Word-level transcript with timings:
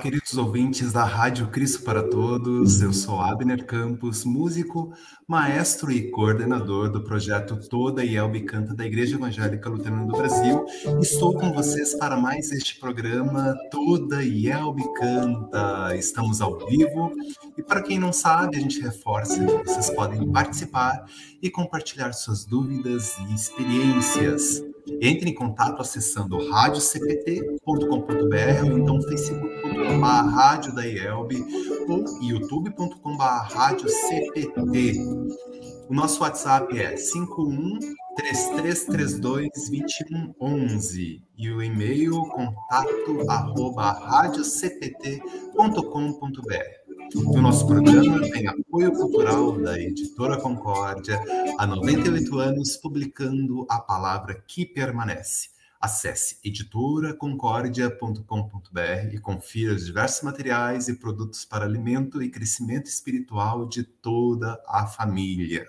queridos 0.00 0.38
ouvintes 0.38 0.94
da 0.94 1.04
Rádio 1.04 1.48
Cristo 1.48 1.82
para 1.82 2.02
Todos. 2.02 2.80
Eu 2.80 2.90
sou 2.90 3.20
Abner 3.20 3.66
Campos, 3.66 4.24
músico, 4.24 4.94
maestro 5.28 5.92
e 5.92 6.10
coordenador 6.10 6.90
do 6.90 7.04
projeto 7.04 7.54
Toda 7.68 8.02
Yelbe 8.02 8.40
Canta 8.40 8.74
da 8.74 8.86
Igreja 8.86 9.16
Evangélica 9.16 9.68
Luterana 9.68 10.06
do 10.06 10.16
Brasil. 10.16 10.64
Estou 11.02 11.34
com 11.34 11.52
vocês 11.52 11.94
para 11.98 12.16
mais 12.16 12.50
este 12.50 12.80
programa 12.80 13.54
Toda 13.70 14.24
Yelbe 14.24 14.84
Canta. 14.94 15.94
Estamos 15.94 16.40
ao 16.40 16.56
vivo 16.66 17.12
e 17.58 17.62
para 17.62 17.82
quem 17.82 17.98
não 17.98 18.10
sabe, 18.10 18.56
a 18.56 18.60
gente 18.60 18.80
reforça 18.80 19.44
que 19.44 19.68
vocês 19.68 19.90
podem 19.90 20.32
participar 20.32 21.04
e 21.42 21.50
compartilhar 21.50 22.14
suas 22.14 22.46
dúvidas 22.46 23.18
e 23.18 23.34
experiências. 23.34 24.64
Entre 25.00 25.28
em 25.28 25.34
contato 25.34 25.82
acessando 25.82 26.38
radiocpt.com.br 26.50 28.64
ou 28.64 28.78
então 28.78 28.98
facebook.com.br 29.98 30.22
rádio 30.22 30.74
da 30.74 30.86
IELB 30.86 31.44
ou 31.88 32.04
youtube.com.br 32.22 33.22
radiocpt. 33.22 34.98
O 35.88 35.94
nosso 35.94 36.22
WhatsApp 36.22 36.78
é 36.78 36.96
51 36.96 37.78
3332 38.16 39.48
e 41.36 41.50
o 41.50 41.62
e-mail 41.62 42.22
contato 42.24 43.24
arroba 43.28 43.92
radiocpt.com.br. 43.92 46.80
O 47.16 47.40
nosso 47.40 47.66
programa 47.66 48.20
tem 48.30 48.46
apoio 48.46 48.92
cultural 48.92 49.58
da 49.58 49.80
editora 49.80 50.36
Concórdia, 50.36 51.20
há 51.58 51.66
98 51.66 52.38
anos 52.38 52.76
publicando 52.76 53.66
a 53.68 53.80
palavra 53.80 54.40
que 54.46 54.64
permanece. 54.64 55.48
Acesse 55.80 56.36
editoraconcordia.com.br 56.44 59.14
e 59.14 59.18
confira 59.18 59.72
os 59.72 59.86
diversos 59.86 60.22
materiais 60.22 60.88
e 60.88 60.94
produtos 60.94 61.46
para 61.46 61.64
alimento 61.64 62.22
e 62.22 62.28
crescimento 62.28 62.86
espiritual 62.86 63.66
de 63.66 63.82
toda 63.82 64.62
a 64.68 64.86
família. 64.86 65.66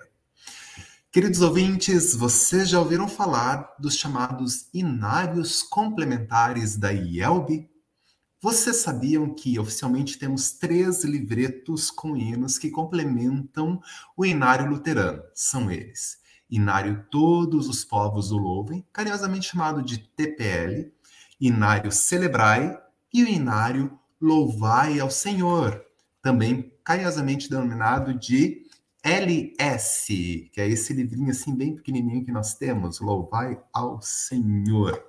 Queridos 1.10 1.40
ouvintes, 1.40 2.14
vocês 2.14 2.68
já 2.68 2.78
ouviram 2.78 3.08
falar 3.08 3.74
dos 3.78 3.96
chamados 3.96 4.68
inários 4.72 5.62
complementares 5.62 6.76
da 6.76 6.92
IELB? 6.92 7.70
Vocês 8.40 8.78
sabiam 8.78 9.32
que 9.32 9.58
oficialmente 9.58 10.18
temos 10.18 10.52
três 10.52 11.04
livretos 11.04 11.90
com 11.90 12.16
hinos 12.16 12.58
que 12.58 12.70
complementam 12.70 13.80
o 14.16 14.26
Inário 14.26 14.68
Luterano? 14.68 15.22
São 15.34 15.70
eles: 15.70 16.18
Inário 16.52 17.06
Todos 17.10 17.66
os 17.66 17.82
Povos 17.82 18.30
o 18.30 18.36
Louvem, 18.36 18.84
carinhosamente 18.92 19.48
chamado 19.48 19.82
de 19.82 19.96
TPL, 19.96 20.92
Inário 21.40 21.90
Celebrai 21.90 22.78
e 23.12 23.24
o 23.24 23.28
Inário 23.28 23.98
Louvai 24.20 25.00
ao 25.00 25.10
Senhor, 25.10 25.82
também 26.20 26.70
carinhosamente 26.84 27.48
denominado 27.48 28.12
de 28.12 28.66
LS, 29.02 30.50
que 30.52 30.60
é 30.60 30.68
esse 30.68 30.92
livrinho 30.92 31.30
assim 31.30 31.56
bem 31.56 31.74
pequenininho 31.74 32.24
que 32.24 32.30
nós 32.30 32.54
temos, 32.54 33.00
Louvai 33.00 33.58
ao 33.72 34.02
Senhor. 34.02 35.02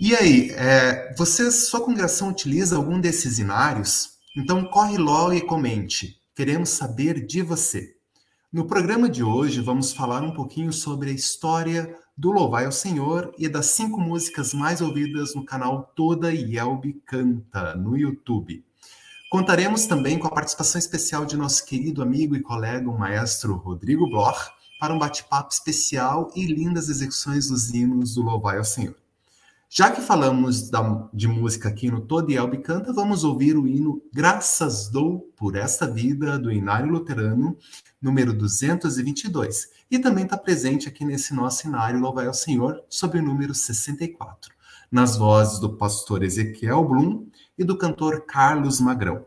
E 0.00 0.16
aí, 0.16 0.50
é, 0.52 1.14
você, 1.16 1.52
sua 1.52 1.84
congregação 1.84 2.30
utiliza 2.30 2.76
algum 2.76 2.98
desses 2.98 3.38
inários? 3.38 4.18
Então 4.34 4.64
corre 4.64 4.96
logo 4.96 5.34
e 5.34 5.42
comente. 5.42 6.18
Queremos 6.34 6.70
saber 6.70 7.24
de 7.26 7.42
você. 7.42 7.91
No 8.52 8.66
programa 8.66 9.08
de 9.08 9.24
hoje, 9.24 9.62
vamos 9.62 9.94
falar 9.94 10.22
um 10.22 10.30
pouquinho 10.30 10.74
sobre 10.74 11.08
a 11.08 11.14
história 11.14 11.98
do 12.14 12.30
Louvai 12.30 12.66
ao 12.66 12.70
Senhor 12.70 13.32
e 13.38 13.48
das 13.48 13.64
cinco 13.68 13.98
músicas 13.98 14.52
mais 14.52 14.82
ouvidas 14.82 15.34
no 15.34 15.42
canal 15.42 15.90
Toda 15.96 16.30
Yelbe 16.30 17.00
Canta, 17.06 17.74
no 17.74 17.96
YouTube. 17.96 18.62
Contaremos 19.30 19.86
também 19.86 20.18
com 20.18 20.26
a 20.26 20.30
participação 20.30 20.78
especial 20.78 21.24
de 21.24 21.34
nosso 21.34 21.64
querido 21.64 22.02
amigo 22.02 22.36
e 22.36 22.42
colega, 22.42 22.90
o 22.90 22.98
maestro 22.98 23.54
Rodrigo 23.54 24.06
Bloch, 24.10 24.50
para 24.78 24.92
um 24.92 24.98
bate-papo 24.98 25.50
especial 25.50 26.30
e 26.36 26.44
lindas 26.44 26.90
execuções 26.90 27.48
dos 27.48 27.72
hinos 27.72 28.16
do 28.16 28.20
Louvai 28.20 28.58
ao 28.58 28.64
Senhor. 28.64 29.01
Já 29.74 29.90
que 29.90 30.02
falamos 30.02 30.68
da, 30.68 31.08
de 31.14 31.26
música 31.26 31.70
aqui 31.70 31.90
no 31.90 32.02
Todo 32.02 32.30
Elbe 32.30 32.58
Canta, 32.58 32.92
vamos 32.92 33.24
ouvir 33.24 33.56
o 33.56 33.66
hino 33.66 34.02
Graças 34.12 34.90
Dou 34.90 35.32
por 35.34 35.56
Esta 35.56 35.86
Vida, 35.86 36.38
do 36.38 36.52
Inário 36.52 36.92
Luterano, 36.92 37.56
número 37.98 38.34
222. 38.34 39.70
E 39.90 39.98
também 39.98 40.24
está 40.24 40.36
presente 40.36 40.88
aqui 40.88 41.06
nesse 41.06 41.32
nosso 41.32 41.66
inário 41.66 41.98
Louvai 41.98 42.26
ao 42.26 42.34
Senhor, 42.34 42.84
sob 42.86 43.18
o 43.18 43.22
número 43.22 43.54
64, 43.54 44.52
nas 44.90 45.16
vozes 45.16 45.58
do 45.58 45.74
pastor 45.74 46.22
Ezequiel 46.22 46.84
Blum 46.84 47.26
e 47.56 47.64
do 47.64 47.78
cantor 47.78 48.26
Carlos 48.26 48.78
Magrão. 48.78 49.24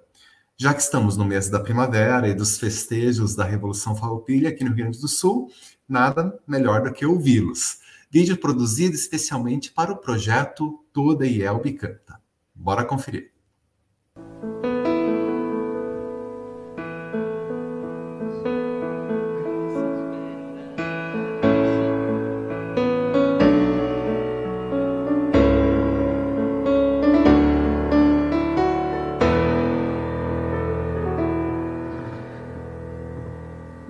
Já 0.56 0.76
que 0.76 0.82
estamos 0.84 1.18
no 1.18 1.26
mês 1.26 1.50
da 1.50 1.60
primavera 1.60 2.28
e 2.28 2.36
dos 2.36 2.60
festejos 2.60 3.36
da 3.36 3.44
Revolução 3.44 3.96
Farroupilha 3.96 4.50
aqui 4.50 4.64
no 4.64 4.70
Rio 4.70 4.84
Grande 4.84 5.02
do 5.02 5.08
Sul, 5.08 5.50
nada 5.90 6.40
melhor 6.48 6.84
do 6.84 6.94
que 6.94 7.04
ouvi-los 7.04 7.84
vídeo 8.16 8.38
produzido 8.38 8.96
especialmente 8.96 9.70
para 9.70 9.92
o 9.92 9.98
projeto 9.98 10.86
Toda 10.94 11.28
Ielbe 11.28 11.74
Canta. 11.74 12.18
Bora 12.56 12.86
conferir. 12.86 13.34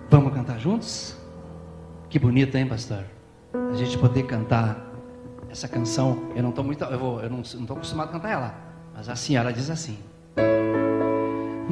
Vamos 0.09 0.33
cantar 0.33 0.59
juntos? 0.59 1.15
Que 2.09 2.17
bonito, 2.17 2.57
hein, 2.57 2.67
pastor? 2.67 3.05
A 3.71 3.75
gente 3.75 3.97
poder 3.97 4.23
cantar 4.23 4.91
essa 5.49 5.67
canção. 5.67 6.31
Eu 6.35 6.43
não 6.43 6.49
estou 6.49 6.63
muito, 6.63 6.83
eu, 6.83 6.99
vou, 6.99 7.21
eu 7.21 7.29
não 7.29 7.41
estou 7.41 7.75
acostumado 7.75 8.09
a 8.09 8.11
cantar 8.11 8.29
ela, 8.29 8.55
mas 8.95 9.09
assim 9.09 9.35
ela 9.35 9.51
diz 9.51 9.69
assim: 9.69 9.97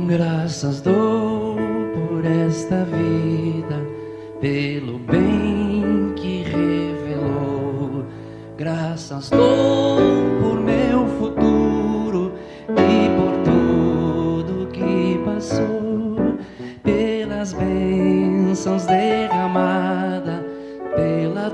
Graças 0.07 0.81
dou 0.81 1.57
por 1.93 2.25
esta 2.25 2.85
vida, 2.85 3.85
pelo 4.39 4.99
bem 4.99 6.13
que 6.15 6.43
revelou. 6.43 8.05
Graças 8.57 9.29
dou 9.29 9.99
por 10.41 10.59
meu 10.59 11.07
futuro 11.19 12.33
e 12.69 13.09
por 13.17 13.33
tudo 13.43 14.67
que 14.71 15.21
passou, 15.25 16.37
pelas 16.83 17.53
bênçãos 17.53 18.85
derramadas 18.85 19.92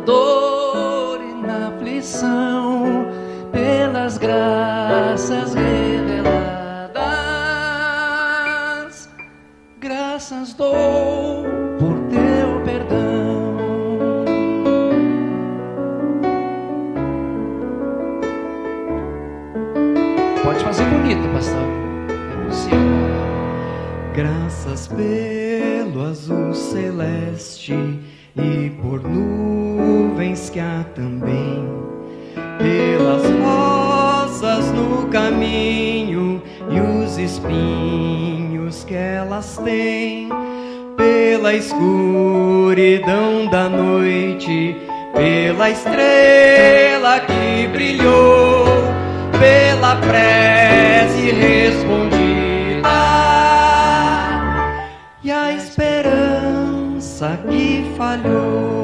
dor 0.09 1.21
e 1.21 1.33
na 1.45 1.67
aflição, 1.67 3.05
pelas 3.51 4.17
graças 4.17 5.53
reveladas. 5.53 6.97
Graças 9.79 10.53
dou 10.55 11.43
por 11.77 11.93
teu 12.09 12.61
perdão. 12.65 13.49
Pode 20.43 20.63
fazer 20.63 20.85
bonito, 20.85 21.29
pastor. 21.33 21.69
É 22.33 22.35
possível. 22.47 22.79
Graças 24.15 24.87
pelo 24.87 26.01
azul 26.01 26.51
celeste 26.55 27.99
e 28.35 28.71
por 28.81 28.99
que 30.29 30.59
há 30.59 30.85
também, 30.93 31.67
pelas 32.59 33.23
rosas 33.41 34.71
no 34.71 35.07
caminho 35.07 36.39
e 36.69 36.79
os 36.79 37.17
espinhos 37.17 38.83
que 38.83 38.93
elas 38.93 39.57
têm, 39.57 40.29
pela 40.95 41.53
escuridão 41.55 43.47
da 43.49 43.67
noite, 43.67 44.77
pela 45.15 45.71
estrela 45.71 47.21
que 47.21 47.67
brilhou, 47.69 48.65
pela 49.39 49.95
prece 49.95 51.31
respondida 51.31 52.87
e 55.23 55.31
a 55.31 55.51
esperança 55.53 57.39
que 57.49 57.91
falhou. 57.97 58.78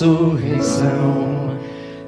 Ressurreição, 0.00 1.50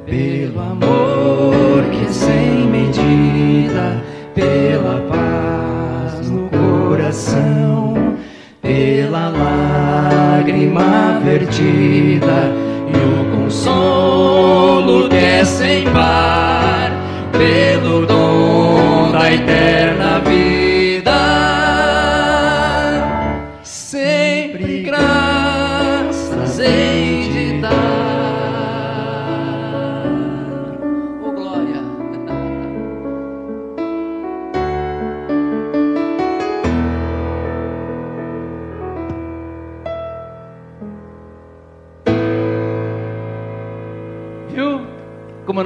pelo 0.06 0.60
amor 0.60 1.84
que 1.90 2.06
é 2.06 2.08
sem 2.08 2.66
medida, 2.66 4.02
pela 4.34 4.98
paz 5.10 6.30
no 6.30 6.48
coração, 6.48 8.16
pela 8.62 9.28
lágrima 9.28 11.20
vertida 11.22 12.50
e 12.88 12.96
o 12.96 13.36
consolo 13.36 15.10
que 15.10 15.16
é 15.16 15.44
sem 15.44 15.84
par, 15.90 16.90
pelo 17.32 18.06
dom 18.06 19.12
da 19.12 19.30
eterna 19.34 20.18
vida. 20.20 20.31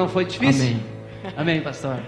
Não 0.06 0.12
foi 0.12 0.25
difícil? 0.25 0.62
Amém. 0.62 0.85
Amém, 1.37 1.62
pastor. 1.62 1.99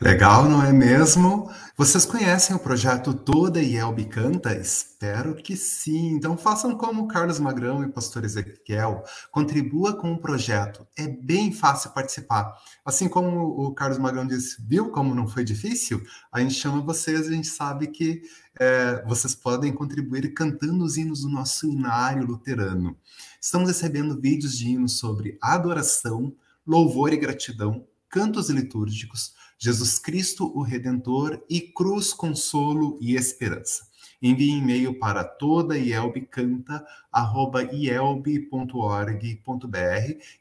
Legal, 0.00 0.44
não 0.44 0.64
é 0.64 0.72
mesmo? 0.72 1.50
Vocês 1.74 2.04
conhecem 2.04 2.54
o 2.54 2.58
projeto 2.58 3.14
Toda 3.14 3.58
Yelbe 3.58 4.04
Canta? 4.04 4.54
Espero 4.54 5.34
que 5.34 5.56
sim. 5.56 6.10
Então 6.10 6.36
façam 6.36 6.76
como 6.76 7.08
Carlos 7.08 7.40
Magrão 7.40 7.82
e 7.82 7.90
pastor 7.90 8.24
Ezequiel. 8.24 9.02
Contribua 9.30 9.94
com 9.96 10.12
o 10.12 10.18
projeto. 10.20 10.86
É 10.94 11.08
bem 11.08 11.50
fácil 11.50 11.90
participar. 11.92 12.54
Assim 12.84 13.08
como 13.08 13.66
o 13.66 13.72
Carlos 13.72 13.96
Magrão 13.96 14.26
disse, 14.26 14.62
viu 14.68 14.90
como 14.90 15.14
não 15.14 15.26
foi 15.26 15.44
difícil? 15.44 16.02
A 16.30 16.40
gente 16.40 16.52
chama 16.54 16.82
vocês, 16.82 17.26
a 17.26 17.32
gente 17.32 17.48
sabe 17.48 17.86
que 17.86 18.20
é, 18.60 19.02
vocês 19.06 19.34
podem 19.34 19.72
contribuir 19.72 20.34
cantando 20.34 20.84
os 20.84 20.98
hinos 20.98 21.22
do 21.22 21.30
nosso 21.30 21.66
inário 21.66 22.26
luterano. 22.26 22.98
Estamos 23.40 23.68
recebendo 23.68 24.20
vídeos 24.20 24.58
de 24.58 24.68
hinos 24.68 24.98
sobre 24.98 25.38
adoração, 25.40 26.36
louvor 26.66 27.14
e 27.14 27.16
gratidão, 27.16 27.86
cantos 28.10 28.50
litúrgicos, 28.50 29.32
Jesus 29.62 29.96
Cristo, 29.96 30.50
o 30.58 30.60
Redentor, 30.60 31.40
e 31.48 31.60
cruz, 31.60 32.12
consolo 32.12 32.98
e 33.00 33.14
esperança. 33.14 33.86
Envie 34.20 34.58
e-mail 34.58 34.98
para 34.98 35.22
toda 35.22 35.78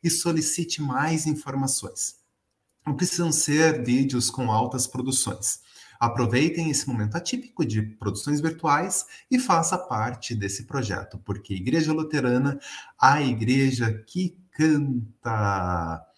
e 0.04 0.10
solicite 0.10 0.82
mais 0.82 1.28
informações. 1.28 2.16
Não 2.84 2.96
precisam 2.96 3.32
ser 3.32 3.86
vídeos 3.86 4.32
com 4.32 4.52
altas 4.52 4.88
produções. 4.88 5.60
Aproveitem 6.00 6.72
esse 6.72 6.88
momento 6.90 7.16
atípico 7.16 7.64
de 7.64 7.80
produções 7.80 8.42
virtuais 8.42 9.06
e 9.30 9.38
faça 9.38 9.78
parte 9.78 10.34
desse 10.34 10.64
projeto, 10.64 11.20
porque 11.20 11.54
Igreja 11.54 11.94
Luterana, 11.94 12.60
a 13.00 13.22
igreja 13.22 14.04
que 14.08 14.36
canta. 14.50 16.11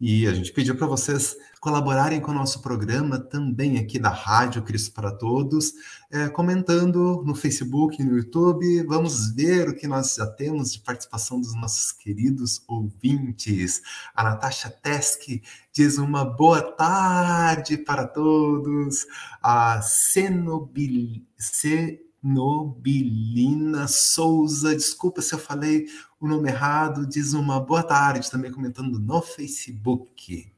E 0.00 0.26
a 0.26 0.32
gente 0.32 0.52
pediu 0.52 0.76
para 0.76 0.86
vocês 0.86 1.36
colaborarem 1.60 2.20
com 2.20 2.30
o 2.30 2.34
nosso 2.34 2.60
programa 2.60 3.18
também 3.18 3.78
aqui 3.78 3.98
da 3.98 4.10
Rádio 4.10 4.62
Cristo 4.62 4.92
para 4.92 5.10
Todos, 5.10 5.72
é, 6.10 6.28
comentando 6.28 7.22
no 7.24 7.34
Facebook 7.34 8.02
no 8.02 8.18
YouTube. 8.18 8.82
Vamos 8.82 9.34
ver 9.34 9.68
o 9.68 9.74
que 9.74 9.86
nós 9.86 10.16
já 10.16 10.26
temos 10.26 10.72
de 10.72 10.80
participação 10.80 11.40
dos 11.40 11.54
nossos 11.54 11.90
queridos 11.90 12.62
ouvintes. 12.68 13.80
A 14.14 14.24
Natasha 14.24 14.68
Tesk 14.68 15.40
diz 15.72 15.96
uma 15.96 16.24
boa 16.24 16.60
tarde 16.60 17.78
para 17.78 18.06
todos. 18.06 19.06
A 19.42 19.80
Cenobil... 19.80 21.24
Cenobilina 22.24 23.86
Souza, 23.86 24.74
desculpa 24.74 25.20
se 25.20 25.34
eu 25.34 25.38
falei 25.38 25.84
o 26.18 26.26
nome 26.26 26.48
errado, 26.48 27.06
diz 27.06 27.34
uma 27.34 27.60
boa 27.60 27.82
tarde 27.82 28.30
também 28.30 28.50
comentando 28.50 28.98
no 28.98 29.20
Facebook. 29.20 30.50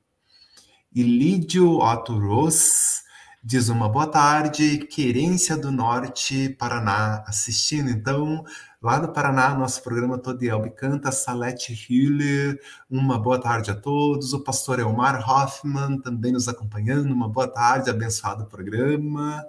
E 0.94 1.02
Lídio 1.02 1.78
Otto 1.78 2.16
Ross 2.16 3.02
diz 3.42 3.68
uma 3.68 3.88
boa 3.88 4.06
tarde, 4.06 4.78
Querência 4.78 5.56
do 5.56 5.72
Norte, 5.72 6.50
Paraná, 6.50 7.24
assistindo. 7.26 7.90
Então, 7.90 8.44
lá 8.80 9.00
do 9.00 9.12
Paraná, 9.12 9.52
nosso 9.56 9.82
programa 9.82 10.18
todo 10.18 10.38
de 10.38 10.70
canta, 10.70 11.10
Salete 11.10 11.72
Hiller, 11.72 12.60
uma 12.88 13.18
boa 13.18 13.40
tarde 13.40 13.72
a 13.72 13.74
todos. 13.74 14.32
O 14.32 14.44
pastor 14.44 14.78
Elmar 14.78 15.28
Hoffman 15.28 16.00
também 16.00 16.30
nos 16.30 16.46
acompanhando, 16.46 17.12
uma 17.12 17.28
boa 17.28 17.48
tarde, 17.48 17.90
abençoado 17.90 18.46
programa. 18.46 19.44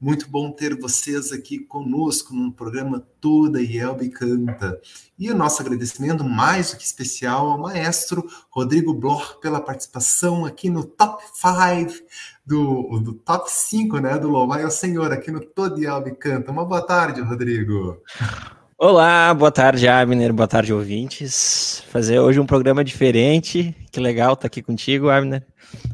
Muito 0.00 0.30
bom 0.30 0.52
ter 0.52 0.78
vocês 0.78 1.32
aqui 1.32 1.58
conosco 1.58 2.32
no 2.32 2.52
programa 2.52 3.04
Toda 3.20 3.60
Yelbe 3.60 4.08
Canta. 4.10 4.80
E 5.18 5.28
o 5.28 5.36
nosso 5.36 5.60
agradecimento 5.60 6.22
mais 6.22 6.70
do 6.70 6.76
que 6.76 6.84
especial 6.84 7.50
ao 7.50 7.58
maestro 7.58 8.24
Rodrigo 8.48 8.94
Bloch 8.94 9.40
pela 9.40 9.60
participação 9.60 10.44
aqui 10.44 10.70
no 10.70 10.84
Top 10.84 11.20
5 11.34 12.04
do, 12.46 13.00
do 13.00 13.12
Top 13.12 13.50
5, 13.50 13.98
né, 13.98 14.16
do 14.18 14.28
Louvai 14.28 14.62
ao 14.62 14.70
Senhor 14.70 15.12
aqui 15.12 15.32
no 15.32 15.40
Toda 15.40 15.80
Yelbe 15.80 16.14
Canta. 16.14 16.52
Uma 16.52 16.64
boa 16.64 16.80
tarde, 16.80 17.20
Rodrigo. 17.20 18.00
Olá, 18.80 19.34
boa 19.34 19.50
tarde, 19.50 19.88
Abner, 19.88 20.32
boa 20.32 20.46
tarde, 20.46 20.72
ouvintes. 20.72 21.82
Fazer 21.88 22.20
hoje 22.20 22.38
um 22.38 22.46
programa 22.46 22.84
diferente, 22.84 23.74
que 23.90 23.98
legal 23.98 24.34
estar 24.34 24.46
aqui 24.46 24.62
contigo, 24.62 25.10
Abner. 25.10 25.44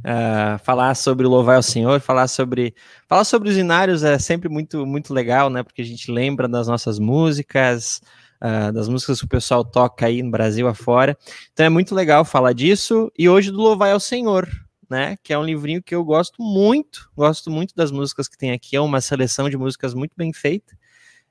Uh, 0.01 0.59
falar 0.63 0.95
sobre 0.95 1.27
o 1.27 1.31
louvar 1.31 1.57
ao 1.57 1.63
Senhor, 1.63 1.99
falar 1.99 2.29
sobre 2.29 2.75
falar 3.09 3.25
sobre 3.25 3.49
os 3.49 3.57
inários 3.57 4.05
é 4.05 4.19
sempre 4.19 4.51
muito 4.51 4.85
muito 4.85 5.15
legal, 5.15 5.49
né? 5.49 5.63
Porque 5.63 5.81
a 5.81 5.85
gente 5.85 6.11
lembra 6.11 6.47
das 6.47 6.69
nossas 6.69 6.99
músicas, 6.99 8.03
uh, 8.43 8.71
das 8.71 8.87
músicas 8.87 9.19
que 9.19 9.25
o 9.25 9.31
pessoal 9.31 9.65
toca 9.65 10.05
aí 10.05 10.23
no 10.23 10.31
Brasil 10.31 10.69
afora. 10.69 11.17
Então 11.55 11.65
é 11.65 11.71
muito 11.71 11.95
legal 11.95 12.23
falar 12.23 12.53
disso 12.53 13.11
e 13.19 13.31
hoje 13.31 13.51
do 13.51 13.63
louvar 13.63 13.95
ao 13.95 14.01
Senhor, 14.01 14.47
né? 14.91 15.17
Que 15.25 15.33
é 15.33 15.39
um 15.39 15.45
livrinho 15.45 15.83
que 15.83 15.95
eu 15.95 16.05
gosto 16.05 16.43
muito, 16.43 17.11
gosto 17.17 17.51
muito 17.51 17.75
das 17.75 17.91
músicas 17.91 18.29
que 18.29 18.37
tem 18.37 18.53
aqui. 18.53 18.77
É 18.77 18.81
uma 18.83 19.01
seleção 19.01 19.49
de 19.49 19.57
músicas 19.57 19.95
muito 19.95 20.13
bem 20.15 20.35
feita. 20.35 20.77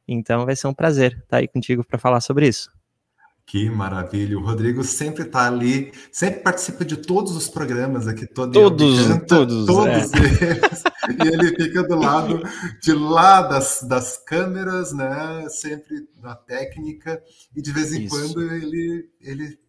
Então 0.08 0.46
vai 0.46 0.56
ser 0.56 0.68
um 0.68 0.74
prazer 0.74 1.18
estar 1.24 1.38
aí 1.38 1.48
contigo 1.48 1.86
para 1.86 1.98
falar 1.98 2.22
sobre 2.22 2.48
isso. 2.48 2.70
Que 3.46 3.70
maravilha! 3.70 4.38
O 4.38 4.42
Rodrigo 4.42 4.84
sempre 4.84 5.24
está 5.24 5.48
ali, 5.48 5.92
sempre 6.12 6.40
participa 6.40 6.86
de 6.86 6.98
todos 6.98 7.36
os 7.36 7.50
programas 7.50 8.08
aqui, 8.08 8.26
todo 8.26 8.54
todos, 8.54 9.08
canta, 9.08 9.26
todos, 9.26 9.66
todos 9.66 9.88
é. 9.88 9.98
eles. 9.98 10.84
e 11.24 11.28
ele 11.28 11.56
fica 11.56 11.84
do 11.84 11.96
lado 11.96 12.42
de 12.82 12.94
lá 12.94 13.42
das, 13.42 13.84
das 13.84 14.18
câmeras, 14.18 14.94
né? 14.94 15.48
Sempre 15.50 16.08
na 16.22 16.36
técnica, 16.36 17.22
e 17.56 17.62
de 17.62 17.72
vez 17.72 17.94
em 17.94 18.06
Isso. 18.06 18.16
quando 18.16 18.42
ele, 18.42 19.10
ele 19.20 19.60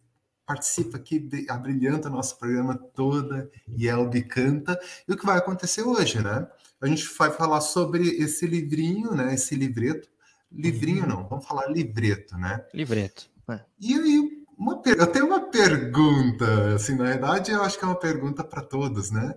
participa 0.45 0.97
aqui, 0.97 1.27
abrilhanta 1.49 2.09
nosso 2.09 2.39
programa 2.39 2.77
toda, 2.77 3.51
e 3.77 3.87
Elbe 3.87 4.23
canta. 4.23 4.79
E 5.07 5.11
o 5.11 5.17
que 5.17 5.25
vai 5.25 5.37
acontecer 5.37 5.81
hoje, 5.81 6.23
né? 6.23 6.47
A 6.79 6.87
gente 6.87 7.05
vai 7.17 7.29
falar 7.29 7.59
sobre 7.59 8.07
esse 8.07 8.47
livrinho, 8.47 9.13
né? 9.13 9.33
Esse 9.33 9.53
livreto 9.53 10.14
Livrinho 10.55 11.03
uhum. 11.03 11.09
não, 11.09 11.27
vamos 11.27 11.45
falar 11.45 11.67
livreto, 11.67 12.37
né? 12.37 12.63
Livreto. 12.73 13.29
É. 13.49 13.59
E 13.79 13.93
aí, 13.93 14.45
uma, 14.57 14.81
eu 14.85 15.07
tenho 15.07 15.25
uma 15.25 15.41
pergunta, 15.51 16.75
assim, 16.75 16.95
na 16.95 17.03
verdade, 17.03 17.51
eu 17.51 17.61
acho 17.61 17.77
que 17.77 17.83
é 17.83 17.87
uma 17.87 17.99
pergunta 17.99 18.43
para 18.43 18.61
todos, 18.61 19.11
né? 19.11 19.35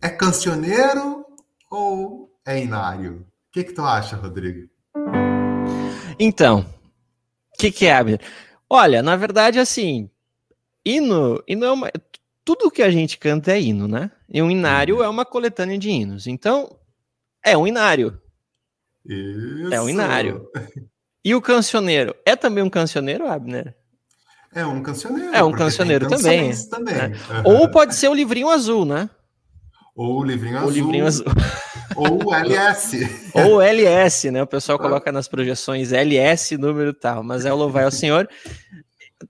É 0.00 0.08
cancioneiro 0.08 1.24
ou 1.70 2.32
é 2.46 2.62
inário? 2.62 3.26
O 3.48 3.52
que, 3.52 3.64
que 3.64 3.72
tu 3.72 3.82
acha, 3.82 4.16
Rodrigo? 4.16 4.68
Então, 6.18 6.60
o 7.54 7.58
que, 7.58 7.70
que 7.70 7.86
é, 7.86 7.94
Abner? 7.94 8.20
Olha, 8.70 9.02
na 9.02 9.16
verdade, 9.16 9.58
assim, 9.58 10.10
hino, 10.84 11.42
hino 11.46 11.64
é 11.64 11.72
uma, 11.72 11.90
tudo 12.44 12.70
que 12.70 12.82
a 12.82 12.90
gente 12.90 13.18
canta 13.18 13.52
é 13.52 13.60
hino, 13.60 13.86
né? 13.86 14.10
E 14.28 14.40
um 14.40 14.50
inário 14.50 14.96
uhum. 14.96 15.04
é 15.04 15.08
uma 15.08 15.24
coletânea 15.24 15.78
de 15.78 15.90
hinos. 15.90 16.26
Então, 16.26 16.78
é 17.44 17.56
um 17.56 17.66
inário. 17.66 18.20
Isso. 19.08 19.72
É 19.72 19.80
um 19.80 19.88
inário. 19.88 20.46
E 21.24 21.34
o 21.34 21.40
cancioneiro? 21.40 22.14
É 22.26 22.36
também 22.36 22.62
um 22.62 22.70
cancioneiro, 22.70 23.26
Abner? 23.26 23.74
É 24.54 24.64
um 24.64 24.82
cancioneiro. 24.82 25.34
É 25.34 25.42
um 25.42 25.52
cancioneiro 25.52 26.08
também. 26.08 26.52
também. 26.70 26.94
É. 26.94 27.06
Uhum. 27.06 27.60
Ou 27.60 27.70
pode 27.70 27.94
ser 27.94 28.08
o 28.08 28.14
livrinho 28.14 28.48
azul, 28.48 28.84
né? 28.84 29.08
Ou 29.94 30.20
o 30.20 30.24
livrinho 30.24 30.58
azul. 30.58 30.68
O 30.68 30.72
livrinho 30.72 31.06
azul. 31.06 31.26
Ou 31.96 32.28
o 32.28 32.34
LS. 32.34 33.30
Ou 33.34 33.60
LS, 33.60 34.30
né? 34.30 34.42
O 34.42 34.46
pessoal 34.46 34.78
coloca 34.78 35.10
nas 35.10 35.26
projeções 35.26 35.90
LS, 35.92 36.56
número 36.56 36.94
tal, 36.94 37.24
mas 37.24 37.44
é 37.44 37.52
o 37.52 37.56
louvai 37.56 37.84
ao 37.84 37.90
Senhor. 37.90 38.28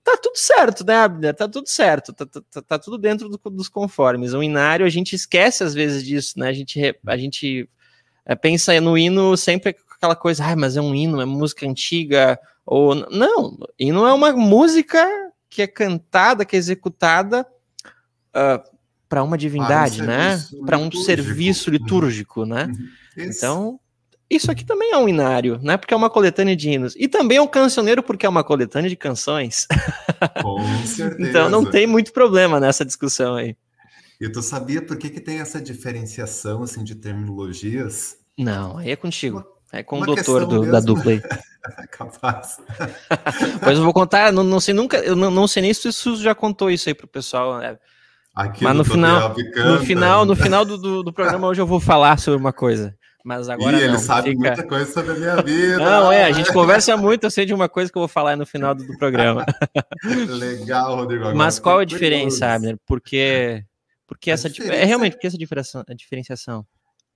Tá 0.03 0.15
tudo 0.21 0.37
certo, 0.37 0.85
né, 0.85 0.95
Abner? 0.95 1.33
Tá 1.33 1.47
tudo 1.47 1.67
certo, 1.67 2.13
tá, 2.13 2.25
tá, 2.25 2.61
tá 2.61 2.77
tudo 2.77 2.97
dentro 2.97 3.27
do, 3.27 3.39
dos 3.49 3.67
conformes. 3.67 4.33
O 4.33 4.43
inário, 4.43 4.85
a 4.85 4.89
gente 4.89 5.15
esquece 5.15 5.63
às 5.63 5.73
vezes 5.73 6.05
disso, 6.05 6.37
né? 6.37 6.49
A 6.49 6.53
gente, 6.53 6.79
a 7.07 7.17
gente 7.17 7.67
é, 8.29 8.35
pensa 8.35 8.79
no 8.79 8.95
hino 8.95 9.35
sempre 9.35 9.73
com 9.73 9.95
aquela 9.95 10.15
coisa, 10.15 10.45
ah, 10.45 10.55
mas 10.55 10.77
é 10.77 10.81
um 10.81 10.93
hino, 10.93 11.19
é 11.19 11.25
música 11.25 11.67
antiga, 11.67 12.39
ou 12.63 12.93
não, 12.93 13.57
hino 13.79 14.05
é 14.05 14.13
uma 14.13 14.31
música 14.33 15.03
que 15.49 15.63
é 15.63 15.67
cantada, 15.67 16.45
que 16.45 16.55
é 16.55 16.59
executada 16.59 17.43
uh, 18.29 18.77
para 19.09 19.23
uma 19.23 19.35
divindade, 19.35 19.97
para 19.97 20.03
um 20.03 20.07
né? 20.07 20.45
Para 20.63 20.77
um 20.77 20.91
serviço 20.91 21.71
litúrgico, 21.71 22.45
né? 22.45 22.65
Uhum. 22.65 23.23
Então, 23.25 23.79
isso 24.29 24.51
aqui 24.51 24.63
também 24.63 24.91
é 24.91 24.97
um 24.97 25.09
inário, 25.09 25.59
né? 25.63 25.75
Porque 25.75 25.95
é 25.95 25.97
uma 25.97 26.11
coletânea 26.11 26.55
de 26.55 26.69
hinos. 26.69 26.93
E 26.99 27.07
também 27.07 27.39
é 27.39 27.41
um 27.41 27.47
cancioneiro 27.47 28.03
porque 28.03 28.27
é 28.27 28.29
uma 28.29 28.43
coletânea 28.43 28.91
de 28.91 28.95
canções. 28.95 29.65
Com 30.43 30.63
certeza. 30.85 31.17
então 31.27 31.49
não 31.49 31.65
tem 31.65 31.87
muito 31.87 32.13
problema 32.13 32.59
nessa 32.59 32.85
discussão 32.85 33.35
aí. 33.37 33.57
E 34.19 34.29
tu 34.29 34.41
sabia 34.41 34.81
por 34.81 34.97
que, 34.97 35.09
que 35.09 35.21
tem 35.21 35.39
essa 35.39 35.61
diferenciação 35.61 36.63
assim 36.63 36.83
de 36.83 36.95
terminologias? 36.95 38.17
Não, 38.37 38.77
aí 38.77 38.91
é 38.91 38.95
contigo. 38.95 39.45
É 39.71 39.83
com 39.83 40.01
o 40.01 40.05
doutor 40.05 40.45
do, 40.45 40.69
da 40.69 40.79
dupla 40.79 41.11
aí. 41.11 41.21
Capaz. 41.91 42.57
pois 43.63 43.77
eu 43.77 43.83
vou 43.83 43.93
contar, 43.93 44.31
não, 44.31 44.43
não 44.43 44.59
sei 44.59 44.73
nunca, 44.73 44.97
eu 44.97 45.15
não, 45.15 45.29
não 45.29 45.47
sei 45.47 45.61
nem 45.61 45.73
se 45.73 45.87
isso 45.87 46.15
já 46.17 46.33
contou 46.33 46.71
isso 46.71 46.89
aí 46.89 46.95
pro 46.95 47.07
pessoal. 47.07 47.59
Né? 47.59 47.77
Aqui 48.35 48.63
Mas 48.63 48.75
no 48.75 48.83
final, 48.83 49.35
no 49.35 49.79
final, 49.79 50.25
no 50.25 50.35
final 50.35 50.65
do, 50.65 50.77
do, 50.77 51.03
do, 51.03 51.13
programa 51.13 51.47
hoje 51.47 51.61
eu 51.61 51.67
vou 51.67 51.79
falar 51.79 52.17
sobre 52.19 52.39
uma 52.39 52.53
coisa. 52.53 52.95
Mas 53.23 53.49
agora 53.49 53.77
Ih, 53.77 53.81
não. 53.81 53.87
Ele 53.89 53.97
sabe 53.99 54.29
fica... 54.31 54.39
muita 54.39 54.63
coisa 54.63 54.91
sobre 54.91 55.11
a 55.11 55.15
minha 55.15 55.35
vida. 55.41 55.77
Não, 55.77 56.11
é, 56.11 56.23
a 56.23 56.31
gente 56.31 56.51
conversa 56.51 56.95
muito, 56.95 57.25
eu 57.25 57.31
sei 57.31 57.45
de 57.45 57.53
uma 57.53 57.67
coisa 57.67 57.91
que 57.91 57.97
eu 57.97 58.01
vou 58.01 58.07
falar 58.07 58.35
no 58.37 58.45
final 58.45 58.73
do, 58.73 58.85
do 58.85 58.97
programa. 58.97 59.45
Legal, 60.29 60.95
Rodrigo. 60.95 61.35
Mas 61.35 61.59
qual 61.59 61.79
a 61.79 61.85
diferença, 61.85 62.53
Abner? 62.53 62.77
Porque, 62.87 63.63
porque 64.09 64.31
essa 64.31 64.49
diferença... 64.49 64.81
é 64.81 64.85
realmente 64.85 65.13
porque 65.13 65.27
essa 65.27 65.37
diferenciação, 65.37 65.83
a 65.87 65.93
diferenciação 65.93 66.67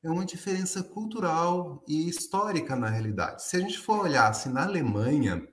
é 0.03 0.09
uma 0.09 0.25
diferença 0.25 0.83
cultural 0.83 1.83
e 1.87 2.09
histórica 2.09 2.75
na 2.75 2.89
realidade. 2.89 3.41
Se 3.43 3.55
a 3.55 3.59
gente 3.59 3.79
for 3.79 4.01
olhar 4.01 4.29
assim, 4.29 4.51
na 4.51 4.63
Alemanha, 4.63 5.47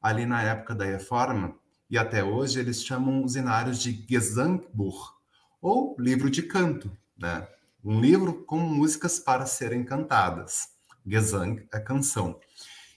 ali 0.00 0.24
na 0.24 0.42
época 0.42 0.74
da 0.76 0.84
Reforma, 0.84 1.56
e 1.90 1.98
até 1.98 2.22
hoje 2.22 2.60
eles 2.60 2.84
chamam 2.84 3.24
os 3.24 3.34
inários 3.34 3.80
de 3.80 4.06
Gesangbuch, 4.08 5.12
ou 5.60 5.96
livro 5.98 6.30
de 6.30 6.42
canto, 6.42 6.96
né? 7.18 7.48
Um 7.84 8.00
livro 8.00 8.44
com 8.44 8.58
músicas 8.58 9.18
para 9.18 9.44
serem 9.44 9.84
cantadas. 9.84 10.68
Gesang 11.04 11.66
é 11.72 11.80
canção 11.80 12.38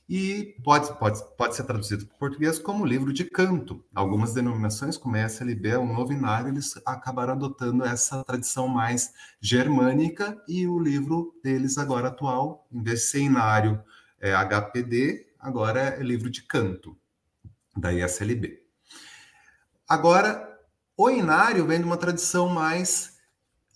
e 0.10 0.56
pode, 0.64 0.92
pode, 0.98 1.22
pode 1.38 1.56
ser 1.56 1.66
traduzido 1.66 2.08
para 2.08 2.16
o 2.16 2.18
português 2.18 2.58
como 2.58 2.84
livro 2.84 3.14
de 3.14 3.24
canto. 3.24 3.86
Algumas 3.94 4.34
denominações, 4.34 4.98
como 4.98 5.16
a 5.16 5.20
SLB, 5.20 5.76
o 5.76 5.86
novinário, 5.86 6.50
eles 6.50 6.74
acabaram 6.84 7.34
adotando 7.34 7.86
essa 7.86 8.24
tradição 8.24 8.68
mais 8.68 9.14
germânica 9.40 10.36
e 10.48 10.66
o 10.66 10.80
livro 10.80 11.40
deles 11.44 11.78
agora 11.78 12.08
atual, 12.08 12.68
em 12.72 12.82
vez 12.82 13.02
de 13.02 13.06
ser 13.06 13.20
inário 13.20 13.84
é, 14.20 14.34
HPD, 14.34 15.28
agora 15.40 15.80
é 15.80 16.02
livro 16.02 16.32
de 16.32 16.42
canto, 16.42 16.98
da 17.78 17.94
SLB. 17.94 18.64
Agora, 19.88 20.60
o 20.98 21.08
inário 21.12 21.68
vem 21.68 21.80
de 21.80 21.86
uma 21.86 21.98
tradição 21.98 22.50
mais 22.50 23.20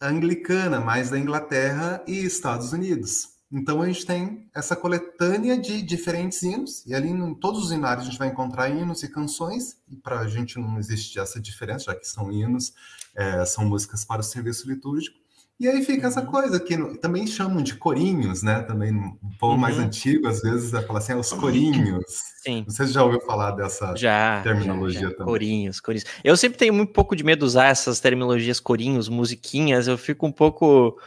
anglicana, 0.01 0.79
mais 0.79 1.11
da 1.11 1.19
Inglaterra 1.19 2.03
e 2.07 2.25
Estados 2.25 2.73
Unidos. 2.73 3.32
Então 3.53 3.83
a 3.83 3.85
gente 3.85 4.03
tem 4.03 4.49
essa 4.53 4.75
coletânea 4.75 5.55
de 5.55 5.79
diferentes 5.83 6.41
hinos, 6.41 6.83
e 6.87 6.95
ali 6.95 7.09
em 7.09 7.35
todos 7.35 7.65
os 7.65 7.71
hinários 7.71 8.07
a 8.07 8.09
gente 8.09 8.17
vai 8.17 8.29
encontrar 8.29 8.67
hinos 8.69 9.03
e 9.03 9.07
canções, 9.07 9.77
e 9.87 9.95
para 9.95 10.21
a 10.21 10.27
gente 10.27 10.57
não 10.57 10.79
existe 10.79 11.19
essa 11.19 11.39
diferença, 11.39 11.85
já 11.85 11.95
que 11.95 12.07
são 12.07 12.31
hinos, 12.31 12.73
é, 13.15 13.45
são 13.45 13.63
músicas 13.65 14.03
para 14.03 14.21
o 14.21 14.23
serviço 14.23 14.67
litúrgico. 14.67 15.21
E 15.59 15.67
aí 15.67 15.85
fica 15.85 16.07
essa 16.07 16.21
uhum. 16.21 16.25
coisa 16.25 16.59
que 16.59 16.75
no, 16.75 16.97
também 16.97 17.27
chamam 17.27 17.61
de 17.61 17.75
corinhos, 17.75 18.41
né? 18.41 18.63
Também 18.63 18.91
um 18.91 19.17
povo 19.39 19.53
uhum. 19.53 19.59
mais 19.59 19.77
antigo, 19.77 20.27
às 20.27 20.41
vezes, 20.41 20.71
vai 20.71 20.83
falar 20.83 20.97
assim, 20.97 21.13
é 21.13 21.15
os 21.15 21.31
corinhos. 21.31 22.03
Sim. 22.43 22.65
Você 22.67 22.87
já 22.87 23.03
ouviu 23.03 23.21
falar 23.21 23.51
dessa 23.51 23.95
já, 23.95 24.41
terminologia 24.41 25.01
já, 25.01 25.09
já. 25.09 25.13
também? 25.13 25.31
Corinhos, 25.31 25.79
corinhos. 25.79 26.05
Eu 26.23 26.35
sempre 26.35 26.57
tenho 26.57 26.73
um 26.73 26.87
pouco 26.87 27.15
de 27.15 27.23
medo 27.23 27.39
de 27.39 27.45
usar 27.45 27.67
essas 27.67 27.99
terminologias 27.99 28.59
corinhos, 28.59 29.07
musiquinhas, 29.07 29.87
eu 29.87 29.97
fico 29.97 30.25
um 30.25 30.31
pouco 30.31 30.99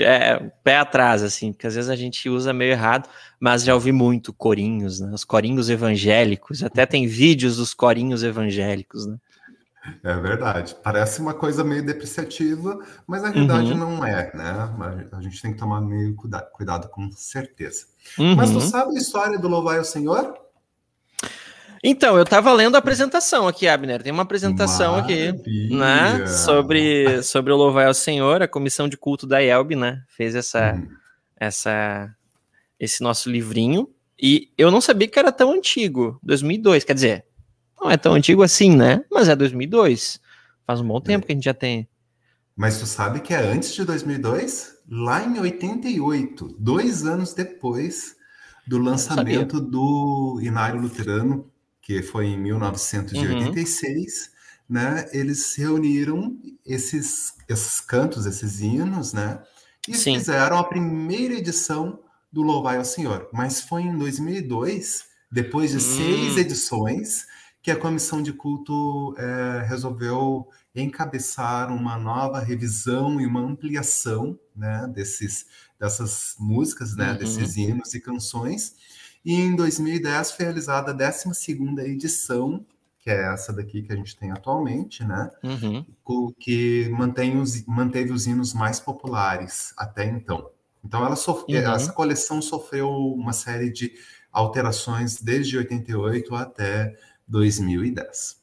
é, 0.00 0.38
pé 0.62 0.78
atrás, 0.78 1.22
assim, 1.22 1.52
porque 1.52 1.66
às 1.66 1.74
vezes 1.74 1.90
a 1.90 1.96
gente 1.96 2.28
usa 2.28 2.52
meio 2.52 2.72
errado, 2.72 3.08
mas 3.38 3.64
já 3.64 3.74
ouvi 3.74 3.92
muito 3.92 4.32
corinhos, 4.32 5.00
né? 5.00 5.10
Os 5.12 5.24
corinhos 5.24 5.68
evangélicos, 5.70 6.62
até 6.62 6.86
tem 6.86 7.06
vídeos 7.06 7.56
dos 7.56 7.74
corinhos 7.74 8.22
evangélicos, 8.22 9.06
né? 9.06 9.16
É 10.02 10.16
verdade. 10.16 10.74
Parece 10.82 11.20
uma 11.20 11.34
coisa 11.34 11.62
meio 11.62 11.84
depreciativa, 11.84 12.78
mas 13.06 13.22
na 13.22 13.28
realidade 13.28 13.72
uhum. 13.72 13.78
não 13.78 14.04
é, 14.04 14.34
né? 14.34 15.08
A 15.12 15.20
gente 15.20 15.40
tem 15.42 15.52
que 15.52 15.58
tomar 15.58 15.80
meio 15.80 16.14
cuidado, 16.14 16.50
cuidado 16.52 16.88
com 16.88 17.10
certeza. 17.12 17.86
Uhum. 18.18 18.34
Mas 18.34 18.50
tu 18.50 18.60
sabe 18.60 18.96
a 18.96 18.98
história 18.98 19.38
do 19.38 19.48
Louvai 19.48 19.78
ao 19.78 19.84
Senhor? 19.84 20.34
Então, 21.86 22.16
eu 22.16 22.22
estava 22.22 22.50
lendo 22.50 22.76
a 22.76 22.78
apresentação 22.78 23.46
aqui, 23.46 23.68
Abner. 23.68 24.02
Tem 24.02 24.10
uma 24.10 24.22
apresentação 24.22 24.92
Maravilha. 24.92 25.32
aqui, 25.32 25.68
né? 25.68 26.26
Sobre, 26.26 27.22
sobre 27.22 27.52
o 27.52 27.56
Louvai 27.56 27.84
ao 27.84 27.92
Senhor, 27.92 28.40
a 28.40 28.48
comissão 28.48 28.88
de 28.88 28.96
culto 28.96 29.26
da 29.26 29.40
IELB, 29.40 29.76
né? 29.76 30.02
Fez 30.08 30.34
essa, 30.34 30.72
hum. 30.74 30.88
essa, 31.36 32.10
esse 32.80 33.02
nosso 33.02 33.28
livrinho. 33.30 33.86
E 34.18 34.50
eu 34.56 34.70
não 34.70 34.80
sabia 34.80 35.06
que 35.06 35.18
era 35.18 35.30
tão 35.30 35.52
antigo, 35.52 36.18
2002. 36.22 36.84
Quer 36.84 36.94
dizer, 36.94 37.26
não 37.78 37.90
é 37.90 37.98
tão 37.98 38.14
antigo 38.14 38.42
assim, 38.42 38.74
né? 38.74 39.04
Mas 39.12 39.28
é 39.28 39.36
2002. 39.36 40.18
Faz 40.66 40.80
um 40.80 40.88
bom 40.88 41.02
tempo 41.02 41.24
é. 41.24 41.26
que 41.26 41.32
a 41.32 41.34
gente 41.34 41.44
já 41.44 41.52
tem. 41.52 41.86
Mas 42.56 42.78
tu 42.78 42.86
sabe 42.86 43.20
que 43.20 43.34
é 43.34 43.40
antes 43.40 43.74
de 43.74 43.84
2002? 43.84 44.78
Lá 44.88 45.22
em 45.22 45.38
88, 45.38 46.56
dois 46.58 47.04
anos 47.04 47.34
depois 47.34 48.16
do 48.66 48.78
lançamento 48.78 49.60
do 49.60 50.40
Inário 50.42 50.80
Luterano 50.80 51.52
que 51.84 52.02
foi 52.02 52.28
em 52.28 52.38
1986, 52.38 54.30
uhum. 54.68 54.74
né? 54.74 55.06
Eles 55.12 55.54
reuniram 55.54 56.36
esses, 56.64 57.34
esses 57.46 57.80
cantos, 57.80 58.24
esses 58.24 58.60
hinos, 58.60 59.12
né? 59.12 59.42
E 59.86 59.94
Sim. 59.94 60.14
fizeram 60.18 60.58
a 60.58 60.64
primeira 60.64 61.34
edição 61.34 62.00
do 62.32 62.42
Louvai 62.42 62.78
ao 62.78 62.84
Senhor. 62.84 63.28
Mas 63.32 63.60
foi 63.60 63.82
em 63.82 63.96
2002, 63.96 65.04
depois 65.30 65.70
de 65.70 65.76
hum. 65.76 65.80
seis 65.80 66.36
edições, 66.38 67.26
que 67.62 67.70
a 67.70 67.76
comissão 67.76 68.22
de 68.22 68.32
culto 68.32 69.14
é, 69.18 69.64
resolveu 69.66 70.48
encabeçar 70.74 71.70
uma 71.70 71.98
nova 71.98 72.40
revisão 72.40 73.20
e 73.20 73.26
uma 73.26 73.40
ampliação 73.40 74.38
né, 74.56 74.90
desses, 74.92 75.46
dessas 75.78 76.34
músicas, 76.38 76.96
né, 76.96 77.12
uhum. 77.12 77.18
desses 77.18 77.56
hinos 77.56 77.94
e 77.94 78.00
canções, 78.00 78.74
e 79.24 79.34
em 79.34 79.56
2010 79.56 80.32
foi 80.32 80.44
realizada 80.44 80.90
a 80.90 80.94
12 80.94 81.30
edição, 81.80 82.64
que 82.98 83.10
é 83.10 83.32
essa 83.32 83.52
daqui 83.52 83.82
que 83.82 83.92
a 83.92 83.96
gente 83.96 84.16
tem 84.16 84.30
atualmente, 84.30 85.04
né? 85.04 85.30
Uhum. 85.42 86.32
Que 86.38 86.88
mantém 86.90 87.38
os, 87.38 87.64
manteve 87.66 88.12
os 88.12 88.26
hinos 88.26 88.52
mais 88.52 88.80
populares 88.80 89.72
até 89.76 90.06
então. 90.06 90.50
Então, 90.84 91.04
ela 91.04 91.16
sofre, 91.16 91.56
uhum. 91.56 91.72
essa 91.74 91.92
coleção 91.92 92.42
sofreu 92.42 92.90
uma 92.90 93.32
série 93.32 93.70
de 93.70 93.94
alterações 94.30 95.20
desde 95.20 95.56
88 95.56 96.34
até 96.34 96.94
2010. 97.26 98.36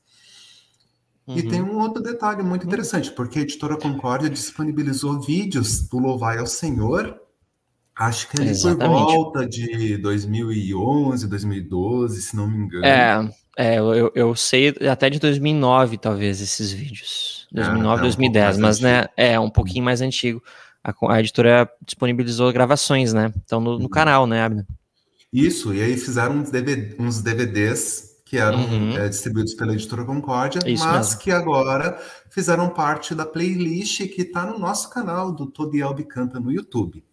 Uhum. 1.28 1.38
E 1.38 1.48
tem 1.48 1.62
um 1.62 1.80
outro 1.80 2.02
detalhe 2.02 2.42
muito 2.42 2.66
interessante, 2.66 3.12
porque 3.12 3.40
a 3.40 3.42
editora 3.44 3.78
Concórdia 3.78 4.30
disponibilizou 4.30 5.22
vídeos 5.22 5.88
do 5.88 6.00
Louvai 6.00 6.40
ao 6.40 6.48
Senhor 6.48 7.22
Acho 8.02 8.28
que 8.30 8.42
ele 8.42 8.52
por 8.60 8.78
volta 8.78 9.48
de 9.48 9.96
2011, 9.98 11.28
2012, 11.28 12.22
se 12.24 12.36
não 12.36 12.48
me 12.48 12.66
engano. 12.66 12.84
É, 12.84 13.30
é 13.56 13.78
eu, 13.78 14.12
eu 14.16 14.36
sei 14.36 14.74
até 14.90 15.08
de 15.08 15.20
2009, 15.20 16.00
talvez, 16.00 16.42
esses 16.42 16.72
vídeos. 16.72 17.48
2009, 17.52 18.00
ah, 18.00 18.02
2010, 18.02 18.56
é 18.56 18.58
um 18.58 18.62
mas 18.62 18.80
né, 18.80 19.06
é 19.16 19.40
um 19.40 19.52
pouquinho 19.52 19.86
mais 19.86 20.02
antigo. 20.02 20.42
A, 20.84 20.92
a, 21.14 21.20
editora 21.20 21.70
disponibilizou 21.86 22.52
gravações, 22.52 23.14
né? 23.14 23.32
Então 23.46 23.62
no, 23.62 23.78
no 23.78 23.84
uhum. 23.84 23.90
canal, 23.90 24.26
né, 24.26 24.42
Abner? 24.42 24.66
Isso, 25.32 25.72
e 25.72 25.84
aí 25.84 25.96
fizeram 25.96 26.38
uns, 26.38 26.50
DVD, 26.50 26.96
uns 26.98 27.22
DVDs 27.22 28.10
que 28.26 28.38
eram 28.38 28.64
uhum. 28.64 28.98
é, 28.98 29.10
distribuídos 29.10 29.54
pela 29.54 29.74
editora 29.74 30.06
Concórdia, 30.06 30.60
Isso 30.66 30.84
mas 30.86 31.10
mesmo. 31.10 31.22
que 31.22 31.30
agora 31.30 32.02
fizeram 32.32 32.68
parte 32.70 33.14
da 33.14 33.28
playlist 33.28 34.08
que 34.08 34.24
está 34.24 34.44
no 34.44 34.58
nosso 34.58 34.90
canal 34.90 35.32
do 35.32 35.46
Todielbe 35.46 36.04
Canta 36.06 36.40
no 36.40 36.52
YouTube. 36.52 37.04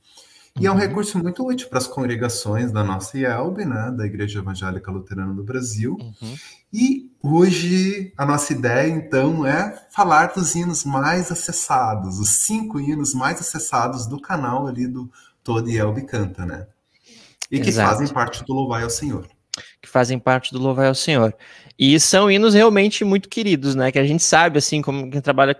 E 0.60 0.66
é 0.66 0.70
um 0.70 0.74
uhum. 0.74 0.80
recurso 0.80 1.18
muito 1.18 1.46
útil 1.46 1.68
para 1.68 1.78
as 1.78 1.86
congregações 1.86 2.72
da 2.72 2.82
nossa 2.82 3.16
IELB, 3.16 3.64
né, 3.64 3.92
da 3.96 4.04
Igreja 4.04 4.40
Evangélica 4.40 4.90
Luterana 4.90 5.32
do 5.32 5.42
Brasil. 5.44 5.96
Uhum. 6.00 6.36
E 6.72 7.10
hoje 7.22 8.12
a 8.16 8.26
nossa 8.26 8.52
ideia, 8.52 8.88
então, 8.88 9.46
é 9.46 9.74
falar 9.90 10.32
dos 10.32 10.54
hinos 10.54 10.84
mais 10.84 11.30
acessados, 11.30 12.18
os 12.18 12.40
cinco 12.40 12.78
hinos 12.78 13.14
mais 13.14 13.40
acessados 13.40 14.06
do 14.06 14.20
canal 14.20 14.66
ali 14.66 14.86
do 14.86 15.10
Todo 15.42 15.70
IELB 15.70 16.02
Canta, 16.02 16.44
né? 16.44 16.66
E 17.50 17.58
que 17.58 17.70
Exato. 17.70 17.88
fazem 17.88 18.08
parte 18.08 18.44
do 18.44 18.52
Louvai 18.52 18.82
ao 18.82 18.90
Senhor. 18.90 19.26
Que 19.80 19.88
fazem 19.88 20.18
parte 20.18 20.52
do 20.52 20.58
Louvai 20.58 20.88
ao 20.88 20.94
Senhor. 20.94 21.34
E 21.78 21.98
são 21.98 22.30
hinos 22.30 22.52
realmente 22.52 23.04
muito 23.04 23.28
queridos, 23.28 23.74
né? 23.74 23.90
Que 23.90 23.98
a 23.98 24.04
gente 24.04 24.22
sabe, 24.22 24.58
assim, 24.58 24.82
como 24.82 25.10
quem 25.10 25.20
trabalha 25.20 25.56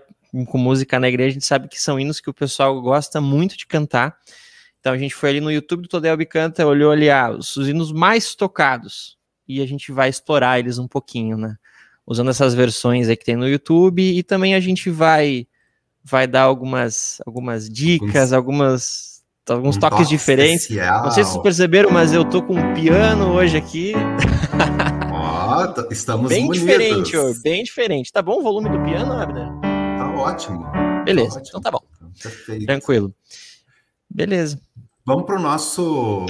com 0.47 0.57
música 0.57 0.99
na 0.99 1.09
igreja, 1.09 1.29
a 1.29 1.33
gente 1.33 1.45
sabe 1.45 1.67
que 1.67 1.81
são 1.81 1.99
hinos 1.99 2.19
que 2.19 2.29
o 2.29 2.33
pessoal 2.33 2.79
gosta 2.81 3.19
muito 3.19 3.57
de 3.57 3.65
cantar. 3.65 4.15
Então 4.79 4.93
a 4.93 4.97
gente 4.97 5.13
foi 5.13 5.29
ali 5.29 5.41
no 5.41 5.51
YouTube 5.51 5.83
do 5.83 5.89
Todelbi 5.89 6.25
Canta, 6.25 6.65
olhou 6.65 6.91
ali 6.91 7.09
ah, 7.09 7.31
os 7.31 7.55
hinos 7.57 7.91
mais 7.91 8.35
tocados 8.35 9.17
e 9.47 9.61
a 9.61 9.65
gente 9.65 9.91
vai 9.91 10.09
explorar 10.09 10.59
eles 10.59 10.77
um 10.77 10.87
pouquinho, 10.87 11.37
né? 11.37 11.57
usando 12.09 12.31
essas 12.31 12.55
versões 12.55 13.07
aí 13.07 13.15
que 13.15 13.23
tem 13.23 13.35
no 13.35 13.47
YouTube 13.47 14.01
e 14.01 14.23
também 14.23 14.55
a 14.55 14.59
gente 14.59 14.89
vai 14.89 15.45
vai 16.03 16.25
dar 16.25 16.41
algumas 16.41 17.21
algumas 17.23 17.69
dicas, 17.69 18.33
algumas 18.33 19.23
alguns 19.47 19.77
um 19.77 19.79
toques 19.79 20.09
diferentes. 20.09 20.63
Especial. 20.63 21.03
Não 21.03 21.11
sei 21.11 21.23
se 21.23 21.29
vocês 21.29 21.43
perceberam, 21.43 21.91
mas 21.91 22.11
eu 22.11 22.25
tô 22.25 22.41
com 22.41 22.55
um 22.55 22.73
piano 22.73 23.31
hoje 23.31 23.55
aqui. 23.55 23.93
Oh, 25.51 25.91
estamos 25.91 26.29
bem 26.29 26.45
bonitos. 26.45 26.61
diferente, 26.61 27.17
ó, 27.17 27.33
bem 27.43 27.63
diferente. 27.63 28.11
Tá 28.11 28.21
bom 28.21 28.39
o 28.39 28.43
volume 28.43 28.69
do 28.69 28.79
piano, 28.83 29.13
Abner? 29.13 29.49
Tá 29.97 30.13
ótimo. 30.15 30.65
Beleza, 31.03 31.31
tá 31.31 31.35
ótimo. 31.39 31.47
então 31.47 31.61
tá 31.61 31.71
bom. 31.71 31.81
Perfeito. 32.21 32.65
Tranquilo. 32.65 33.13
Beleza. 34.09 34.59
Vamos 35.05 35.25
para 35.25 35.39
o 35.39 35.41
nosso 35.41 36.25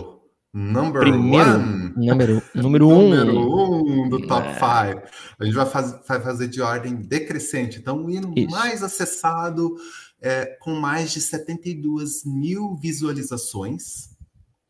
number 0.54 1.02
Primeiro, 1.02 1.52
one. 1.52 1.94
Número, 1.96 2.42
número 2.56 2.88
um. 2.88 3.10
número 3.10 4.04
um 4.04 4.10
do 4.10 4.28
top 4.28 4.48
5. 4.54 4.64
É. 4.66 5.10
A 5.40 5.46
gente 5.46 5.56
vai, 5.56 5.66
faz, 5.66 6.00
vai, 6.08 6.22
fazer 6.22 6.48
de 6.48 6.62
ordem 6.62 6.96
decrescente. 6.96 7.80
Então, 7.80 8.06
o 8.06 8.10
hino 8.10 8.34
Isso. 8.36 8.52
mais 8.52 8.84
acessado, 8.84 9.76
é, 10.22 10.58
com 10.60 10.76
mais 10.76 11.12
de 11.12 11.22
72 11.22 12.26
mil 12.26 12.76
visualizações 12.76 14.10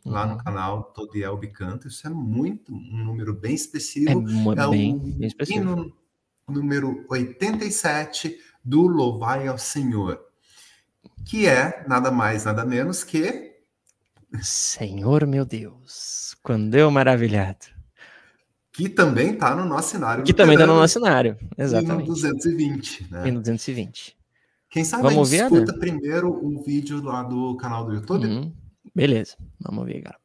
lá 0.05 0.25
no 0.25 0.33
uhum. 0.33 0.37
canal 0.39 0.83
Todiel 0.93 1.37
Bicanto. 1.37 1.87
Isso 1.87 2.05
é 2.05 2.09
muito, 2.09 2.73
um 2.73 3.03
número 3.05 3.33
bem 3.33 3.55
expressivo. 3.55 4.09
É, 4.09 4.13
é 4.13 4.69
bem, 4.69 4.95
o 4.95 4.99
bem 4.99 5.27
expressivo. 5.27 5.59
hino 5.59 5.93
número 6.47 7.05
87 7.09 8.37
do 8.63 8.87
Louvai 8.87 9.47
ao 9.47 9.57
Senhor 9.57 10.28
que 11.29 11.45
é 11.45 11.86
nada 11.88 12.09
mais, 12.09 12.45
nada 12.45 12.65
menos 12.65 13.03
que. 13.03 13.53
Senhor 14.41 15.27
meu 15.27 15.45
Deus, 15.45 16.36
quando 16.41 16.74
eu 16.74 16.89
maravilhado. 16.89 17.67
Que 18.74 18.89
também 18.89 19.33
está 19.33 19.55
no 19.55 19.63
nosso 19.63 19.89
cenário. 19.89 20.24
Que 20.24 20.33
também 20.33 20.55
está 20.55 20.65
no 20.65 20.75
nosso 20.75 20.93
cenário, 20.93 21.38
exatamente. 21.55 22.05
E 22.05 22.09
no 22.09 22.15
220, 22.15 23.07
né? 23.12 23.27
E 23.27 23.31
no 23.31 23.39
220. 23.41 24.17
Quem 24.71 24.83
sabe 24.83 25.03
Vamos 25.03 25.29
ver, 25.29 25.43
escuta 25.43 25.71
né? 25.71 25.77
primeiro 25.77 26.29
o 26.29 26.63
vídeo 26.63 27.00
lá 27.03 27.21
do 27.21 27.55
canal 27.57 27.86
do 27.86 27.93
YouTube? 27.93 28.25
Uhum. 28.25 28.51
Beleza, 28.95 29.36
vamos 29.59 29.86
ver, 29.86 30.01
cara. 30.01 30.17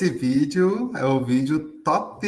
Esse 0.00 0.08
vídeo 0.08 0.90
é 0.96 1.04
o 1.04 1.22
vídeo 1.22 1.82
top, 1.84 2.26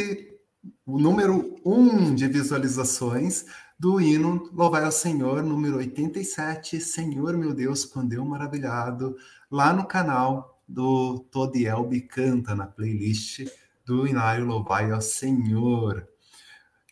o 0.85 0.99
número 0.99 1.59
um 1.65 2.13
de 2.13 2.27
visualizações 2.27 3.45
do 3.79 3.99
hino 3.99 4.47
Louvai 4.53 4.85
ao 4.85 4.91
Senhor, 4.91 5.41
número 5.41 5.77
87, 5.77 6.79
Senhor 6.79 7.35
meu 7.35 7.51
Deus, 7.51 7.83
quando 7.83 8.13
eu 8.13 8.23
maravilhado, 8.23 9.15
lá 9.49 9.73
no 9.73 9.87
canal 9.87 10.61
do 10.67 11.17
Todielbe 11.31 12.01
Canta, 12.01 12.53
na 12.53 12.67
playlist 12.67 13.47
do 13.83 14.07
Inário 14.07 14.45
Louvai 14.45 14.91
ao 14.91 15.01
Senhor. 15.01 16.07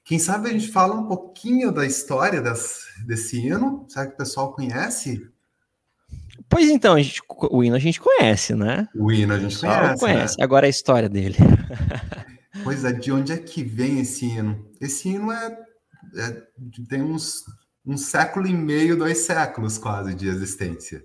Quem 0.03 0.17
sabe 0.17 0.49
a 0.49 0.51
gente 0.51 0.71
fala 0.71 0.95
um 0.95 1.05
pouquinho 1.05 1.71
da 1.71 1.85
história 1.85 2.41
das, 2.41 2.85
desse 3.05 3.37
hino? 3.37 3.85
Será 3.87 4.07
que 4.07 4.15
o 4.15 4.17
pessoal 4.17 4.51
conhece? 4.51 5.29
Pois 6.51 6.69
então, 6.69 6.95
a 6.95 7.01
gente, 7.01 7.21
o 7.49 7.63
hino 7.63 7.75
a 7.77 7.79
gente 7.79 7.99
conhece, 7.99 8.53
né? 8.53 8.87
O 8.93 9.09
hino 9.09 9.33
a 9.33 9.39
gente 9.39 9.57
conhece. 9.57 9.99
conhece. 9.99 10.37
Né? 10.37 10.43
Agora 10.43 10.67
a 10.67 10.69
história 10.69 11.09
dele. 11.09 11.37
Pois 12.65 12.83
é, 12.83 12.91
de 12.91 13.11
onde 13.13 13.31
é 13.31 13.37
que 13.37 13.63
vem 13.63 14.01
esse 14.01 14.25
hino? 14.25 14.69
Esse 14.79 15.07
hino 15.07 15.31
é, 15.31 15.57
é 16.17 16.43
tem 16.87 17.01
uns 17.01 17.45
um 17.85 17.97
século 17.97 18.45
e 18.45 18.53
meio, 18.53 18.97
dois 18.97 19.19
séculos 19.19 19.77
quase 19.77 20.13
de 20.13 20.27
existência 20.27 21.03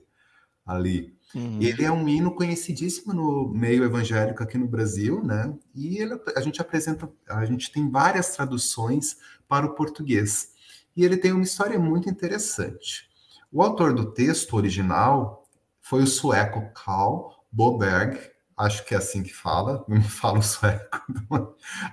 ali. 0.67 1.17
Uhum. 1.35 1.63
Ele 1.63 1.85
é 1.85 1.91
um 1.91 2.07
hino 2.09 2.35
conhecidíssimo 2.35 3.15
no 3.15 3.49
meio 3.49 3.85
evangélico 3.85 4.43
aqui 4.43 4.59
no 4.59 4.67
Brasil, 4.67 5.23
né? 5.23 5.55
E 5.75 5.99
ele, 5.99 6.21
a 6.35 6.41
gente 6.41 6.61
apresenta, 6.61 7.09
a 7.29 7.45
gente 7.45 7.71
tem 7.71 7.89
várias 7.89 8.35
traduções 8.35 9.17
para 9.49 9.67
o 9.67 9.75
português. 9.75 10.51
E 10.97 11.05
ele 11.05 11.17
tem 11.17 11.33
uma 11.33 11.45
história 11.45 11.79
muito 11.79 12.11
interessante. 12.11 13.09
O 13.51 13.63
autor 13.63 13.95
do 13.95 14.13
texto 14.13 14.55
original 14.55 15.49
foi 15.81 16.03
o 16.03 16.07
sueco 16.07 16.71
Carl 16.75 17.31
Boberg, 17.51 18.21
acho 18.57 18.85
que 18.85 18.95
é 18.95 18.99
assim 18.99 19.23
que 19.23 19.33
fala, 19.33 19.83
não 19.89 20.03
falo 20.03 20.43
sueco, 20.43 21.01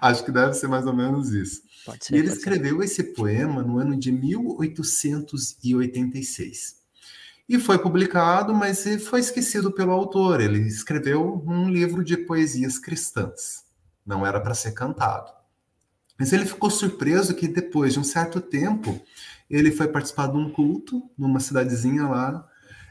acho 0.01 0.25
que 0.25 0.31
deve 0.31 0.53
ser 0.53 0.67
mais 0.67 0.85
ou 0.85 0.93
menos 0.93 1.31
isso. 1.31 1.61
Ser, 1.99 2.15
e 2.15 2.17
ele 2.17 2.29
escreveu 2.29 2.79
ser. 2.79 2.85
esse 2.85 3.03
poema 3.13 3.61
no 3.61 3.77
ano 3.77 3.97
de 3.97 4.11
1886. 4.11 6.81
E 7.47 7.59
foi 7.59 7.77
publicado, 7.77 8.53
mas 8.53 8.85
foi 9.05 9.19
esquecido 9.19 9.71
pelo 9.71 9.91
autor. 9.91 10.39
Ele 10.39 10.59
escreveu 10.59 11.43
um 11.45 11.69
livro 11.69 12.03
de 12.03 12.15
poesias 12.15 12.79
cristãs. 12.79 13.65
Não 14.05 14.25
era 14.25 14.39
para 14.39 14.53
ser 14.53 14.71
cantado. 14.71 15.31
Mas 16.17 16.31
ele 16.31 16.45
ficou 16.45 16.69
surpreso 16.69 17.35
que 17.35 17.47
depois 17.47 17.93
de 17.93 17.99
um 17.99 18.03
certo 18.03 18.39
tempo, 18.39 19.01
ele 19.55 19.71
foi 19.71 19.87
participar 19.87 20.27
de 20.27 20.37
um 20.37 20.49
culto 20.49 21.01
numa 21.17 21.39
cidadezinha 21.39 22.07
lá 22.07 22.47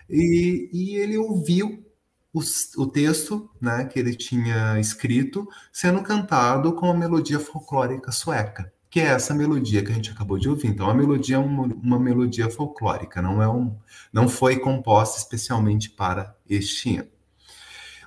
e, 0.09 0.71
e 0.73 0.97
ele 0.97 1.19
ouviu 1.19 1.85
o, 2.33 2.41
o, 2.79 2.87
texto 2.87 3.51
né, 3.61 3.85
que 3.85 3.99
ele 3.99 4.15
tinha 4.15 4.79
escrito 4.81 5.47
sendo 5.73 6.03
cantado 6.03 6.73
com 6.75 6.91
a 6.91 6.95
melodia 6.95 7.39
folclórica 7.39 8.11
sueca 8.13 8.73
que 8.93 9.01
é 9.01 9.05
essa 9.05 9.33
melodia 9.33 9.83
que 9.83 9.91
a 9.91 9.95
gente 9.95 10.11
acabou 10.11 10.39
de 10.39 10.51
ouvir. 10.51 10.69
Então, 10.69 10.87
a 10.87 10.93
melodia 10.93 11.37
é 11.37 11.39
uma, 11.39 11.63
uma 11.65 11.99
melodia 11.99 12.51
folclórica, 12.51 13.23
não 13.23 13.43
é 13.43 13.49
um, 13.49 13.75
não 14.13 14.29
foi 14.29 14.59
composta 14.59 15.17
especialmente 15.17 15.89
para 15.89 16.37
este 16.47 16.91
hino. 16.91 17.09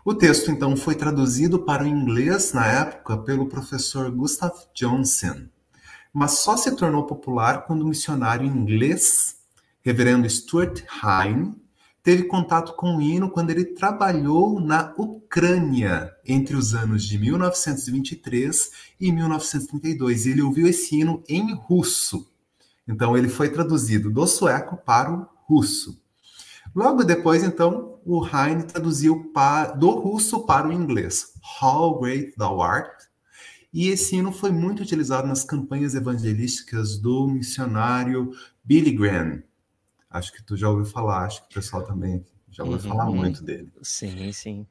O 0.05 0.13
texto, 0.13 0.51
então, 0.51 0.77
foi 0.77 0.93
traduzido 0.93 1.57
para 1.57 1.83
o 1.83 1.87
inglês 1.87 2.53
na 2.53 2.67
época 2.67 3.17
pelo 3.17 3.47
professor 3.47 4.11
Gustav 4.11 4.53
Johnson, 4.75 5.47
mas 6.15 6.39
só 6.39 6.55
se 6.55 6.71
tornou 6.71 7.03
popular 7.03 7.65
quando 7.65 7.81
o 7.81 7.87
missionário 7.89 8.47
inglês, 8.47 9.35
reverendo 9.83 10.29
Stuart 10.29 10.81
Hine, 11.03 11.53
teve 12.01 12.23
contato 12.23 12.73
com 12.77 12.95
o 12.95 13.01
hino 13.01 13.29
quando 13.29 13.49
ele 13.49 13.65
trabalhou 13.65 14.61
na 14.61 14.93
Ucrânia 14.97 16.15
entre 16.25 16.55
os 16.55 16.73
anos 16.73 17.03
de 17.03 17.17
1923 17.17 18.71
e 18.97 19.11
1932. 19.11 20.25
Ele 20.25 20.41
ouviu 20.41 20.67
esse 20.67 20.97
hino 20.97 21.21
em 21.27 21.53
russo. 21.53 22.25
Então 22.87 23.17
ele 23.17 23.27
foi 23.27 23.49
traduzido 23.49 24.09
do 24.09 24.25
sueco 24.25 24.77
para 24.77 25.11
o 25.11 25.27
russo. 25.45 26.01
Logo 26.73 27.03
depois, 27.03 27.43
então, 27.43 27.99
o 28.05 28.25
Heine 28.25 28.63
traduziu 28.63 29.33
para, 29.33 29.73
do 29.73 29.89
russo 29.89 30.45
para 30.45 30.69
o 30.69 30.71
inglês. 30.71 31.33
How 31.61 31.99
Great 31.99 32.37
Thou 32.37 32.61
Art. 32.61 33.03
E 33.75 33.89
esse 33.89 34.15
hino 34.15 34.31
foi 34.31 34.51
muito 34.51 34.81
utilizado 34.81 35.27
nas 35.27 35.43
campanhas 35.43 35.95
evangelísticas 35.95 36.97
do 36.97 37.27
missionário 37.27 38.31
Billy 38.63 38.91
Graham, 38.91 39.43
Acho 40.15 40.31
que 40.31 40.41
tu 40.41 40.55
já 40.55 40.69
ouviu 40.69 40.85
falar, 40.85 41.25
acho 41.25 41.41
que 41.41 41.51
o 41.51 41.55
pessoal 41.55 41.83
também 41.83 42.25
já 42.49 42.63
ouviu 42.63 42.77
uhum. 42.77 42.97
falar 42.97 43.11
muito 43.11 43.43
dele. 43.43 43.69
Sim, 43.81 44.31
sim. 44.31 44.65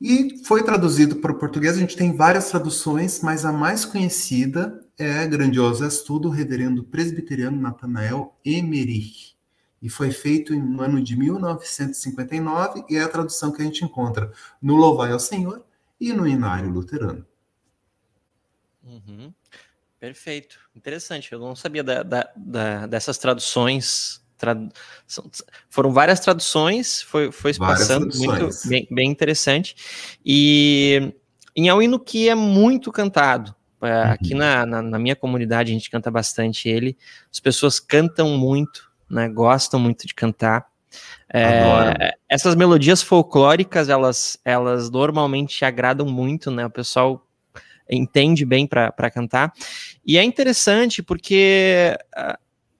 E 0.00 0.42
foi 0.46 0.62
traduzido 0.62 1.16
para 1.16 1.32
o 1.32 1.38
português, 1.38 1.76
a 1.76 1.80
gente 1.80 1.98
tem 1.98 2.16
várias 2.16 2.48
traduções, 2.48 3.20
mas 3.20 3.44
a 3.44 3.52
mais 3.52 3.84
conhecida 3.84 4.82
é 4.96 5.26
Grandioso 5.26 5.84
és 5.84 6.00
tu, 6.00 6.18
do 6.18 6.30
reverendo 6.30 6.82
presbiteriano 6.82 7.60
Nathanael 7.60 8.34
Emerich. 8.42 9.36
E 9.82 9.90
foi 9.90 10.10
feito 10.10 10.58
no 10.58 10.80
ano 10.80 11.02
de 11.02 11.14
1959, 11.14 12.86
e 12.88 12.96
é 12.96 13.02
a 13.02 13.08
tradução 13.08 13.52
que 13.52 13.60
a 13.60 13.64
gente 13.66 13.84
encontra 13.84 14.32
no 14.62 14.76
Louvai 14.76 15.12
ao 15.12 15.20
Senhor 15.20 15.62
e 16.00 16.10
no 16.14 16.26
Inário 16.26 16.70
Luterano. 16.70 17.26
Uhum. 18.84 19.32
Perfeito, 19.98 20.58
interessante. 20.76 21.32
Eu 21.32 21.38
não 21.38 21.56
sabia 21.56 21.82
da, 21.82 22.02
da, 22.02 22.30
da, 22.36 22.86
dessas 22.86 23.16
traduções 23.16 24.22
foram 25.70 25.90
várias 25.92 26.20
traduções, 26.20 27.02
foi, 27.02 27.32
foi 27.32 27.54
se 27.54 27.58
passando 27.58 28.14
muito 28.16 28.50
bem, 28.66 28.86
bem, 28.90 29.10
interessante. 29.10 29.74
E 30.24 31.14
em 31.56 31.68
que 32.00 32.28
é 32.28 32.34
muito 32.34 32.92
cantado. 32.92 33.54
É, 33.80 33.86
uhum. 33.86 34.10
Aqui 34.12 34.34
na, 34.34 34.64
na, 34.64 34.82
na, 34.82 34.98
minha 34.98 35.14
comunidade 35.14 35.70
a 35.70 35.74
gente 35.74 35.90
canta 35.90 36.10
bastante 36.10 36.68
ele. 36.68 36.96
As 37.30 37.38
pessoas 37.38 37.78
cantam 37.78 38.30
muito, 38.36 38.90
né? 39.08 39.28
Gostam 39.28 39.78
muito 39.78 40.06
de 40.06 40.14
cantar. 40.14 40.66
É, 41.32 42.14
essas 42.28 42.54
melodias 42.54 43.02
folclóricas, 43.02 43.88
elas, 43.88 44.38
elas 44.44 44.90
normalmente 44.90 45.64
agradam 45.64 46.06
muito, 46.06 46.50
né? 46.50 46.64
O 46.64 46.70
pessoal 46.70 47.26
entende 47.88 48.44
bem 48.44 48.66
para 48.66 49.10
cantar. 49.10 49.52
E 50.04 50.18
é 50.18 50.24
interessante 50.24 51.02
porque 51.02 51.96
ah, 52.14 52.38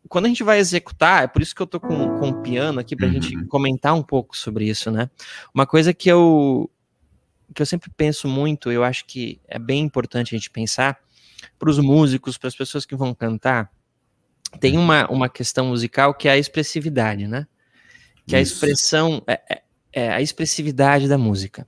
quando 0.08 0.26
a 0.26 0.28
gente 0.28 0.42
vai 0.42 0.58
executar, 0.58 1.24
é 1.24 1.26
por 1.26 1.42
isso 1.42 1.54
que 1.54 1.62
eu 1.62 1.66
tô 1.66 1.80
com, 1.80 2.18
com 2.18 2.28
o 2.30 2.42
piano 2.42 2.80
aqui 2.80 2.94
para 2.94 3.06
a 3.06 3.10
uhum. 3.10 3.20
gente 3.20 3.44
comentar 3.46 3.94
um 3.94 4.02
pouco 4.02 4.36
sobre 4.36 4.68
isso, 4.68 4.90
né? 4.90 5.10
Uma 5.54 5.66
coisa 5.66 5.92
que 5.92 6.08
eu 6.08 6.70
que 7.54 7.62
eu 7.62 7.66
sempre 7.66 7.90
penso 7.96 8.26
muito, 8.26 8.72
eu 8.72 8.82
acho 8.82 9.04
que 9.06 9.40
é 9.46 9.58
bem 9.58 9.82
importante 9.82 10.34
a 10.34 10.38
gente 10.38 10.50
pensar 10.50 10.98
para 11.58 11.70
os 11.70 11.78
músicos, 11.78 12.36
para 12.36 12.48
as 12.48 12.56
pessoas 12.56 12.84
que 12.84 12.96
vão 12.96 13.14
cantar, 13.14 13.70
tem 14.60 14.76
uma, 14.76 15.08
uma 15.10 15.28
questão 15.28 15.66
musical 15.66 16.14
que 16.14 16.28
é 16.28 16.32
a 16.32 16.38
expressividade, 16.38 17.26
né? 17.28 17.46
Que 18.26 18.34
é 18.34 18.38
a 18.38 18.42
expressão, 18.42 19.22
é, 19.26 19.40
é, 19.48 19.62
é, 19.92 20.12
a 20.12 20.22
expressividade 20.22 21.08
da 21.08 21.18
música. 21.18 21.66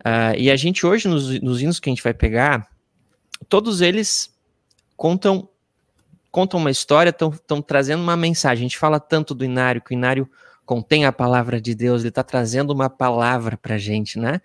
Uh, 0.00 0.36
e 0.36 0.50
a 0.50 0.56
gente 0.56 0.86
hoje, 0.86 1.08
nos, 1.08 1.40
nos 1.40 1.60
hinos 1.60 1.80
que 1.80 1.88
a 1.88 1.92
gente 1.92 2.02
vai 2.02 2.14
pegar, 2.14 2.68
todos 3.48 3.80
eles 3.80 4.34
contam 4.96 5.48
contam 6.30 6.60
uma 6.60 6.70
história, 6.70 7.10
estão 7.10 7.62
trazendo 7.62 8.02
uma 8.02 8.16
mensagem. 8.16 8.64
A 8.64 8.68
gente 8.68 8.78
fala 8.78 9.00
tanto 9.00 9.34
do 9.34 9.44
Inário, 9.44 9.80
que 9.80 9.92
o 9.92 9.94
Inário 9.94 10.28
contém 10.68 11.06
a 11.06 11.12
palavra 11.12 11.58
de 11.58 11.74
Deus, 11.74 12.02
ele 12.02 12.10
está 12.10 12.22
trazendo 12.22 12.74
uma 12.74 12.90
palavra 12.90 13.56
para 13.56 13.76
a 13.76 13.78
gente, 13.78 14.18
né? 14.18 14.38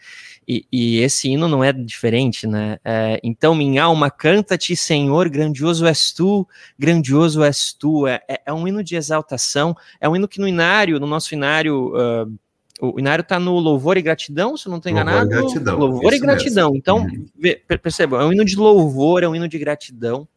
E, 0.47 0.65
e, 0.71 0.99
esse 0.99 1.27
hino 1.27 1.49
não 1.49 1.61
é 1.61 1.73
diferente, 1.73 2.47
né? 2.47 2.77
É, 2.83 3.19
então, 3.21 3.53
minha 3.53 3.83
alma, 3.83 4.09
canta-te, 4.09 4.73
Senhor, 4.73 5.27
grandioso 5.27 5.85
és 5.85 6.13
tu, 6.13 6.47
grandioso 6.79 7.43
és 7.43 7.73
tu. 7.73 8.07
É, 8.07 8.21
é, 8.29 8.41
é, 8.45 8.53
um 8.53 8.65
hino 8.65 8.81
de 8.81 8.95
exaltação, 8.95 9.75
é 9.99 10.07
um 10.07 10.15
hino 10.15 10.25
que 10.25 10.39
no 10.39 10.47
Inário, 10.47 10.97
no 10.97 11.05
nosso 11.05 11.33
Inário. 11.33 11.93
Uh, 11.93 12.39
o 12.83 12.99
Inário 12.99 13.21
está 13.21 13.39
no 13.39 13.57
louvor 13.59 13.97
e 13.97 14.01
gratidão, 14.01 14.57
se 14.57 14.67
eu 14.67 14.69
não 14.69 14.77
estou 14.77 14.91
enganado. 14.91 15.29
Louvor 15.29 15.33
e 15.33 15.41
gratidão. 15.41 15.77
Louvor 15.77 16.13
e 16.13 16.19
gratidão. 16.19 16.71
Mesmo. 16.71 16.77
Então, 16.77 16.97
uhum. 16.97 17.77
percebam, 17.81 18.19
é 18.19 18.25
um 18.25 18.33
hino 18.33 18.43
de 18.43 18.57
louvor, 18.57 19.23
é 19.23 19.27
um 19.27 19.33
hino 19.33 19.47
de 19.47 19.57
gratidão. 19.57 20.27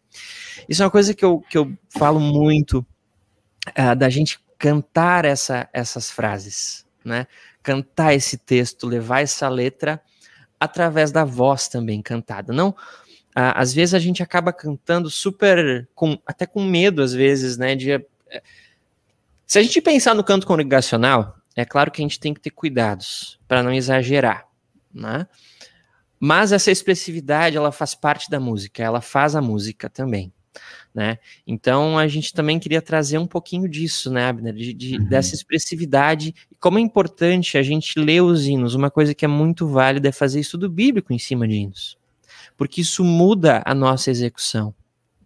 Isso 0.69 0.81
é 0.83 0.85
uma 0.85 0.91
coisa 0.91 1.13
que 1.13 1.25
eu, 1.25 1.41
que 1.41 1.59
eu 1.59 1.73
falo 1.89 2.21
muito 2.21 2.87
uh, 3.71 3.97
da 3.97 4.09
gente 4.09 4.39
cantar 4.57 5.25
essa, 5.25 5.69
essas 5.73 6.09
frases, 6.09 6.87
né? 7.05 7.27
Cantar 7.63 8.15
esse 8.15 8.39
texto, 8.39 8.87
levar 8.87 9.23
essa 9.23 9.49
letra 9.49 10.01
através 10.59 11.11
da 11.11 11.25
voz 11.25 11.67
também 11.67 12.01
cantada. 12.01 12.53
Não, 12.53 12.75
às 13.35 13.75
vezes 13.75 13.93
a 13.93 13.99
gente 13.99 14.23
acaba 14.23 14.53
cantando 14.53 15.11
super, 15.11 15.87
com, 15.95 16.19
até 16.25 16.47
com 16.47 16.63
medo 16.63 17.03
às 17.03 17.13
vezes, 17.13 17.57
né? 17.57 17.75
De, 17.75 17.97
uh, 17.97 18.03
se 19.45 19.59
a 19.59 19.63
gente 19.63 19.81
pensar 19.81 20.15
no 20.15 20.25
canto 20.25 20.47
congregacional, 20.47 21.36
é 21.57 21.65
claro 21.65 21.91
que 21.91 22.01
a 22.01 22.05
gente 22.05 22.21
tem 22.21 22.33
que 22.33 22.41
ter 22.41 22.51
cuidados 22.51 23.41
para 23.49 23.63
não 23.63 23.73
exagerar, 23.73 24.47
né? 24.93 25.27
Mas 26.21 26.53
essa 26.53 26.71
expressividade, 26.71 27.57
ela 27.57 27.73
faz 27.73 27.95
parte 27.95 28.31
da 28.31 28.39
música, 28.39 28.83
ela 28.83 29.01
faz 29.01 29.35
a 29.35 29.43
música 29.43 29.91
também 29.91 30.33
né? 30.97 31.19
Então 31.47 31.99
a 31.99 32.09
gente 32.09 32.33
também 32.33 32.59
queria 32.59 32.81
trazer 32.81 33.19
um 33.19 33.27
pouquinho 33.27 33.69
disso, 33.69 34.11
né, 34.11 34.29
Abner, 34.29 34.55
de, 34.55 34.73
de 34.73 34.97
uhum. 34.97 35.05
dessa 35.05 35.35
expressividade 35.35 36.35
como 36.59 36.79
é 36.79 36.81
importante 36.81 37.59
a 37.59 37.63
gente 37.63 37.99
ler 38.01 38.23
os 38.23 38.47
hinos, 38.47 38.75
uma 38.75 38.91
coisa 38.91 39.15
que 39.15 39.25
é 39.25 39.29
muito 39.29 39.69
válida 39.69 40.09
é 40.09 40.13
fazer 40.13 40.41
estudo 40.41 40.71
bíblico 40.71 41.13
em 41.13 41.19
cima 41.19 41.47
de 41.47 41.55
hinos, 41.55 41.99
porque 42.57 42.81
isso 42.81 43.05
muda 43.05 43.63
a 43.67 43.75
nossa 43.75 44.11
execução. 44.11 44.75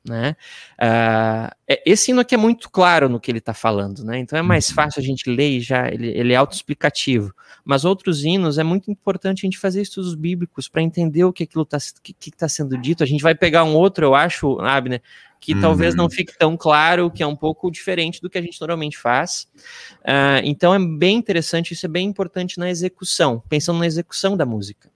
Né? 0.02 0.34
Uh, 0.80 1.54
esse 1.84 2.10
hino 2.10 2.22
aqui 2.22 2.34
é 2.34 2.38
muito 2.38 2.70
claro 2.70 3.06
no 3.06 3.20
que 3.20 3.30
ele 3.30 3.38
está 3.38 3.52
falando, 3.52 4.02
né? 4.02 4.18
então 4.18 4.38
é 4.38 4.40
mais 4.40 4.70
uhum. 4.70 4.74
fácil 4.74 4.98
a 4.98 5.04
gente 5.04 5.28
ler 5.28 5.58
e 5.58 5.60
já 5.60 5.88
ele, 5.88 6.08
ele 6.08 6.32
é 6.32 6.36
autoexplicativo. 6.36 7.34
Mas 7.62 7.84
outros 7.84 8.24
hinos 8.24 8.56
é 8.56 8.62
muito 8.62 8.90
importante 8.90 9.40
a 9.40 9.46
gente 9.46 9.58
fazer 9.58 9.82
estudos 9.82 10.14
bíblicos 10.14 10.68
para 10.68 10.80
entender 10.80 11.24
o 11.24 11.32
que 11.32 11.42
aquilo 11.42 11.64
está 11.64 11.76
que, 12.02 12.14
que 12.14 12.30
tá 12.30 12.48
sendo 12.48 12.78
dito. 12.78 13.02
A 13.02 13.06
gente 13.06 13.22
vai 13.22 13.34
pegar 13.34 13.64
um 13.64 13.74
outro, 13.74 14.06
eu 14.06 14.14
acho, 14.14 14.58
Abner, 14.60 15.02
que 15.38 15.54
uhum. 15.54 15.60
talvez 15.60 15.94
não 15.94 16.08
fique 16.08 16.36
tão 16.38 16.56
claro, 16.56 17.10
que 17.10 17.22
é 17.22 17.26
um 17.26 17.36
pouco 17.36 17.70
diferente 17.70 18.22
do 18.22 18.30
que 18.30 18.38
a 18.38 18.42
gente 18.42 18.58
normalmente 18.60 18.96
faz. 18.96 19.48
Uh, 20.00 20.40
então 20.44 20.74
é 20.74 20.78
bem 20.78 21.16
interessante, 21.16 21.72
isso 21.72 21.84
é 21.84 21.88
bem 21.88 22.06
importante 22.08 22.58
na 22.58 22.70
execução, 22.70 23.42
pensando 23.48 23.78
na 23.78 23.86
execução 23.86 24.36
da 24.36 24.46
música. 24.46 24.89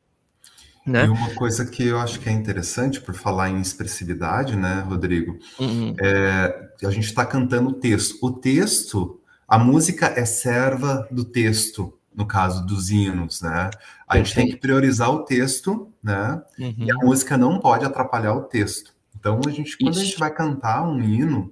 Né? 0.86 1.06
E 1.06 1.08
uma 1.08 1.34
coisa 1.34 1.64
que 1.64 1.86
eu 1.86 1.98
acho 1.98 2.20
que 2.20 2.28
é 2.28 2.32
interessante, 2.32 3.00
por 3.00 3.14
falar 3.14 3.48
em 3.48 3.60
expressividade, 3.60 4.54
né, 4.54 4.80
Rodrigo? 4.86 5.38
Uhum. 5.58 5.94
É, 5.98 6.68
a 6.84 6.90
gente 6.90 7.06
está 7.06 7.24
cantando 7.24 7.70
o 7.70 7.72
texto. 7.72 8.18
O 8.20 8.30
texto, 8.30 9.20
a 9.48 9.58
música 9.58 10.12
é 10.14 10.26
serva 10.26 11.08
do 11.10 11.24
texto, 11.24 11.98
no 12.14 12.26
caso 12.26 12.66
dos 12.66 12.90
hinos, 12.90 13.40
né? 13.40 13.70
A 14.06 14.18
gente 14.18 14.34
tem 14.34 14.46
que 14.46 14.56
priorizar 14.56 15.10
o 15.10 15.24
texto, 15.24 15.90
né? 16.02 16.42
Uhum. 16.58 16.74
E 16.78 16.90
a 16.90 16.96
uhum. 16.96 17.06
música 17.06 17.38
não 17.38 17.58
pode 17.58 17.84
atrapalhar 17.84 18.34
o 18.34 18.42
texto. 18.42 18.92
Então, 19.18 19.40
a 19.46 19.50
gente, 19.50 19.78
quando 19.78 19.94
Isso. 19.94 20.02
a 20.02 20.04
gente 20.04 20.18
vai 20.18 20.30
cantar 20.30 20.86
um 20.86 21.00
hino, 21.02 21.50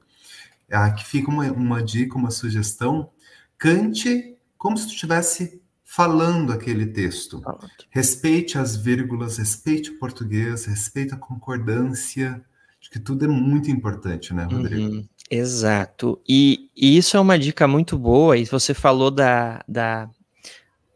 aqui 0.71 1.07
fica 1.07 1.31
uma, 1.31 1.51
uma 1.51 1.83
dica, 1.83 2.19
uma 2.19 2.31
sugestão, 2.31 3.09
cante 3.57 4.37
como 4.59 4.77
se 4.77 4.89
estivesse 4.89 5.62
falando 5.95 6.53
aquele 6.55 6.87
texto. 6.87 7.43
Respeite 7.91 8.57
as 8.57 8.75
vírgulas, 8.75 9.37
respeite 9.37 9.91
o 9.91 9.99
português, 9.99 10.65
respeite 10.65 11.13
a 11.13 11.19
concordância. 11.19 12.43
Acho 12.81 12.91
que 12.91 12.99
tudo 12.99 13.27
é 13.27 13.29
muito 13.29 13.71
importante, 13.71 14.33
né, 14.33 14.45
Rodrigo? 14.51 14.91
Uhum, 14.91 15.09
exato. 15.31 16.19
E, 16.27 16.71
e, 16.75 16.97
isso 16.97 17.15
é 17.15 17.21
uma 17.21 17.39
dica 17.39 17.69
muito 17.69 17.99
boa. 17.99 18.39
E 18.39 18.47
você 18.47 18.73
falou 18.73 19.11
da, 19.11 19.63
da 19.69 20.09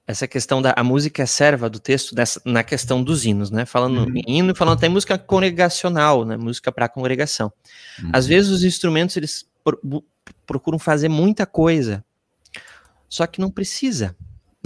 essa 0.06 0.26
questão 0.26 0.62
da 0.62 0.72
a 0.74 0.82
música 0.82 1.22
é 1.22 1.26
serva 1.26 1.68
do 1.68 1.78
texto 1.78 2.14
dessa, 2.14 2.40
na 2.42 2.64
questão 2.64 3.04
dos 3.04 3.26
hinos, 3.26 3.50
né? 3.50 3.66
Falando 3.66 3.98
uhum. 3.98 4.16
em 4.16 4.38
hino 4.38 4.52
e 4.52 4.56
falando 4.56 4.78
até 4.78 4.88
música 4.88 5.18
congregacional, 5.18 6.24
né? 6.24 6.38
Música 6.38 6.72
para 6.72 6.88
congregação. 6.88 7.52
Uhum. 8.02 8.10
Às 8.14 8.26
vezes 8.26 8.50
os 8.50 8.64
instrumentos 8.64 9.14
eles 9.18 9.46
procuram 10.46 10.78
fazer 10.78 11.10
muita 11.10 11.44
coisa, 11.44 12.02
só 13.10 13.26
que 13.26 13.42
não 13.42 13.50
precisa 13.50 14.16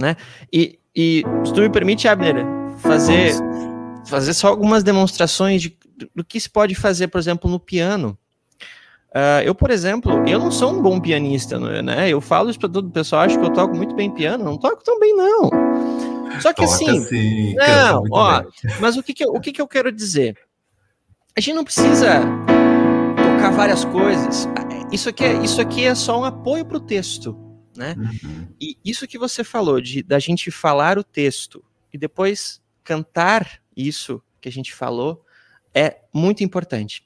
né? 0.01 0.17
E, 0.51 0.79
e 0.95 1.23
se 1.45 1.53
tu 1.53 1.61
me 1.61 1.69
permite, 1.69 2.07
Abner, 2.07 2.45
fazer, 2.79 3.33
fazer 4.05 4.33
só 4.33 4.47
algumas 4.47 4.83
demonstrações 4.83 5.61
de, 5.61 5.77
do 6.13 6.23
que 6.23 6.39
se 6.39 6.49
pode 6.49 6.75
fazer, 6.75 7.07
por 7.07 7.19
exemplo, 7.19 7.49
no 7.49 7.59
piano. 7.59 8.17
Uh, 9.09 9.43
eu, 9.43 9.53
por 9.53 9.69
exemplo, 9.69 10.23
eu 10.27 10.39
não 10.39 10.49
sou 10.49 10.71
um 10.71 10.81
bom 10.81 10.99
pianista, 10.99 11.59
né? 11.81 12.09
Eu 12.09 12.21
falo 12.21 12.49
isso 12.49 12.59
para 12.59 12.69
todo 12.69 12.87
o 12.87 12.91
pessoal, 12.91 13.23
acho 13.23 13.37
que 13.37 13.45
eu 13.45 13.51
toco 13.51 13.75
muito 13.75 13.93
bem 13.93 14.09
piano, 14.09 14.43
não 14.43 14.57
toco 14.57 14.83
tão 14.83 14.99
bem, 14.99 15.15
não. 15.15 15.49
Só 16.39 16.53
que 16.53 16.61
Toca 16.61 16.63
assim, 16.63 17.03
sim, 17.03 17.55
não, 17.55 18.03
ó, 18.09 18.41
mas 18.79 18.95
o 18.95 19.03
que 19.03 19.13
que, 19.13 19.25
eu, 19.25 19.29
o 19.33 19.39
que 19.41 19.51
que 19.51 19.61
eu 19.61 19.67
quero 19.67 19.91
dizer? 19.91 20.37
A 21.35 21.41
gente 21.41 21.55
não 21.55 21.63
precisa 21.63 22.21
tocar 23.17 23.51
várias 23.51 23.83
coisas. 23.83 24.47
Isso 24.93 25.09
aqui 25.09 25.25
é, 25.25 25.33
isso 25.43 25.59
aqui 25.59 25.85
é 25.85 25.93
só 25.93 26.21
um 26.21 26.23
apoio 26.23 26.63
para 26.63 26.77
o 26.77 26.79
texto 26.79 27.50
né? 27.75 27.95
Uhum. 27.97 28.47
E 28.59 28.77
isso 28.83 29.07
que 29.07 29.17
você 29.17 29.43
falou 29.43 29.79
de 29.81 30.03
da 30.03 30.19
gente 30.19 30.51
falar 30.51 30.97
o 30.97 31.03
texto 31.03 31.63
e 31.93 31.97
depois 31.97 32.61
cantar 32.83 33.61
isso 33.75 34.21
que 34.39 34.49
a 34.49 34.51
gente 34.51 34.73
falou 34.73 35.25
é 35.73 36.01
muito 36.13 36.43
importante. 36.43 37.03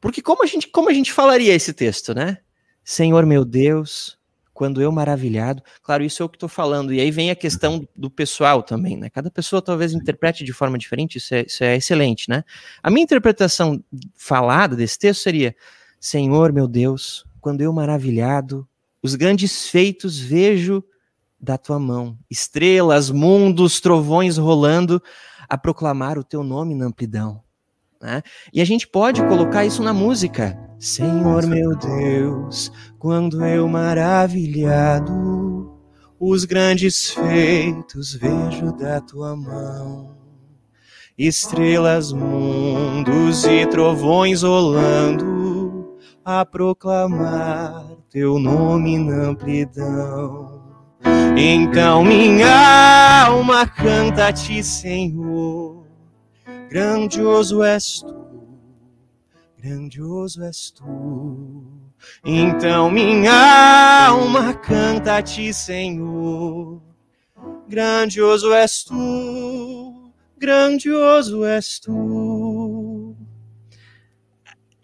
Porque 0.00 0.22
como 0.22 0.42
a 0.42 0.46
gente 0.46 0.66
como 0.68 0.88
a 0.88 0.92
gente 0.92 1.12
falaria 1.12 1.54
esse 1.54 1.72
texto, 1.72 2.14
né? 2.14 2.38
Senhor 2.82 3.26
meu 3.26 3.44
Deus, 3.44 4.18
quando 4.60 4.82
eu 4.82 4.90
maravilhado, 4.90 5.62
claro, 5.82 6.02
isso 6.02 6.22
é 6.22 6.26
o 6.26 6.28
que 6.28 6.36
estou 6.36 6.48
falando, 6.48 6.92
e 6.92 7.00
aí 7.00 7.10
vem 7.10 7.30
a 7.30 7.34
questão 7.34 7.86
do 7.94 8.10
pessoal 8.10 8.62
também, 8.62 8.96
né? 8.96 9.08
Cada 9.08 9.30
pessoa 9.30 9.62
talvez 9.62 9.92
interprete 9.92 10.44
de 10.44 10.52
forma 10.52 10.76
diferente, 10.76 11.16
isso 11.16 11.34
é, 11.34 11.42
isso 11.46 11.64
é 11.64 11.76
excelente, 11.76 12.28
né? 12.28 12.44
A 12.82 12.90
minha 12.90 13.04
interpretação 13.04 13.82
falada 14.14 14.74
desse 14.74 14.98
texto 14.98 15.22
seria: 15.22 15.54
Senhor 15.98 16.52
meu 16.52 16.66
Deus, 16.66 17.24
quando 17.40 17.60
eu 17.60 17.72
maravilhado 17.72 18.68
os 19.02 19.14
grandes 19.14 19.68
feitos 19.68 20.18
vejo 20.18 20.82
da 21.40 21.56
tua 21.56 21.78
mão, 21.78 22.18
estrelas, 22.30 23.10
mundos, 23.10 23.80
trovões 23.80 24.36
rolando 24.36 25.02
a 25.48 25.56
proclamar 25.56 26.18
o 26.18 26.24
teu 26.24 26.44
nome 26.44 26.74
na 26.74 26.86
amplidão. 26.86 27.42
Né? 28.00 28.22
E 28.52 28.60
a 28.60 28.64
gente 28.64 28.86
pode 28.86 29.22
colocar 29.22 29.64
isso 29.64 29.82
na 29.82 29.92
música. 29.92 30.58
Senhor 30.78 31.46
meu 31.46 31.76
Deus, 31.76 32.72
quando 32.98 33.44
eu 33.44 33.68
maravilhado 33.68 35.10
os 36.18 36.44
grandes 36.44 37.10
feitos 37.10 38.14
vejo 38.14 38.72
da 38.76 39.00
tua 39.00 39.34
mão. 39.34 40.18
Estrelas, 41.16 42.12
mundos 42.12 43.44
e 43.44 43.66
trovões 43.66 44.42
rolando 44.42 45.98
a 46.24 46.44
proclamar 46.44 47.89
teu 48.10 48.40
nome 48.40 48.98
na 48.98 49.28
amplidão. 49.28 50.60
Então 51.36 52.04
minha 52.04 53.24
alma 53.26 53.66
canta 53.66 54.26
a 54.26 54.32
ti, 54.32 54.62
Senhor. 54.64 55.86
Grandioso 56.68 57.62
és 57.62 58.00
tu, 58.00 58.14
grandioso 59.58 60.42
és 60.42 60.70
tu. 60.70 61.64
Então 62.24 62.90
minha 62.90 64.06
alma 64.08 64.54
canta 64.54 65.16
a 65.16 65.22
ti, 65.22 65.52
Senhor. 65.52 66.80
Grandioso 67.68 68.52
és 68.52 68.84
tu, 68.84 70.12
grandioso 70.36 71.44
és 71.44 71.78
tu. 71.78 72.29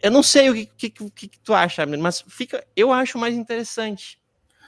Eu 0.02 0.10
não 0.10 0.22
sei 0.22 0.50
o 0.50 0.54
que, 0.54 0.66
que, 0.66 0.90
que, 0.90 1.28
que 1.28 1.38
tu 1.40 1.54
acha, 1.54 1.86
mas 1.86 2.24
fica, 2.28 2.64
eu 2.76 2.92
acho 2.92 3.18
mais 3.18 3.34
interessante, 3.34 4.18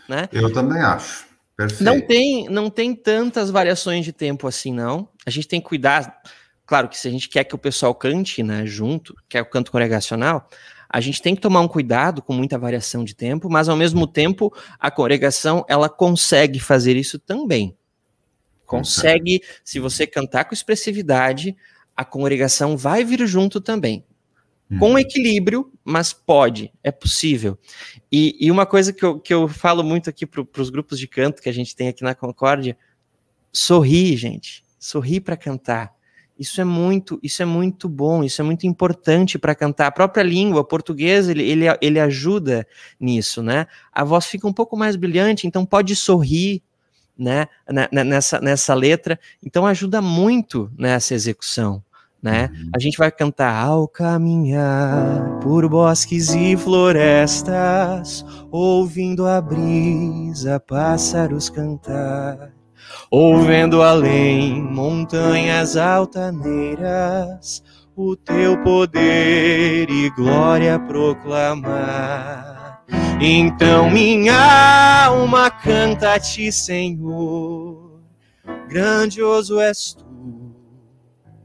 né? 0.08 0.28
Eu 0.32 0.52
também 0.52 0.80
acho. 0.80 1.26
Perfeito. 1.56 1.84
Não 1.84 2.00
tem, 2.00 2.48
não 2.48 2.70
tem 2.70 2.94
tantas 2.94 3.50
variações 3.50 4.04
de 4.04 4.12
tempo 4.12 4.46
assim, 4.46 4.72
não. 4.72 5.08
A 5.26 5.30
gente 5.30 5.48
tem 5.48 5.60
que 5.60 5.66
cuidar. 5.66 6.22
Claro 6.64 6.88
que 6.88 6.96
se 6.96 7.08
a 7.08 7.10
gente 7.10 7.28
quer 7.28 7.44
que 7.44 7.54
o 7.54 7.58
pessoal 7.58 7.94
cante, 7.94 8.42
né, 8.42 8.64
junto, 8.64 9.14
quer 9.28 9.42
o 9.42 9.46
canto 9.46 9.72
congregacional, 9.72 10.48
a 10.88 11.00
gente 11.00 11.20
tem 11.20 11.34
que 11.34 11.40
tomar 11.40 11.60
um 11.60 11.68
cuidado 11.68 12.22
com 12.22 12.32
muita 12.32 12.56
variação 12.56 13.04
de 13.04 13.14
tempo, 13.14 13.50
mas 13.50 13.68
ao 13.68 13.76
mesmo 13.76 14.06
tempo 14.06 14.54
a 14.78 14.90
congregação 14.90 15.64
ela 15.68 15.88
consegue 15.88 16.60
fazer 16.60 16.96
isso 16.96 17.18
também. 17.18 17.76
Consegue, 18.64 19.42
se 19.64 19.80
você 19.80 20.06
cantar 20.06 20.44
com 20.44 20.54
expressividade, 20.54 21.56
a 21.96 22.04
congregação 22.04 22.76
vai 22.76 23.02
vir 23.02 23.26
junto 23.26 23.60
também 23.60 24.04
com 24.78 24.90
uhum. 24.90 24.98
equilíbrio, 24.98 25.72
mas 25.84 26.12
pode, 26.12 26.70
é 26.82 26.90
possível. 26.90 27.58
E, 28.12 28.36
e, 28.38 28.50
uma 28.50 28.66
coisa 28.66 28.92
que 28.92 29.02
eu, 29.02 29.18
que 29.18 29.32
eu 29.32 29.48
falo 29.48 29.82
muito 29.82 30.10
aqui 30.10 30.26
para 30.26 30.44
os 30.60 30.68
grupos 30.68 30.98
de 30.98 31.06
canto 31.06 31.40
que 31.40 31.48
a 31.48 31.52
gente 31.52 31.74
tem 31.74 31.88
aqui 31.88 32.02
na 32.02 32.14
Concórdia, 32.14 32.76
sorri, 33.50 34.16
gente, 34.16 34.62
sorri 34.78 35.20
para 35.20 35.36
cantar. 35.36 35.96
Isso 36.38 36.60
é 36.60 36.64
muito, 36.64 37.18
isso 37.22 37.42
é 37.42 37.44
muito 37.44 37.88
bom, 37.88 38.22
isso 38.22 38.40
é 38.40 38.44
muito 38.44 38.66
importante 38.66 39.38
para 39.38 39.54
cantar. 39.54 39.86
A 39.86 39.92
própria 39.92 40.22
língua, 40.22 40.62
português, 40.62 41.28
ele, 41.28 41.42
ele, 41.42 41.64
ele 41.80 41.98
ajuda 41.98 42.66
nisso, 43.00 43.42
né? 43.42 43.66
A 43.90 44.04
voz 44.04 44.26
fica 44.26 44.46
um 44.46 44.52
pouco 44.52 44.76
mais 44.76 44.94
brilhante, 44.94 45.46
então 45.46 45.66
pode 45.66 45.96
sorrir, 45.96 46.62
né? 47.16 47.48
Nessa, 47.90 48.38
nessa 48.40 48.74
letra, 48.74 49.18
então 49.42 49.66
ajuda 49.66 50.00
muito 50.00 50.70
nessa 50.78 51.14
execução 51.14 51.82
né? 52.22 52.50
Uhum. 52.52 52.70
A 52.74 52.78
gente 52.78 52.98
vai 52.98 53.10
cantar 53.10 53.64
ao 53.64 53.88
caminhar 53.88 55.38
por 55.40 55.68
bosques 55.68 56.34
e 56.34 56.56
florestas, 56.56 58.24
ouvindo 58.50 59.26
a 59.26 59.40
brisa, 59.40 60.58
pássaros 60.60 61.48
cantar, 61.48 62.52
ouvendo 63.10 63.82
além 63.82 64.62
montanhas 64.62 65.76
altaneiras, 65.76 67.62
o 67.94 68.14
teu 68.16 68.56
poder 68.62 69.90
e 69.90 70.10
glória 70.10 70.78
proclamar. 70.78 72.58
Então 73.20 73.90
minha 73.90 75.04
alma 75.06 75.50
canta 75.50 76.14
a 76.14 76.20
ti, 76.20 76.52
Senhor, 76.52 78.00
grandioso 78.68 79.60
és 79.60 79.94
tu 79.94 80.07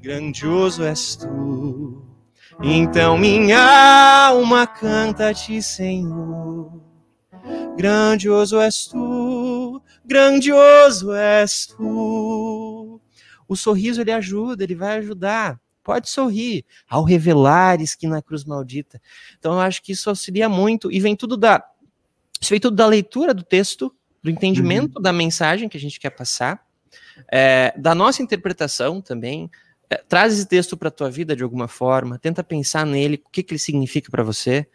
grandioso 0.03 0.83
és 0.83 1.15
tu. 1.15 2.05
Então 2.61 3.17
minha 3.17 4.27
alma 4.27 4.67
canta-te, 4.67 5.61
Senhor. 5.61 6.83
Grandioso 7.77 8.59
és 8.59 8.85
tu, 8.87 9.81
grandioso 10.03 11.13
és 11.13 11.67
tu. 11.67 12.99
O 13.47 13.55
sorriso 13.55 14.01
ele 14.01 14.11
ajuda, 14.11 14.65
ele 14.65 14.75
vai 14.75 14.97
ajudar. 14.97 15.57
Pode 15.81 16.09
sorrir 16.09 16.65
ao 16.87 17.05
revelares 17.05 17.95
que 17.95 18.05
na 18.05 18.21
cruz 18.21 18.43
maldita. 18.43 19.01
Então 19.39 19.53
eu 19.53 19.59
acho 19.61 19.81
que 19.81 19.93
isso 19.93 20.09
auxilia 20.09 20.49
muito 20.49 20.91
e 20.91 20.99
vem 20.99 21.15
tudo 21.15 21.37
da 21.37 21.63
isso 22.41 22.49
vem 22.49 22.59
tudo 22.59 22.75
da 22.75 22.85
leitura 22.85 23.33
do 23.33 23.41
texto, 23.43 23.93
do 24.21 24.29
entendimento 24.29 24.97
uhum. 24.97 25.01
da 25.01 25.13
mensagem 25.13 25.69
que 25.69 25.77
a 25.77 25.79
gente 25.79 25.97
quer 25.97 26.09
passar, 26.09 26.61
é, 27.31 27.73
da 27.77 27.95
nossa 27.95 28.21
interpretação 28.21 29.01
também. 29.01 29.49
É, 29.89 29.97
traz 29.97 30.33
esse 30.33 30.47
texto 30.47 30.75
para 30.77 30.87
a 30.87 30.91
tua 30.91 31.09
vida 31.09 31.35
de 31.35 31.43
alguma 31.43 31.67
forma, 31.67 32.17
tenta 32.17 32.43
pensar 32.43 32.85
nele, 32.85 33.21
o 33.25 33.29
que, 33.29 33.43
que 33.43 33.53
ele 33.53 33.59
significa 33.59 34.09
para 34.09 34.23
você 34.23 34.67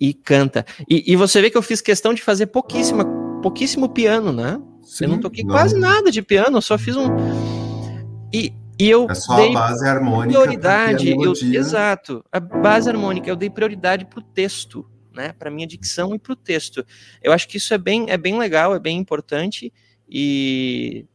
e 0.00 0.12
canta. 0.12 0.66
E, 0.88 1.12
e, 1.12 1.16
você 1.16 1.40
vê 1.40 1.50
que 1.50 1.56
eu 1.56 1.62
fiz 1.62 1.80
questão 1.80 2.12
de 2.12 2.22
fazer 2.22 2.46
pouquíssima, 2.46 3.04
pouquíssimo 3.42 3.88
piano, 3.88 4.32
né? 4.32 4.60
Sim, 4.82 5.04
eu 5.04 5.10
não 5.10 5.20
toquei 5.20 5.44
não. 5.44 5.54
quase 5.54 5.78
nada 5.78 6.10
de 6.10 6.20
piano, 6.20 6.58
eu 6.58 6.62
só 6.62 6.76
fiz 6.76 6.96
um. 6.96 7.06
E, 8.32 8.52
e 8.78 8.90
eu 8.90 9.06
é 9.08 9.14
só 9.14 9.36
dei 9.36 9.50
a 9.50 9.52
base 9.52 9.86
harmônica 9.86 10.38
prioridade, 10.38 11.10
eu, 11.10 11.32
exato, 11.52 12.24
a 12.30 12.40
base 12.40 12.88
harmônica, 12.88 13.28
eu 13.30 13.36
dei 13.36 13.48
prioridade 13.48 14.04
para 14.04 14.18
o 14.18 14.22
texto, 14.22 14.84
né, 15.12 15.32
para 15.32 15.50
minha 15.50 15.66
dicção 15.66 16.14
e 16.14 16.18
para 16.18 16.32
o 16.32 16.36
texto. 16.36 16.84
Eu 17.22 17.32
acho 17.32 17.48
que 17.48 17.56
isso 17.56 17.72
é 17.72 17.78
bem, 17.78 18.06
é 18.08 18.18
bem 18.18 18.38
legal, 18.38 18.74
é 18.74 18.80
bem 18.80 18.98
importante 18.98 19.72
e, 20.08 21.06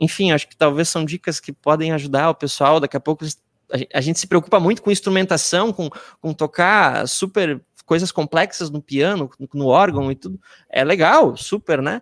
enfim, 0.00 0.32
acho 0.32 0.48
que 0.48 0.56
talvez 0.56 0.88
são 0.88 1.04
dicas 1.04 1.38
que 1.38 1.52
podem 1.52 1.92
ajudar 1.92 2.30
o 2.30 2.34
pessoal. 2.34 2.80
Daqui 2.80 2.96
a 2.96 3.00
pouco 3.00 3.26
a 3.92 4.00
gente 4.00 4.18
se 4.18 4.26
preocupa 4.26 4.58
muito 4.58 4.82
com 4.82 4.90
instrumentação, 4.90 5.72
com, 5.72 5.90
com 6.20 6.32
tocar 6.32 7.06
super 7.06 7.60
coisas 7.84 8.10
complexas 8.10 8.70
no 8.70 8.80
piano, 8.80 9.30
no 9.52 9.66
órgão 9.66 10.10
e 10.10 10.14
tudo. 10.14 10.40
É 10.68 10.82
legal, 10.82 11.36
super, 11.36 11.82
né? 11.82 12.00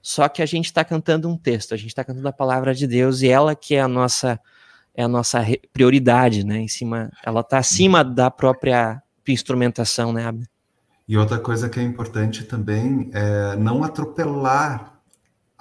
Só 0.00 0.28
que 0.28 0.42
a 0.42 0.46
gente 0.46 0.66
está 0.66 0.84
cantando 0.84 1.28
um 1.28 1.36
texto, 1.36 1.74
a 1.74 1.76
gente 1.76 1.88
está 1.88 2.04
cantando 2.04 2.28
a 2.28 2.32
palavra 2.32 2.74
de 2.74 2.86
Deus 2.86 3.22
e 3.22 3.28
ela 3.28 3.54
que 3.54 3.74
é 3.74 3.80
a 3.80 3.88
nossa 3.88 4.38
é 4.94 5.02
a 5.02 5.08
nossa 5.08 5.42
prioridade, 5.72 6.44
né? 6.44 6.58
Em 6.58 6.68
cima, 6.68 7.10
ela 7.24 7.40
está 7.40 7.58
acima 7.58 8.04
da 8.04 8.30
própria 8.30 9.02
instrumentação, 9.26 10.12
né? 10.12 10.22
E 11.08 11.16
outra 11.16 11.38
coisa 11.38 11.68
que 11.68 11.80
é 11.80 11.82
importante 11.82 12.44
também 12.44 13.10
é 13.14 13.56
não 13.56 13.82
atropelar 13.82 14.91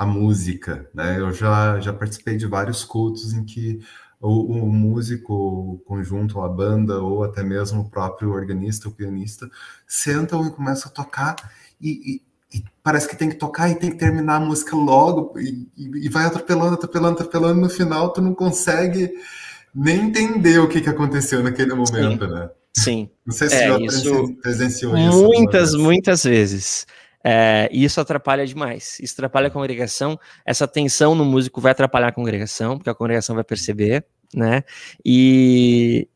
a 0.02 0.06
música, 0.06 0.90
né? 0.96 1.20
Eu 1.20 1.32
já 1.32 1.80
já 1.80 1.94
participei 1.94 2.36
de 2.36 2.48
vários 2.48 2.84
cultos 2.84 3.34
em 3.34 3.46
que 3.46 3.80
o, 4.20 4.64
o 4.64 4.72
músico, 4.72 5.32
o 5.32 5.78
conjunto, 5.86 6.42
a 6.42 6.50
banda 6.50 7.00
ou 7.00 7.24
até 7.24 7.44
mesmo 7.44 7.82
o 7.82 7.90
próprio 7.90 8.32
organista, 8.32 8.90
o 8.90 8.92
pianista 8.92 9.48
sentam 9.86 10.44
e 10.48 10.50
começam 10.50 10.92
a 10.92 10.94
tocar 10.94 11.36
e, 11.80 12.16
e 12.16 12.32
e 12.54 12.62
parece 12.84 13.08
que 13.08 13.16
tem 13.16 13.30
que 13.30 13.38
tocar 13.38 13.70
e 13.70 13.76
tem 13.76 13.90
que 13.92 13.98
terminar 13.98 14.36
a 14.36 14.40
música 14.42 14.76
logo, 14.76 15.40
e, 15.40 15.70
e, 15.78 16.10
vai 16.10 16.26
atropelando, 16.26 16.74
atropelando, 16.74 17.14
atropelando, 17.14 17.62
no 17.62 17.70
final 17.70 18.12
tu 18.12 18.22
não 18.22 18.36
consegue 18.36 19.10
nem 19.74 20.08
entender 20.08 20.60
o 20.60 20.68
que, 20.68 20.82
que 20.82 20.90
aconteceu 20.90 21.42
naquele 21.42 21.74
momento, 21.74 22.26
Sim. 22.26 22.34
né? 22.34 22.50
Sim. 22.74 23.10
Não 23.26 23.34
sei 23.34 23.48
se 23.48 23.56
é, 23.56 23.68
já 23.70 23.80
isso 23.80 24.36
presenciou 24.42 24.98
isso. 24.98 25.24
Muitas, 25.24 25.74
muitas 25.76 26.24
vezes. 26.26 26.86
É, 27.24 27.70
isso 27.72 28.02
atrapalha 28.02 28.46
demais. 28.46 29.00
Isso 29.00 29.14
atrapalha 29.14 29.48
a 29.48 29.52
congregação. 29.52 30.20
Essa 30.46 30.68
tensão 30.68 31.16
no 31.16 31.26
músico 31.26 31.62
vai 31.62 31.72
atrapalhar 31.72 32.08
a 32.08 32.12
congregação, 32.12 32.78
porque 32.78 32.90
a 32.90 32.96
congregação 32.96 33.36
vai 33.36 33.44
perceber, 33.44 34.06
né? 34.34 34.64
E, 35.06 36.08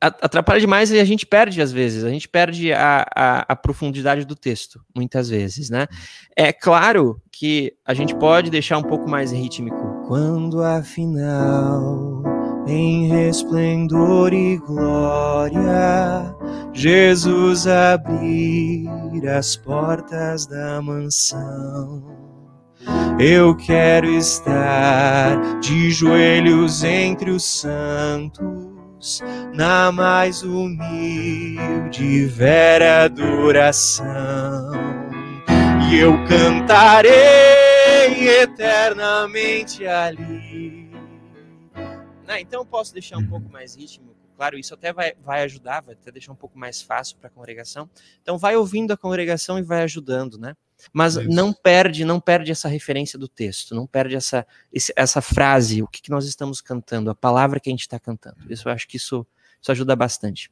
atrapalha 0.00 0.60
demais 0.60 0.90
e 0.90 1.00
a 1.00 1.04
gente 1.04 1.26
perde 1.26 1.60
às 1.62 1.72
vezes, 1.72 2.04
a 2.04 2.10
gente 2.10 2.28
perde 2.28 2.72
a, 2.72 3.06
a, 3.14 3.38
a, 3.52 3.56
profundidade 3.56 4.24
do 4.24 4.36
texto, 4.36 4.80
muitas 4.94 5.28
vezes, 5.28 5.70
né? 5.70 5.86
É 6.36 6.52
claro 6.52 7.20
que 7.32 7.72
a 7.84 7.94
gente 7.94 8.14
pode 8.14 8.50
deixar 8.50 8.78
um 8.78 8.82
pouco 8.82 9.08
mais 9.08 9.32
rítmico. 9.32 10.04
Quando 10.06 10.62
afinal, 10.62 12.22
em 12.66 13.08
resplendor 13.08 14.32
e 14.32 14.56
glória, 14.56 16.34
Jesus 16.72 17.66
abrir 17.66 18.88
as 19.28 19.56
portas 19.56 20.46
da 20.46 20.82
mansão. 20.82 22.02
Eu 23.18 23.56
quero 23.56 24.08
estar 24.08 25.58
de 25.60 25.90
joelhos 25.90 26.84
entre 26.84 27.30
os 27.30 27.44
santos 27.44 29.22
na 29.54 29.90
mais 29.90 30.42
humilde 30.42 32.26
vera 32.26 33.04
adoração, 33.04 34.06
e 35.90 35.98
eu 35.98 36.12
cantarei 36.26 37.14
eternamente 38.42 39.86
ali. 39.86 40.85
Ah, 42.28 42.40
então 42.40 42.60
eu 42.60 42.66
posso 42.66 42.92
deixar 42.92 43.16
um 43.16 43.20
uhum. 43.20 43.28
pouco 43.28 43.48
mais 43.50 43.76
rítmico. 43.76 44.14
Claro, 44.36 44.58
isso 44.58 44.74
até 44.74 44.92
vai, 44.92 45.14
vai 45.24 45.42
ajudar, 45.44 45.80
vai 45.80 45.94
até 45.94 46.12
deixar 46.12 46.30
um 46.32 46.36
pouco 46.36 46.58
mais 46.58 46.82
fácil 46.82 47.16
para 47.16 47.28
a 47.28 47.30
congregação. 47.30 47.88
Então 48.20 48.36
vai 48.36 48.54
ouvindo 48.54 48.92
a 48.92 48.96
congregação 48.96 49.58
e 49.58 49.62
vai 49.62 49.82
ajudando, 49.82 50.38
né? 50.38 50.54
Mas 50.92 51.16
Isso. 51.16 51.28
não 51.28 51.54
perde, 51.54 52.04
não 52.04 52.20
perde 52.20 52.52
essa 52.52 52.68
referência 52.68 53.18
do 53.18 53.28
texto, 53.28 53.74
não 53.74 53.86
perde 53.86 54.14
essa, 54.14 54.46
essa 54.94 55.22
frase, 55.22 55.82
o 55.82 55.88
que, 55.88 56.02
que 56.02 56.10
nós 56.10 56.26
estamos 56.26 56.60
cantando, 56.60 57.08
a 57.08 57.14
palavra 57.14 57.58
que 57.58 57.70
a 57.70 57.72
gente 57.72 57.80
está 57.80 57.98
cantando. 57.98 58.36
Isso 58.52 58.68
eu 58.68 58.72
acho 58.72 58.86
que 58.86 58.98
isso, 58.98 59.26
isso 59.60 59.72
ajuda 59.72 59.96
bastante. 59.96 60.50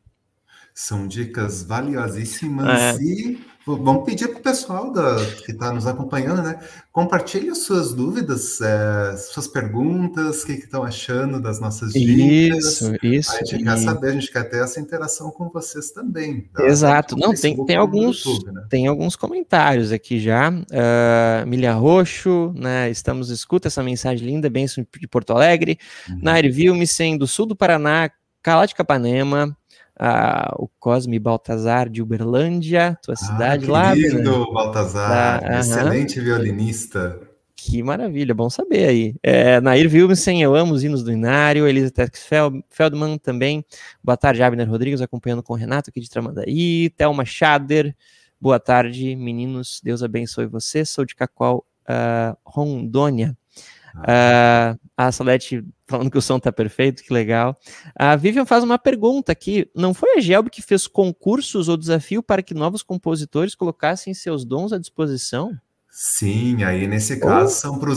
São 0.75 1.07
dicas 1.07 1.62
valiosíssimas 1.62 2.81
é. 2.81 2.97
e 3.01 3.39
vamos 3.64 4.05
pedir 4.05 4.27
para 4.27 4.41
o 4.41 4.43
pessoal 4.43 4.93
da, 4.93 5.16
que 5.45 5.53
está 5.53 5.72
nos 5.72 5.87
acompanhando, 5.87 6.43
né? 6.43 6.59
Compartilhe 6.91 7.55
suas 7.55 7.95
dúvidas, 7.95 8.61
é, 8.61 9.16
suas 9.16 9.47
perguntas, 9.47 10.43
o 10.43 10.47
que 10.47 10.53
estão 10.53 10.83
achando 10.83 11.41
das 11.41 11.61
nossas 11.61 11.93
dicas. 11.93 12.57
Isso, 12.59 12.95
isso. 13.05 13.33
A 13.33 13.45
gente 13.45 13.62
e... 13.62 13.64
quer 13.64 13.77
saber, 13.79 14.09
a 14.09 14.12
gente 14.12 14.33
quer 14.33 14.43
ter 14.51 14.64
essa 14.64 14.81
interação 14.81 15.31
com 15.31 15.49
vocês 15.49 15.93
também. 15.93 16.43
Tá? 16.53 16.64
Exato. 16.64 17.16
Não, 17.16 17.33
tem, 17.33 17.64
tem 17.64 17.77
alguns, 17.77 18.25
YouTube, 18.25 18.53
né? 18.53 18.66
tem 18.68 18.87
alguns 18.89 19.14
comentários 19.14 19.93
aqui 19.93 20.18
já. 20.18 20.51
Uh, 20.51 21.47
Milha 21.47 21.72
Roxo, 21.72 22.53
né? 22.55 22.91
Estamos, 22.91 23.31
escuta 23.31 23.68
essa 23.68 23.83
mensagem 23.83 24.27
linda, 24.27 24.51
Benção 24.51 24.85
de 25.01 25.07
Porto 25.07 25.33
Alegre. 25.33 25.79
Uhum. 26.11 26.18
Nair 26.20 26.53
Vilmicen, 26.53 27.16
do 27.16 27.29
sul 27.29 27.47
do 27.47 27.55
Paraná, 27.55 28.11
Cala 28.43 28.66
de 28.66 28.75
Capanema 28.75 29.57
ah, 29.99 30.55
o 30.59 30.68
Cosme 30.78 31.18
Baltazar 31.18 31.88
de 31.88 32.03
Uberlândia, 32.03 32.99
tua 33.03 33.14
ah, 33.14 33.16
cidade 33.16 33.66
lá. 33.66 33.95
Lindo? 33.95 34.53
Baltazar, 34.53 35.40
tá, 35.40 35.61
excelente 35.61 36.20
violinista. 36.20 37.20
Que 37.57 37.82
maravilha, 37.82 38.34
bom 38.34 38.51
saber 38.51 38.88
aí. 38.88 39.14
É, 39.22 39.61
Nair 39.61 39.90
Wilmsen, 39.90 40.42
eu 40.42 40.55
amo 40.55 40.74
os 40.74 40.84
hinos 40.84 41.03
do 41.03 41.11
Inário, 41.11 41.66
Elizabeth 41.66 42.11
Feldman 42.68 43.16
também. 43.16 43.64
Boa 44.03 44.16
tarde, 44.16 44.42
Abner 44.42 44.68
Rodrigues, 44.68 45.01
acompanhando 45.01 45.42
com 45.42 45.55
o 45.55 45.57
Renato 45.57 45.88
aqui 45.88 46.01
de 46.01 46.11
Tramandaí. 46.11 46.90
Thelma 46.90 47.24
Schader, 47.24 47.97
boa 48.38 48.61
tarde, 48.61 49.16
meninos, 49.16 49.80
Deus 49.82 50.03
abençoe 50.03 50.47
você. 50.47 50.84
Sou 50.84 51.07
de 51.07 51.14
Cacoal, 51.14 51.64
uh, 51.88 52.36
Rondônia. 52.45 53.34
Uh, 53.97 54.78
a 54.97 55.12
Salete 55.12 55.64
falando 55.86 56.11
que 56.11 56.18
o 56.18 56.22
som 56.22 56.38
tá 56.38 56.51
perfeito, 56.51 57.03
que 57.03 57.12
legal. 57.12 57.57
A 57.97 58.16
Vivian 58.16 58.45
faz 58.45 58.64
uma 58.64 58.78
pergunta 58.78 59.30
aqui: 59.32 59.68
não 59.74 59.95
foi 59.95 60.16
a 60.16 60.20
Gelb 60.20 60.51
que 60.51 60.62
fez 60.62 60.86
concursos 60.86 61.68
ou 61.68 61.76
desafio 61.76 62.22
para 62.22 62.42
que 62.42 62.55
novos 62.55 62.82
compositores 62.82 63.55
colocassem 63.55 64.12
seus 64.12 64.45
dons 64.45 64.72
à 64.72 64.78
disposição? 64.78 65.53
Sim, 65.90 66.64
aí 66.64 66.88
nesse 66.88 67.20
caso 67.20 67.47
oh. 67.47 67.49
são 67.49 67.78
para 67.78 67.92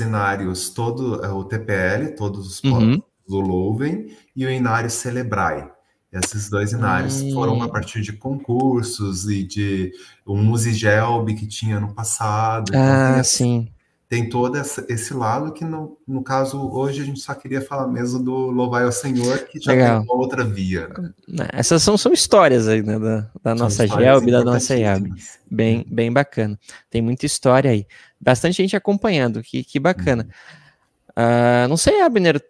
inários 0.00 0.70
todo 0.70 1.22
é, 1.22 1.28
o 1.28 1.44
TPL, 1.44 2.14
todos 2.16 2.46
os 2.46 2.64
uhum. 2.64 3.02
do 3.28 3.40
Louven 3.40 4.10
e 4.34 4.46
o 4.46 4.50
inário 4.50 4.88
Celebrai. 4.88 5.70
Esses 6.10 6.48
dois 6.48 6.72
inários 6.72 7.20
hum. 7.20 7.32
foram 7.32 7.60
a 7.60 7.68
partir 7.68 8.00
de 8.00 8.12
concursos 8.12 9.28
e 9.28 9.42
de 9.42 9.92
um 10.24 10.44
Musigelb 10.44 11.34
que 11.34 11.44
tinha 11.44 11.80
no 11.80 11.92
passado. 11.92 12.66
Então 12.68 12.80
ah, 12.80 13.10
então, 13.10 13.24
sim 13.24 13.73
tem 14.08 14.28
todo 14.28 14.56
esse 14.56 15.14
lado 15.14 15.52
que, 15.52 15.64
no, 15.64 15.98
no 16.06 16.22
caso, 16.22 16.60
hoje 16.70 17.02
a 17.02 17.04
gente 17.04 17.20
só 17.20 17.34
queria 17.34 17.60
falar 17.60 17.88
mesmo 17.88 18.22
do 18.22 18.50
Louvai 18.50 18.84
ao 18.84 18.92
Senhor, 18.92 19.38
que 19.46 19.58
já 19.58 19.72
Legal. 19.72 20.00
tem 20.00 20.08
uma 20.08 20.20
outra 20.20 20.44
via. 20.44 20.88
Né? 21.26 21.48
Essas 21.52 21.82
são, 21.82 21.96
são 21.96 22.12
histórias 22.12 22.68
aí, 22.68 22.82
né, 22.82 22.98
da, 22.98 23.30
da 23.42 23.54
nossa 23.54 23.86
Gelb, 23.86 24.30
da 24.30 24.44
nossa 24.44 24.76
IAB. 24.76 25.10
Bem, 25.50 25.86
bem 25.88 26.12
bacana. 26.12 26.58
Tem 26.90 27.00
muita 27.00 27.26
história 27.26 27.70
aí. 27.70 27.86
Bastante 28.20 28.56
gente 28.56 28.76
acompanhando, 28.76 29.42
que, 29.42 29.64
que 29.64 29.80
bacana. 29.80 30.28
Hum. 30.28 30.64
Uh, 31.16 31.68
não 31.68 31.76
sei, 31.76 32.00
Abner, 32.00 32.42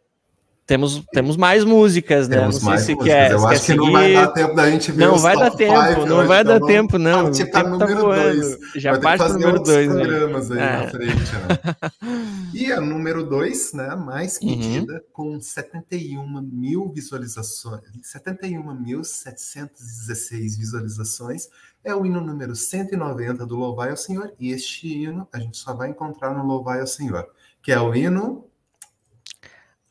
temos, 0.67 1.05
temos 1.13 1.37
mais 1.37 1.63
músicas, 1.63 2.27
né? 2.27 2.39
Temos 2.39 2.63
não 2.63 2.71
sei 2.71 2.79
se 2.79 2.95
músicas. 2.95 3.05
Quer, 3.05 3.33
Eu 3.33 3.47
acho 3.47 3.61
que 3.61 3.67
seguir. 3.67 3.79
não 3.79 3.93
vai 3.93 4.15
dar 4.15 4.29
tempo 4.29 4.55
da 4.55 4.71
gente 4.71 4.93
ver 4.93 5.07
Não 5.07 5.19
vai 5.19 5.37
dar 5.37 5.51
tempo, 5.51 5.83
five, 5.83 6.07
não 6.07 6.27
vai 6.27 6.43
dar 6.43 6.59
tempo, 6.61 6.97
não. 6.99 7.31
Tipo, 7.31 7.53
tá 7.53 7.63
número 7.63 8.03
dois. 8.03 8.59
Já 8.75 8.93
vai 8.93 9.01
parte 9.01 9.31
número 9.35 9.63
dois. 9.63 9.93
programas 9.93 10.51
aí 10.51 10.59
é. 10.59 10.79
na 10.79 10.89
frente. 10.89 11.21
Né? 11.21 11.59
e 12.55 12.73
a 12.73 12.81
número 12.81 13.27
dois, 13.27 13.75
né? 13.75 13.95
Mais 13.95 14.39
uhum. 14.41 14.49
pedida, 14.49 14.95
uhum. 14.95 15.01
com 15.13 15.39
71 15.39 16.27
mil 16.41 16.91
visualizações, 16.91 17.83
71.716 18.03 20.59
visualizações, 20.59 21.51
É 21.85 21.95
o 21.95 22.07
hino 22.07 22.23
número 22.23 22.57
190 22.57 23.45
do 23.45 23.57
Louvai 23.57 23.91
ao 23.91 23.99
Senhor, 23.99 24.33
e 24.41 24.51
este 24.51 24.89
hino 24.89 25.29
a 25.31 25.39
gente 25.39 25.59
só 25.59 25.75
vai 25.75 25.91
encontrar 25.91 26.33
no 26.33 26.43
Louvai 26.47 26.81
ao 26.81 26.87
Senhor, 26.87 27.29
que 27.63 27.71
é 27.71 27.79
o 27.79 27.95
hino. 27.95 28.47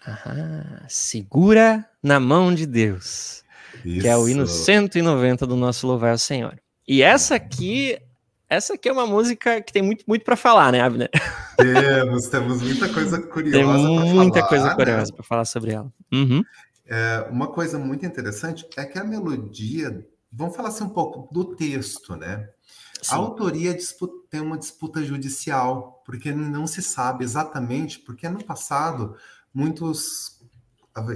Ah, 0.06 0.84
segura 0.88 1.88
na 2.02 2.20
mão 2.20 2.54
de 2.54 2.66
Deus. 2.66 3.44
Isso. 3.84 4.02
Que 4.02 4.08
é 4.08 4.16
o 4.16 4.28
hino 4.28 4.46
190 4.46 5.48
do 5.48 5.56
nosso 5.56 5.88
Louvai 5.88 6.12
ao 6.12 6.18
Senhor. 6.18 6.60
E 6.88 7.02
essa 7.02 7.36
aqui, 7.36 7.98
essa 8.50 8.74
aqui 8.74 8.90
é 8.90 8.92
uma 8.92 9.08
música 9.08 9.62
que 9.62 9.72
tem 9.72 9.82
muito, 9.82 10.04
muito 10.08 10.24
para 10.24 10.36
falar, 10.36 10.72
né, 10.72 10.82
Abner? 10.82 11.10
Temos, 11.58 12.28
temos 12.28 12.62
muita 12.62 12.90
coisa 12.90 13.22
curiosa. 13.22 13.58
Tem 13.58 14.14
muita 14.14 14.40
falar, 14.40 14.50
coisa 14.50 14.66
né? 14.66 14.76
curiosa 14.76 15.14
para 15.14 15.24
falar 15.24 15.46
sobre 15.46 15.72
ela. 15.72 15.92
Uhum. 16.12 16.44
É, 16.86 17.28
uma 17.30 17.48
coisa 17.48 17.80
muito 17.80 18.06
interessante 18.06 18.68
é 18.76 18.86
que 18.86 19.00
a 19.00 19.04
melodia 19.04 20.06
vamos 20.34 20.56
falar 20.56 20.70
assim 20.70 20.84
um 20.84 20.90
pouco 20.90 21.32
do 21.32 21.56
texto, 21.56 22.16
né? 22.16 22.50
Sim. 23.02 23.16
A 23.16 23.18
autoria 23.18 23.78
tem 24.30 24.42
uma 24.42 24.58
disputa 24.58 25.04
judicial, 25.04 26.02
porque 26.06 26.32
não 26.32 26.66
se 26.66 26.82
sabe 26.82 27.24
exatamente, 27.24 28.00
porque 28.00 28.28
no 28.28 28.44
passado 28.44 29.16
muitos 29.54 30.34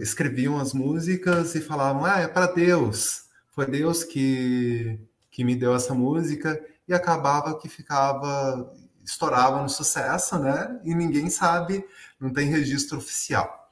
escreviam 0.02 0.60
as 0.60 0.74
músicas 0.74 1.56
e 1.56 1.62
falavam, 1.62 2.04
ah, 2.06 2.20
é 2.20 2.28
para 2.28 2.48
Deus, 2.48 3.26
foi 3.52 3.66
Deus 3.66 4.04
que, 4.04 5.00
que 5.30 5.44
me 5.44 5.56
deu 5.56 5.76
essa 5.76 5.94
música, 5.94 6.60
e 6.88 6.94
acabava 6.94 7.60
que 7.60 7.68
ficava, 7.68 8.74
estourava 9.04 9.62
no 9.62 9.68
sucesso, 9.70 10.40
né? 10.40 10.80
E 10.84 10.96
ninguém 10.96 11.30
sabe, 11.30 11.86
não 12.20 12.32
tem 12.32 12.48
registro 12.48 12.98
oficial. 12.98 13.68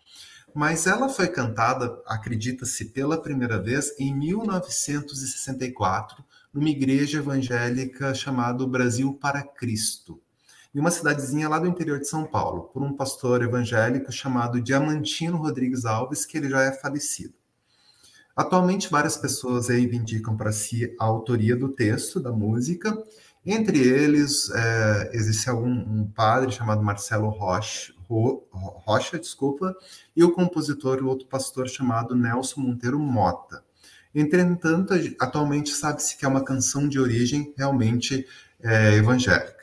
Mas 0.53 0.85
ela 0.87 1.09
foi 1.09 1.27
cantada, 1.27 2.01
acredita-se, 2.05 2.85
pela 2.85 3.21
primeira 3.21 3.61
vez 3.61 3.93
em 3.99 4.15
1964, 4.15 6.23
numa 6.53 6.69
igreja 6.69 7.17
evangélica 7.19 8.13
chamada 8.13 8.63
Brasil 8.67 9.13
para 9.13 9.43
Cristo, 9.43 10.21
em 10.75 10.79
uma 10.79 10.91
cidadezinha 10.91 11.47
lá 11.47 11.57
do 11.57 11.67
interior 11.67 11.99
de 11.99 12.07
São 12.07 12.25
Paulo, 12.25 12.63
por 12.73 12.83
um 12.83 12.93
pastor 12.93 13.41
evangélico 13.41 14.11
chamado 14.11 14.61
Diamantino 14.61 15.37
Rodrigues 15.37 15.85
Alves, 15.85 16.25
que 16.25 16.37
ele 16.37 16.49
já 16.49 16.63
é 16.63 16.71
falecido. 16.73 17.33
Atualmente, 18.35 18.89
várias 18.91 19.15
pessoas 19.15 19.69
reivindicam 19.69 20.35
para 20.35 20.51
si 20.51 20.93
a 20.99 21.05
autoria 21.05 21.55
do 21.55 21.69
texto 21.69 22.19
da 22.19 22.33
música. 22.33 22.93
Entre 23.45 23.79
eles, 23.79 24.51
é, 24.51 25.11
existe 25.13 25.49
algum, 25.49 25.71
um 25.71 26.11
padre 26.13 26.51
chamado 26.51 26.83
Marcelo 26.83 27.29
Rocha, 27.29 27.93
Rocha, 28.07 29.17
desculpa, 29.17 29.73
e 30.13 30.25
o 30.25 30.33
compositor 30.33 30.99
e 30.99 31.03
outro 31.03 31.25
pastor 31.27 31.69
chamado 31.69 32.13
Nelson 32.13 32.59
Monteiro 32.59 32.99
Mota. 32.99 33.63
Entretanto, 34.13 34.93
atualmente 35.19 35.69
sabe-se 35.69 36.17
que 36.17 36.25
é 36.25 36.27
uma 36.27 36.43
canção 36.43 36.87
de 36.87 36.99
origem 36.99 37.53
realmente 37.57 38.27
é, 38.61 38.95
evangélica. 38.95 39.54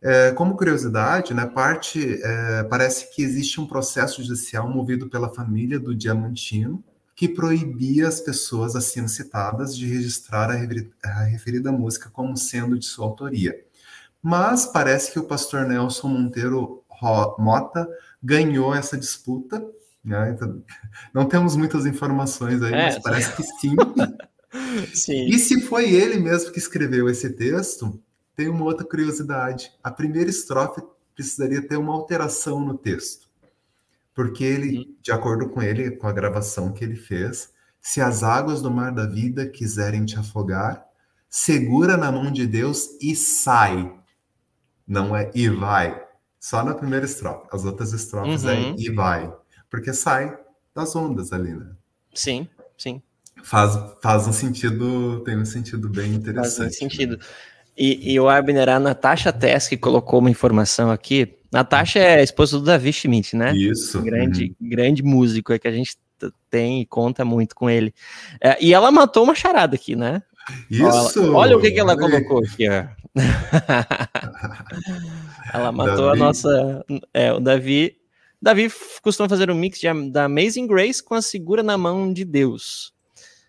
É, 0.00 0.30
como 0.32 0.56
curiosidade, 0.56 1.34
né, 1.34 1.44
parte, 1.44 2.20
é, 2.22 2.62
parece 2.64 3.12
que 3.14 3.22
existe 3.22 3.60
um 3.60 3.66
processo 3.66 4.22
judicial 4.22 4.68
movido 4.68 5.08
pela 5.08 5.32
família 5.34 5.78
do 5.78 5.94
Diamantino 5.94 6.82
que 7.16 7.28
proibia 7.28 8.06
as 8.06 8.20
pessoas 8.20 8.76
acima 8.76 9.08
citadas 9.08 9.76
de 9.76 9.86
registrar 9.88 10.50
a, 10.52 11.10
a 11.10 11.24
referida 11.24 11.72
música 11.72 12.08
como 12.08 12.36
sendo 12.36 12.78
de 12.78 12.86
sua 12.86 13.06
autoria. 13.06 13.58
Mas 14.22 14.66
parece 14.66 15.12
que 15.12 15.18
o 15.18 15.24
pastor 15.24 15.66
Nelson 15.66 16.06
Monteiro 16.06 16.84
Mota 17.36 17.88
ganhou 18.22 18.72
essa 18.72 18.96
disputa. 18.96 19.64
Né? 20.04 20.30
Então, 20.30 20.62
não 21.12 21.26
temos 21.26 21.56
muitas 21.56 21.86
informações 21.86 22.62
aí, 22.62 22.72
é, 22.72 22.84
mas 22.84 22.98
parece 23.00 23.34
que 23.34 23.42
sim. 23.42 23.74
sim. 24.94 25.26
E 25.26 25.38
se 25.40 25.60
foi 25.62 25.90
ele 25.90 26.18
mesmo 26.18 26.52
que 26.52 26.58
escreveu 26.60 27.08
esse 27.08 27.30
texto, 27.30 28.00
tem 28.38 28.48
uma 28.48 28.64
outra 28.64 28.86
curiosidade. 28.86 29.72
A 29.82 29.90
primeira 29.90 30.30
estrofe 30.30 30.80
precisaria 31.12 31.60
ter 31.60 31.76
uma 31.76 31.92
alteração 31.92 32.60
no 32.60 32.78
texto. 32.78 33.28
Porque 34.14 34.44
ele, 34.44 34.78
uhum. 34.78 34.96
de 35.02 35.10
acordo 35.10 35.48
com 35.48 35.60
ele, 35.60 35.90
com 35.90 36.06
a 36.06 36.12
gravação 36.12 36.72
que 36.72 36.84
ele 36.84 36.94
fez, 36.94 37.52
se 37.80 38.00
as 38.00 38.22
águas 38.22 38.62
do 38.62 38.70
mar 38.70 38.92
da 38.92 39.06
vida 39.06 39.44
quiserem 39.44 40.04
te 40.04 40.16
afogar, 40.16 40.86
segura 41.28 41.96
na 41.96 42.12
mão 42.12 42.30
de 42.30 42.46
Deus 42.46 42.90
e 43.02 43.16
sai. 43.16 43.92
Não 44.86 45.16
é 45.16 45.32
e 45.34 45.48
vai. 45.48 46.00
Só 46.38 46.62
na 46.62 46.76
primeira 46.76 47.06
estrofe. 47.06 47.48
As 47.50 47.64
outras 47.64 47.92
estrofes 47.92 48.44
é 48.44 48.54
uhum. 48.54 48.70
é 48.70 48.74
e 48.78 48.94
vai. 48.94 49.34
Porque 49.68 49.92
sai 49.92 50.38
das 50.72 50.94
ondas 50.94 51.32
ali, 51.32 51.56
né? 51.56 51.72
Sim, 52.14 52.48
sim. 52.76 53.02
Faz, 53.42 53.76
faz 54.00 54.28
um 54.28 54.32
sentido, 54.32 55.24
tem 55.24 55.36
um 55.36 55.44
sentido 55.44 55.88
bem 55.88 56.14
interessante. 56.14 56.56
Faz 56.56 56.76
um 56.76 56.78
sentido. 56.78 57.18
E, 57.78 58.12
e 58.12 58.18
o 58.18 58.28
Abner, 58.28 58.68
a 58.68 58.80
Natasha 58.80 59.32
Tess, 59.32 59.68
que 59.68 59.76
colocou 59.76 60.18
uma 60.18 60.30
informação 60.30 60.90
aqui. 60.90 61.36
Natasha 61.52 62.00
é 62.00 62.16
a 62.16 62.22
esposa 62.22 62.58
do 62.58 62.64
Davi 62.64 62.92
Schmidt, 62.92 63.36
né? 63.36 63.56
Isso. 63.56 64.02
Grande, 64.02 64.56
uhum. 64.60 64.68
grande 64.68 65.02
músico, 65.02 65.52
é 65.52 65.58
que 65.58 65.68
a 65.68 65.72
gente 65.72 65.96
tem 66.50 66.80
e 66.80 66.86
conta 66.86 67.24
muito 67.24 67.54
com 67.54 67.70
ele. 67.70 67.94
É, 68.40 68.58
e 68.60 68.74
ela 68.74 68.90
matou 68.90 69.22
uma 69.22 69.34
charada 69.34 69.76
aqui, 69.76 69.94
né? 69.94 70.22
Isso! 70.68 71.22
Olha, 71.22 71.32
olha 71.32 71.56
o 71.56 71.60
que, 71.60 71.70
que 71.70 71.78
ela 71.78 71.96
colocou 71.96 72.42
aqui, 72.42 72.68
ó. 72.68 72.86
Ela 75.52 75.72
matou 75.72 76.06
Davi. 76.06 76.20
a 76.20 76.24
nossa. 76.24 76.84
É, 77.12 77.32
o 77.32 77.40
Davi. 77.40 77.96
Davi 78.40 78.70
costuma 79.02 79.28
fazer 79.28 79.50
um 79.50 79.54
mix 79.54 79.80
de, 79.80 79.88
da 80.10 80.26
Amazing 80.26 80.66
Grace 80.66 81.02
com 81.02 81.14
a 81.14 81.22
Segura 81.22 81.62
na 81.62 81.76
Mão 81.76 82.12
de 82.12 82.24
Deus. 82.24 82.92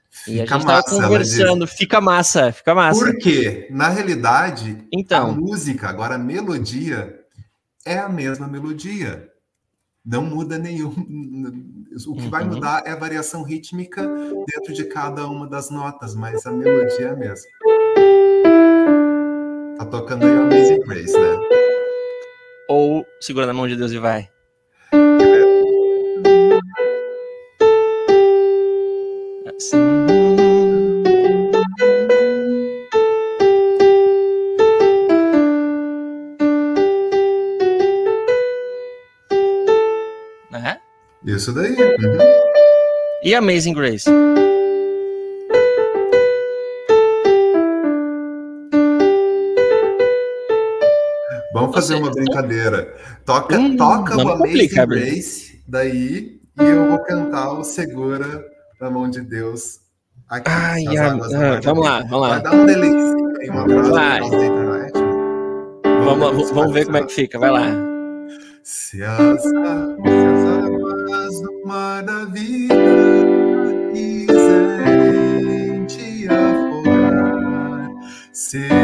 Fica 0.09 0.31
e 0.31 0.41
a 0.41 0.45
gente 0.45 0.65
massa, 0.65 0.89
tava 0.89 1.01
conversando, 1.07 1.67
fica 1.67 2.01
massa, 2.01 2.51
fica 2.51 2.73
massa. 2.73 3.05
Porque, 3.05 3.67
na 3.69 3.89
realidade, 3.89 4.85
então, 4.91 5.29
a 5.29 5.31
música, 5.31 5.87
agora 5.87 6.15
a 6.15 6.17
melodia, 6.17 7.19
é 7.85 7.99
a 7.99 8.09
mesma 8.09 8.47
melodia. 8.47 9.29
Não 10.05 10.23
muda 10.23 10.57
nenhum. 10.57 10.89
O 12.07 12.15
que 12.15 12.23
uhum. 12.23 12.29
vai 12.29 12.43
mudar 12.43 12.83
é 12.85 12.91
a 12.91 12.95
variação 12.95 13.43
rítmica 13.43 14.01
dentro 14.47 14.73
de 14.73 14.85
cada 14.85 15.27
uma 15.27 15.47
das 15.47 15.69
notas, 15.69 16.15
mas 16.15 16.45
a 16.45 16.51
melodia 16.51 17.07
é 17.07 17.09
a 17.11 17.15
mesma. 17.15 17.45
Tá 19.77 19.85
tocando 19.85 20.25
aí 20.25 20.31
Amazing 20.31 20.79
Grace, 20.81 21.13
né? 21.13 21.37
Ou 22.67 23.05
segura 23.19 23.45
na 23.45 23.53
mão 23.53 23.67
de 23.67 23.75
Deus 23.75 23.91
e 23.91 23.99
vai. 23.99 24.29
Uhum. 29.61 30.39
Isso 41.25 41.51
daí. 41.53 41.71
Uhum. 41.73 42.17
E 43.23 43.35
Amazing 43.35 43.73
Grace? 43.73 44.09
Vamos 51.53 51.75
fazer 51.75 51.95
uma 51.95 52.11
brincadeira. 52.11 52.95
Toca, 53.25 53.57
hum, 53.57 53.75
toca 53.75 54.15
o 54.15 54.29
Amazing 54.29 54.87
Grace, 54.87 55.61
daí, 55.67 56.39
e 56.59 56.63
eu 56.63 56.87
vou 56.89 56.99
cantar 56.99 57.51
o 57.51 57.63
Segura 57.65 58.48
na 58.79 58.89
mão 58.89 59.09
de 59.09 59.21
Deus. 59.21 59.81
Aqui, 60.29 60.49
Ai, 60.49 60.85
a, 60.97 61.11
ah, 61.11 61.17
vamos 61.61 61.83
lá, 61.83 62.01
vamos 62.01 62.21
lá. 62.21 62.29
Vai 62.29 62.41
dar 62.41 62.53
um 62.53 62.65
delay 62.65 62.91
aí, 63.41 63.49
uma 63.49 63.67
frase 63.85 64.29
da 64.31 64.45
internet. 64.45 64.93
Vamos, 66.05 66.19
vamos, 66.19 66.51
vamos 66.51 66.73
ver 66.73 66.85
como 66.85 66.97
é 66.97 67.03
que 67.03 67.13
fica, 67.13 67.39
vai 67.39 67.51
lá. 67.51 67.67
Se 68.63 69.03
as, 69.03 69.41
se 69.41 69.57
as 69.57 70.45
águas 70.63 71.41
do 71.41 71.61
mar 71.65 72.03
da 72.03 72.25
vida 72.25 72.75
quiserem 73.91 75.85
te 75.85 76.27
afogar, 76.27 77.89
segura 78.31 78.78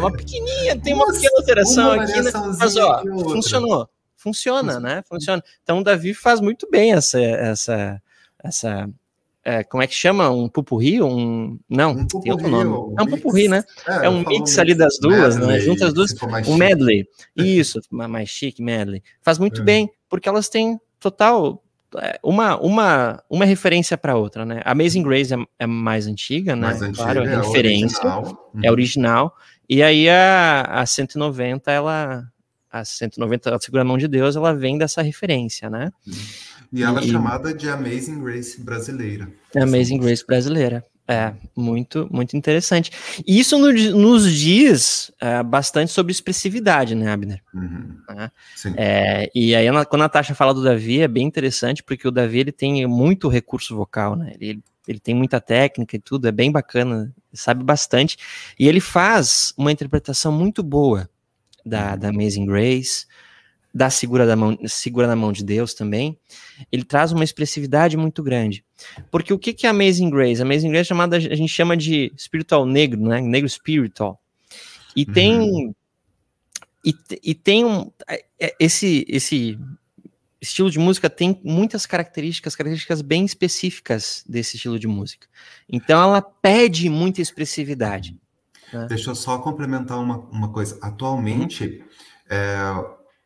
uma 0.00 0.12
pequenininha, 0.12 0.78
tem 0.78 0.94
uma 0.94 1.06
pequena 1.06 1.38
alteração 1.38 1.94
uma 1.94 2.02
aqui, 2.02 2.20
né? 2.20 2.30
mas 2.58 2.76
ó, 2.76 3.02
funcionou. 3.02 3.88
Funciona, 4.16 4.78
né? 4.78 5.02
Funciona. 5.08 5.42
Então 5.62 5.78
o 5.78 5.84
Davi 5.84 6.12
faz 6.12 6.40
muito 6.40 6.68
bem 6.70 6.92
essa, 6.92 7.18
essa, 7.18 8.02
essa 8.42 8.90
é, 9.42 9.64
como 9.64 9.82
é 9.82 9.86
que 9.86 9.94
chama? 9.94 10.28
Um 10.30 10.48
pupurri? 10.48 11.02
Um... 11.02 11.58
Não, 11.68 11.92
um 11.92 12.06
tem 12.06 12.30
outro 12.30 12.48
nome. 12.48 12.70
Um 12.70 12.94
é 12.98 13.02
um 13.02 13.06
pupurri, 13.06 13.48
né? 13.48 13.64
É, 13.86 14.06
é 14.06 14.10
um 14.10 14.22
mix 14.26 14.58
ali 14.58 14.74
das 14.74 14.98
duas, 15.00 15.36
né? 15.36 15.40
medley, 15.40 15.58
né? 15.58 15.64
Juntas 15.64 15.88
as 15.88 15.94
duas. 15.94 16.14
Um 16.46 16.56
medley. 16.56 17.08
Isso, 17.34 17.80
mais 17.90 18.28
chique, 18.28 18.62
medley. 18.62 19.02
Faz 19.22 19.38
muito 19.38 19.62
é. 19.62 19.64
bem, 19.64 19.90
porque 20.08 20.28
elas 20.28 20.50
têm 20.50 20.78
total 20.98 21.62
é, 21.96 22.20
uma, 22.22 22.60
uma, 22.60 23.22
uma 23.30 23.44
referência 23.46 23.96
para 23.96 24.14
outra, 24.14 24.44
né? 24.44 24.60
Amazing 24.64 25.02
Grace 25.02 25.32
é, 25.32 25.38
é 25.58 25.66
mais 25.66 26.06
antiga, 26.06 26.54
né? 26.54 26.68
Mais 26.68 26.82
antiga, 26.82 27.02
claro, 27.02 27.24
é, 27.24 27.36
referência, 27.36 27.98
original. 28.04 28.52
é 28.62 28.66
uhum. 28.66 28.72
original. 28.72 29.36
E 29.70 29.84
aí 29.84 30.08
a, 30.08 30.62
a 30.62 30.84
190 30.84 31.70
ela 31.70 32.26
a 32.68 32.84
190 32.84 33.56
segura 33.60 33.82
a 33.82 33.84
mão 33.84 33.96
de 33.96 34.08
Deus, 34.08 34.34
ela 34.34 34.52
vem 34.52 34.76
dessa 34.76 35.00
referência, 35.00 35.70
né? 35.70 35.92
E 36.72 36.82
ela 36.82 37.00
é 37.00 37.02
chamada 37.02 37.54
de 37.54 37.68
Amazing 37.68 38.20
Grace 38.20 38.60
brasileira. 38.60 39.28
Amazing 39.56 39.98
Grace 39.98 40.26
brasileira. 40.26 40.84
É, 41.06 41.34
muito, 41.56 42.08
muito 42.12 42.36
interessante. 42.36 42.92
E 43.26 43.40
isso 43.40 43.58
no, 43.58 43.72
nos 43.72 44.32
diz 44.32 45.10
é, 45.20 45.42
bastante 45.42 45.90
sobre 45.90 46.12
expressividade, 46.12 46.94
né, 46.94 47.10
Abner? 47.10 47.42
Uhum. 47.52 47.96
É, 48.76 49.28
e 49.34 49.54
aí, 49.54 49.66
quando 49.86 50.02
a 50.02 50.04
Natasha 50.04 50.36
fala 50.36 50.54
do 50.54 50.62
Davi, 50.62 51.00
é 51.00 51.08
bem 51.08 51.26
interessante, 51.26 51.82
porque 51.82 52.06
o 52.06 52.12
Davi 52.12 52.38
ele 52.38 52.52
tem 52.52 52.86
muito 52.86 53.28
recurso 53.28 53.74
vocal, 53.74 54.14
né? 54.14 54.34
Ele, 54.40 54.62
ele 54.90 54.98
tem 54.98 55.14
muita 55.14 55.40
técnica 55.40 55.96
e 55.96 56.00
tudo, 56.00 56.26
é 56.26 56.32
bem 56.32 56.50
bacana, 56.50 57.14
sabe 57.32 57.62
bastante. 57.62 58.16
E 58.58 58.66
ele 58.66 58.80
faz 58.80 59.54
uma 59.56 59.70
interpretação 59.70 60.32
muito 60.32 60.64
boa 60.64 61.08
da, 61.64 61.94
da 61.94 62.08
Amazing 62.08 62.44
Grace, 62.44 63.06
da 63.72 63.88
segura, 63.88 64.26
da 64.26 64.34
mão, 64.34 64.58
segura 64.66 65.06
na 65.06 65.14
mão 65.14 65.30
de 65.30 65.44
Deus 65.44 65.74
também, 65.74 66.18
ele 66.72 66.82
traz 66.82 67.12
uma 67.12 67.22
expressividade 67.22 67.96
muito 67.96 68.20
grande. 68.20 68.64
Porque 69.12 69.32
o 69.32 69.38
que, 69.38 69.52
que 69.52 69.64
é 69.64 69.70
Amazing 69.70 70.10
Grace? 70.10 70.42
Amazing 70.42 70.70
Grace 70.70 70.86
é 70.86 70.88
chamada, 70.88 71.16
a 71.16 71.20
gente 71.20 71.52
chama 71.52 71.76
de 71.76 72.12
espiritual 72.16 72.66
negro, 72.66 73.00
né? 73.00 73.20
Negro 73.20 73.48
spiritual. 73.48 74.20
E 74.96 75.04
uhum. 75.04 75.12
tem 75.12 75.74
e, 76.84 76.94
e 77.22 77.34
tem 77.34 77.64
um 77.64 77.92
é, 78.08 78.24
é, 78.40 78.54
esse 78.58 79.04
esse 79.06 79.56
estilo 80.40 80.70
de 80.70 80.78
música 80.78 81.10
tem 81.10 81.40
muitas 81.44 81.84
características, 81.84 82.56
características 82.56 83.02
bem 83.02 83.24
específicas 83.24 84.24
desse 84.26 84.56
estilo 84.56 84.78
de 84.78 84.88
música. 84.88 85.26
Então 85.68 86.02
ela 86.02 86.22
pede 86.22 86.88
muita 86.88 87.20
expressividade. 87.20 88.16
Né? 88.72 88.86
Deixa 88.88 89.10
eu 89.10 89.14
só 89.14 89.38
complementar 89.38 89.98
uma, 89.98 90.18
uma 90.30 90.48
coisa. 90.48 90.78
Atualmente, 90.80 91.84
é, 92.28 92.56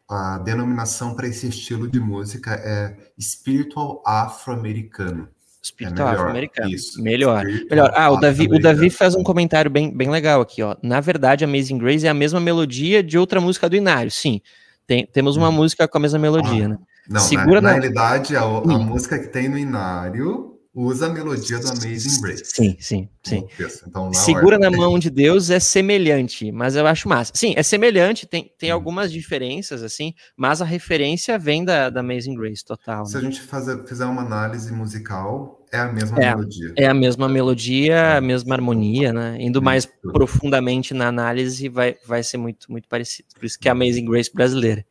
a 0.08 0.38
denominação 0.38 1.14
para 1.14 1.28
esse 1.28 1.48
estilo 1.48 1.88
de 1.88 2.00
música 2.00 2.54
é 2.54 2.96
spiritual 3.18 4.02
afro-americano. 4.04 5.28
Espiritual 5.62 6.08
é 6.08 6.12
afro-americano. 6.12 6.70
Isso. 6.70 7.02
Melhor. 7.02 7.44
melhor. 7.44 7.92
Ah, 7.94 8.10
o 8.10 8.18
Davi, 8.18 8.48
o 8.50 8.58
Davi 8.58 8.90
faz 8.90 9.14
um 9.14 9.22
comentário 9.22 9.70
bem, 9.70 9.94
bem 9.96 10.10
legal 10.10 10.40
aqui, 10.40 10.62
ó. 10.62 10.76
Na 10.82 11.00
verdade, 11.00 11.44
Amazing 11.44 11.78
Grace 11.78 12.06
é 12.06 12.10
a 12.10 12.14
mesma 12.14 12.40
melodia 12.40 13.02
de 13.02 13.16
outra 13.16 13.40
música 13.40 13.68
do 13.68 13.76
Inário. 13.76 14.10
Sim, 14.10 14.40
tem, 14.86 15.06
temos 15.06 15.36
uma 15.36 15.48
hum. 15.48 15.52
música 15.52 15.88
com 15.88 15.96
a 15.96 16.00
mesma 16.00 16.18
melodia, 16.18 16.66
ah, 16.66 16.68
né? 16.68 16.78
Não, 17.08 17.20
Segura 17.20 17.60
na, 17.60 17.68
na, 17.68 17.74
na 17.74 17.80
realidade, 17.80 18.36
a, 18.36 18.42
a 18.42 18.78
música 18.78 19.18
que 19.18 19.28
tem 19.28 19.48
no 19.48 19.58
Inário 19.58 20.54
usa 20.74 21.06
a 21.06 21.08
melodia 21.08 21.58
do 21.60 21.68
Amazing 21.68 22.20
Grace. 22.20 22.42
Sim, 22.46 22.76
sim, 22.80 23.08
sim. 23.22 23.46
Então, 23.86 24.06
na 24.06 24.14
Segura 24.14 24.58
na 24.58 24.70
mão 24.70 24.98
de 24.98 25.08
Deus 25.08 25.48
é 25.48 25.60
semelhante, 25.60 26.50
mas 26.50 26.74
eu 26.74 26.84
acho 26.86 27.08
massa. 27.08 27.30
Sim, 27.34 27.54
é 27.56 27.62
semelhante, 27.62 28.26
tem, 28.26 28.50
tem 28.58 28.72
hum. 28.72 28.74
algumas 28.74 29.12
diferenças, 29.12 29.84
assim, 29.84 30.12
mas 30.36 30.60
a 30.60 30.64
referência 30.64 31.38
vem 31.38 31.64
da, 31.64 31.90
da 31.90 32.00
Amazing 32.00 32.34
Grace 32.34 32.64
total. 32.64 33.06
Se 33.06 33.14
né? 33.14 33.20
a 33.20 33.22
gente 33.22 33.40
fazer, 33.40 33.84
fizer 33.86 34.04
uma 34.04 34.22
análise 34.22 34.72
musical, 34.72 35.64
é 35.70 35.78
a 35.78 35.92
mesma 35.92 36.18
é, 36.18 36.34
melodia. 36.34 36.72
É 36.76 36.86
a 36.86 36.94
mesma 36.94 37.28
melodia, 37.28 38.16
a 38.16 38.20
mesma 38.20 38.54
harmonia, 38.56 39.12
né? 39.12 39.36
Indo 39.38 39.62
mais 39.62 39.86
profundamente 39.86 40.92
na 40.92 41.06
análise, 41.06 41.68
vai, 41.68 41.96
vai 42.04 42.22
ser 42.24 42.38
muito, 42.38 42.70
muito 42.70 42.88
parecido. 42.88 43.28
Por 43.34 43.44
isso 43.44 43.58
que 43.58 43.68
é 43.68 43.70
a 43.70 43.72
Amazing 43.72 44.06
Grace 44.06 44.30
brasileira. 44.32 44.84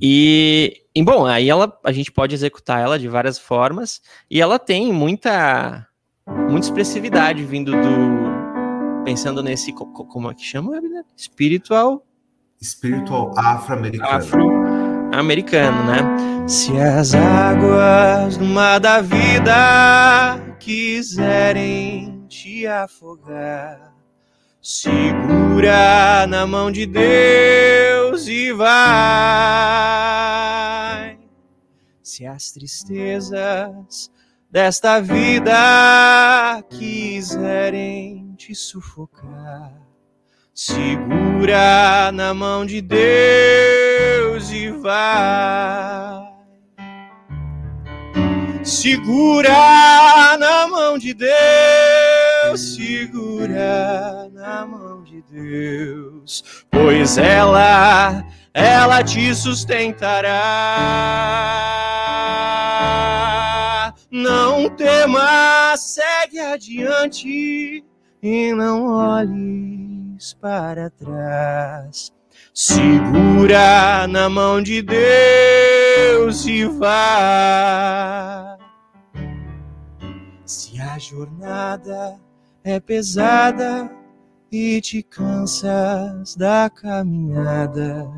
E, 0.00 0.81
e, 0.94 1.02
bom, 1.02 1.26
aí 1.26 1.48
ela, 1.48 1.78
a 1.84 1.92
gente 1.92 2.10
pode 2.12 2.34
executar 2.34 2.80
ela 2.80 2.98
de 2.98 3.08
várias 3.08 3.38
formas 3.38 4.00
e 4.30 4.40
ela 4.40 4.58
tem 4.58 4.92
muita, 4.92 5.86
muita 6.26 6.66
expressividade 6.66 7.44
vindo 7.44 7.72
do 7.72 9.02
pensando 9.04 9.42
nesse 9.42 9.72
como 9.72 10.30
é 10.30 10.34
que 10.34 10.44
chama, 10.44 10.80
né? 10.80 11.02
Espiritual 11.16 12.04
espiritual 12.62 13.32
afro-americano. 13.36 14.10
Afro-americano, 14.14 15.84
né? 15.84 16.48
Se 16.48 16.76
as 16.78 17.14
águas 17.14 18.36
do 18.36 18.44
mar 18.44 18.78
da 18.78 19.00
vida 19.00 20.40
quiserem 20.60 22.24
te 22.28 22.66
afogar, 22.66 23.91
Segura 24.64 26.24
na 26.28 26.46
mão 26.46 26.70
de 26.70 26.86
Deus 26.86 28.28
e 28.28 28.52
vai. 28.52 28.68
Se 32.00 32.24
as 32.24 32.52
tristezas 32.52 34.08
desta 34.48 35.00
vida 35.00 36.62
quiserem 36.70 38.36
te 38.36 38.54
sufocar, 38.54 39.72
segura 40.54 42.12
na 42.12 42.32
mão 42.32 42.64
de 42.64 42.80
Deus 42.80 44.48
e 44.52 44.70
vai. 44.70 46.22
Segura 48.62 50.36
na 50.38 50.68
mão 50.68 50.96
de 50.96 51.12
Deus, 51.14 51.32
segura 52.56 54.28
na 54.32 54.66
mão 54.66 55.02
de 55.02 55.22
Deus, 55.22 56.64
pois 56.70 57.18
ela, 57.18 58.24
ela 58.54 59.02
te 59.02 59.34
sustentará. 59.34 60.32
Não 64.10 64.68
temas, 64.70 65.80
segue 65.80 66.38
adiante 66.38 67.84
e 68.22 68.52
não 68.52 68.84
olhes 68.86 70.34
para 70.34 70.90
trás. 70.90 72.12
Segura 72.54 74.06
na 74.06 74.28
mão 74.28 74.62
de 74.62 74.82
Deus 74.82 76.44
e 76.46 76.66
vai. 76.66 76.92
Se 80.44 80.78
a 80.78 80.98
jornada 80.98 82.20
é 82.64 82.78
pesada 82.78 83.90
e 84.50 84.80
te 84.80 85.02
cansas 85.02 86.36
da 86.36 86.70
caminhada, 86.70 88.08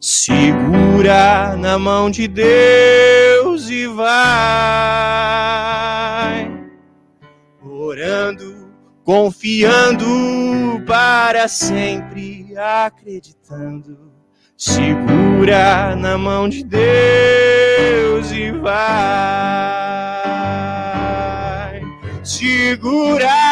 segura 0.00 1.54
na 1.56 1.78
mão 1.78 2.10
de 2.10 2.26
Deus 2.26 3.68
e 3.68 3.86
vai. 3.86 4.12
Orando, 7.62 8.70
confiando 9.04 10.82
para 10.86 11.46
sempre, 11.46 12.56
acreditando. 12.56 14.10
Segura 14.56 15.94
na 15.96 16.16
mão 16.16 16.48
de 16.48 16.64
Deus 16.64 18.32
e 18.32 18.50
vai. 18.52 19.82
Segura 22.22 23.51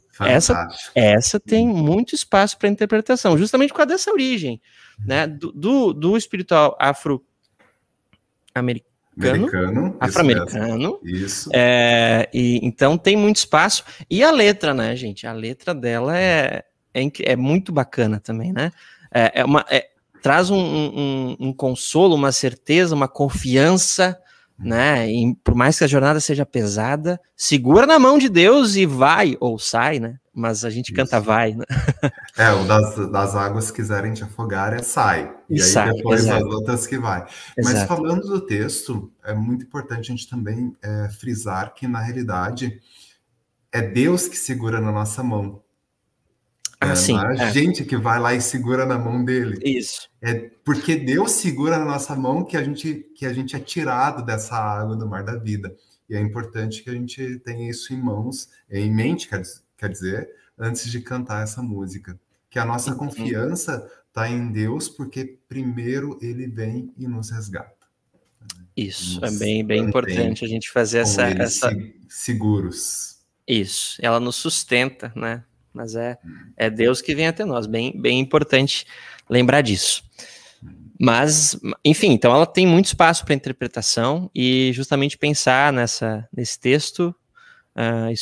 Essa, 0.19 0.67
essa 0.93 1.39
tem 1.39 1.67
muito 1.67 2.13
espaço 2.13 2.57
para 2.57 2.69
interpretação, 2.69 3.37
justamente 3.37 3.69
por 3.69 3.77
causa 3.77 3.93
dessa 3.93 4.11
origem, 4.11 4.61
né? 4.99 5.25
Do, 5.25 5.51
do, 5.51 5.93
do 5.93 6.17
espiritual 6.17 6.77
afro-americano. 6.79 8.91
Americano, 9.17 9.97
afro-americano. 9.99 10.99
Isso. 11.03 11.49
É, 11.53 12.29
e, 12.33 12.59
então 12.63 12.97
tem 12.97 13.15
muito 13.15 13.37
espaço. 13.37 13.83
E 14.09 14.23
a 14.23 14.31
letra, 14.31 14.73
né, 14.73 14.95
gente? 14.95 15.27
A 15.27 15.33
letra 15.33 15.73
dela 15.73 16.17
é, 16.17 16.63
é, 16.93 17.11
é 17.23 17.35
muito 17.35 17.71
bacana 17.71 18.19
também, 18.19 18.53
né? 18.53 18.71
É, 19.13 19.41
é 19.41 19.45
uma, 19.45 19.65
é, 19.69 19.89
traz 20.21 20.49
um, 20.49 20.57
um, 20.57 21.37
um 21.39 21.53
consolo, 21.53 22.15
uma 22.15 22.31
certeza, 22.31 22.95
uma 22.95 23.07
confiança 23.07 24.17
né? 24.63 25.11
E 25.11 25.35
por 25.43 25.55
mais 25.55 25.77
que 25.77 25.83
a 25.83 25.87
jornada 25.87 26.19
seja 26.19 26.45
pesada, 26.45 27.19
segura 27.35 27.85
na 27.87 27.99
mão 27.99 28.17
de 28.17 28.29
Deus 28.29 28.75
e 28.75 28.85
vai, 28.85 29.35
ou 29.39 29.57
sai, 29.57 29.99
né? 29.99 30.17
Mas 30.33 30.63
a 30.63 30.69
gente 30.69 30.87
Isso. 30.87 30.95
canta 30.95 31.19
vai, 31.19 31.53
né? 31.53 31.65
É, 32.37 32.49
o 32.53 32.63
das, 32.65 33.11
das 33.11 33.35
águas 33.35 33.69
quiserem 33.69 34.13
te 34.13 34.23
afogar 34.23 34.73
é 34.73 34.81
sai. 34.81 35.31
E, 35.49 35.57
e 35.57 35.61
aí 35.61 35.67
sai, 35.67 35.93
depois 35.93 36.21
exato. 36.21 36.47
as 36.47 36.53
outras 36.53 36.87
que 36.87 36.97
vai. 36.97 37.25
Exato. 37.57 37.77
Mas 37.77 37.83
falando 37.83 38.21
do 38.21 38.39
texto, 38.39 39.11
é 39.23 39.33
muito 39.33 39.65
importante 39.65 40.11
a 40.11 40.15
gente 40.15 40.29
também 40.29 40.73
é, 40.81 41.09
frisar 41.09 41.73
que, 41.73 41.87
na 41.87 41.99
realidade, 41.99 42.79
é 43.71 43.81
Deus 43.81 44.27
que 44.27 44.37
segura 44.37 44.79
na 44.79 44.91
nossa 44.91 45.21
mão. 45.21 45.60
Ah, 46.81 46.93
é, 46.93 46.95
sim, 46.95 47.13
não 47.13 47.29
é 47.29 47.39
a 47.39 47.47
é. 47.49 47.53
gente 47.53 47.85
que 47.85 47.95
vai 47.95 48.19
lá 48.19 48.33
e 48.33 48.41
segura 48.41 48.87
na 48.87 48.97
mão 48.97 49.23
dele. 49.23 49.59
Isso. 49.63 50.09
É 50.19 50.33
porque 50.65 50.95
Deus 50.95 51.33
segura 51.33 51.77
na 51.77 51.85
nossa 51.85 52.15
mão 52.15 52.43
que 52.43 52.57
a 52.57 52.63
gente 52.63 53.05
que 53.15 53.23
a 53.23 53.31
gente 53.31 53.55
é 53.55 53.59
tirado 53.59 54.25
dessa 54.25 54.55
água 54.55 54.95
do 54.95 55.07
mar 55.07 55.23
da 55.23 55.37
vida. 55.37 55.75
E 56.09 56.15
é 56.15 56.19
importante 56.19 56.83
que 56.83 56.89
a 56.89 56.93
gente 56.93 57.37
tenha 57.45 57.69
isso 57.69 57.93
em 57.93 58.01
mãos, 58.01 58.49
em 58.69 58.91
mente, 58.91 59.29
quer, 59.29 59.43
quer 59.77 59.89
dizer, 59.89 60.27
antes 60.57 60.89
de 60.91 60.99
cantar 60.99 61.43
essa 61.43 61.61
música. 61.61 62.19
Que 62.49 62.57
a 62.57 62.65
nossa 62.65 62.95
confiança 62.95 63.87
está 64.07 64.27
em 64.27 64.51
Deus, 64.51 64.89
porque 64.89 65.37
primeiro 65.47 66.17
ele 66.19 66.47
vem 66.47 66.91
e 66.97 67.07
nos 67.07 67.29
resgata. 67.29 67.87
Isso, 68.75 69.21
nos 69.21 69.35
é 69.35 69.39
bem, 69.39 69.63
bem 69.63 69.83
importante 69.83 70.43
a 70.43 70.47
gente 70.47 70.69
fazer 70.71 70.99
essa, 70.99 71.27
essa. 71.27 71.71
Seguros. 72.09 73.19
Isso, 73.47 73.97
ela 74.01 74.19
nos 74.19 74.35
sustenta, 74.35 75.13
né? 75.15 75.43
Mas 75.73 75.95
é, 75.95 76.17
é 76.57 76.69
Deus 76.69 77.01
que 77.01 77.15
vem 77.15 77.27
até 77.27 77.45
nós, 77.45 77.65
bem, 77.65 77.93
bem 77.99 78.19
importante 78.19 78.85
lembrar 79.29 79.61
disso. 79.61 80.03
Mas, 80.99 81.59
enfim, 81.83 82.11
então 82.11 82.31
ela 82.31 82.45
tem 82.45 82.67
muito 82.67 82.85
espaço 82.85 83.25
para 83.25 83.33
interpretação 83.33 84.29
e 84.35 84.71
justamente 84.71 85.17
pensar 85.17 85.73
nessa, 85.73 86.27
nesse 86.31 86.59
texto, 86.59 87.15
uh, 87.75 88.13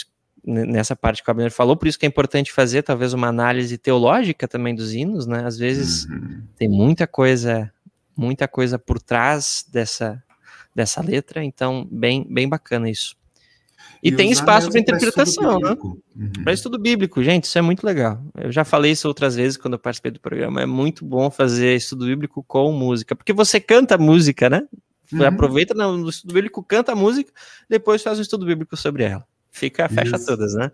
nessa 0.46 0.96
parte 0.96 1.22
que 1.22 1.30
o 1.30 1.32
Abner 1.32 1.52
falou, 1.52 1.76
por 1.76 1.90
isso 1.90 2.00
que 2.00 2.06
é 2.06 2.08
importante 2.08 2.54
fazer 2.54 2.84
talvez 2.84 3.14
uma 3.14 3.28
análise 3.28 3.78
teológica 3.78 4.48
também 4.48 4.74
dos 4.74 4.94
hinos, 4.94 5.28
né? 5.28 5.44
Às 5.46 5.58
vezes 5.58 6.06
uhum. 6.06 6.42
tem 6.56 6.70
muita 6.70 7.06
coisa, 7.06 7.70
muita 8.16 8.48
coisa 8.48 8.80
por 8.80 9.02
trás 9.02 9.66
dessa, 9.70 10.24
dessa 10.74 11.02
letra, 11.02 11.44
então 11.44 11.86
bem, 11.92 12.26
bem 12.30 12.48
bacana 12.48 12.90
isso. 12.90 13.19
E, 14.04 14.10
e 14.10 14.12
tem 14.12 14.32
espaço 14.32 14.70
para 14.70 14.80
interpretação, 14.80 15.60
né? 15.60 15.76
Uhum. 15.82 16.32
Para 16.44 16.54
estudo 16.54 16.80
bíblico, 16.80 17.22
gente, 17.24 17.46
isso 17.46 17.58
é 17.58 17.62
muito 17.62 17.86
legal. 17.86 18.22
Eu 18.36 18.52
já 18.52 18.64
falei 18.64 18.92
isso 18.92 19.08
outras 19.08 19.36
vezes 19.36 19.58
quando 19.58 19.74
eu 19.74 19.80
participei 19.80 20.12
do 20.12 20.20
programa. 20.20 20.62
É 20.62 20.66
muito 20.66 21.06
bom 21.06 21.30
fazer 21.30 21.76
estudo 21.76 22.06
bíblico 22.06 22.44
com 22.44 22.72
música, 22.72 23.16
porque 23.16 23.34
você 23.34 23.60
canta 23.60 23.98
música, 23.98 24.50
né? 24.50 24.64
Uhum. 25.12 25.26
Aproveita 25.26 25.74
no 25.74 26.10
estudo 26.10 26.34
bíblico, 26.34 26.64
canta 26.64 26.94
a 26.94 26.96
música, 26.96 27.32
depois 27.68 28.02
faz 28.02 28.20
um 28.20 28.22
estudo 28.22 28.46
bíblico 28.46 28.78
sobre 28.78 29.04
ela. 29.04 29.26
Fica, 29.52 29.90
fecha 29.90 30.16
Isso. 30.16 30.26
todas, 30.26 30.54
né? 30.54 30.72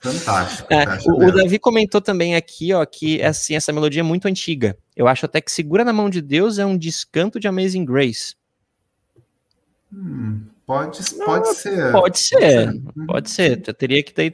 Fantástico. 0.00 0.68
É, 0.74 0.84
o, 1.08 1.28
o, 1.28 1.32
Davi 1.32 1.58
comentou 1.58 2.00
também 2.00 2.36
aqui, 2.36 2.72
ó, 2.72 2.84
que 2.84 3.22
assim, 3.22 3.54
essa 3.54 3.72
melodia 3.72 4.00
é 4.00 4.02
muito 4.02 4.28
antiga. 4.28 4.76
Eu 4.94 5.08
acho 5.08 5.24
até 5.24 5.40
que 5.40 5.50
Segura 5.50 5.84
na 5.84 5.92
Mão 5.92 6.10
de 6.10 6.20
Deus 6.20 6.58
é 6.58 6.66
um 6.66 6.76
descanto 6.76 7.40
de 7.40 7.48
Amazing 7.48 7.84
Grace. 7.84 8.36
Hum, 9.92 10.46
pode, 10.66 10.98
pode 11.24 11.48
ah, 11.48 11.54
ser. 11.54 11.92
Pode 11.92 12.18
ser, 12.18 12.82
pode 13.06 13.30
ser. 13.30 13.62
Eu 13.66 13.74
teria 13.74 14.02
que 14.02 14.14
daí 14.14 14.32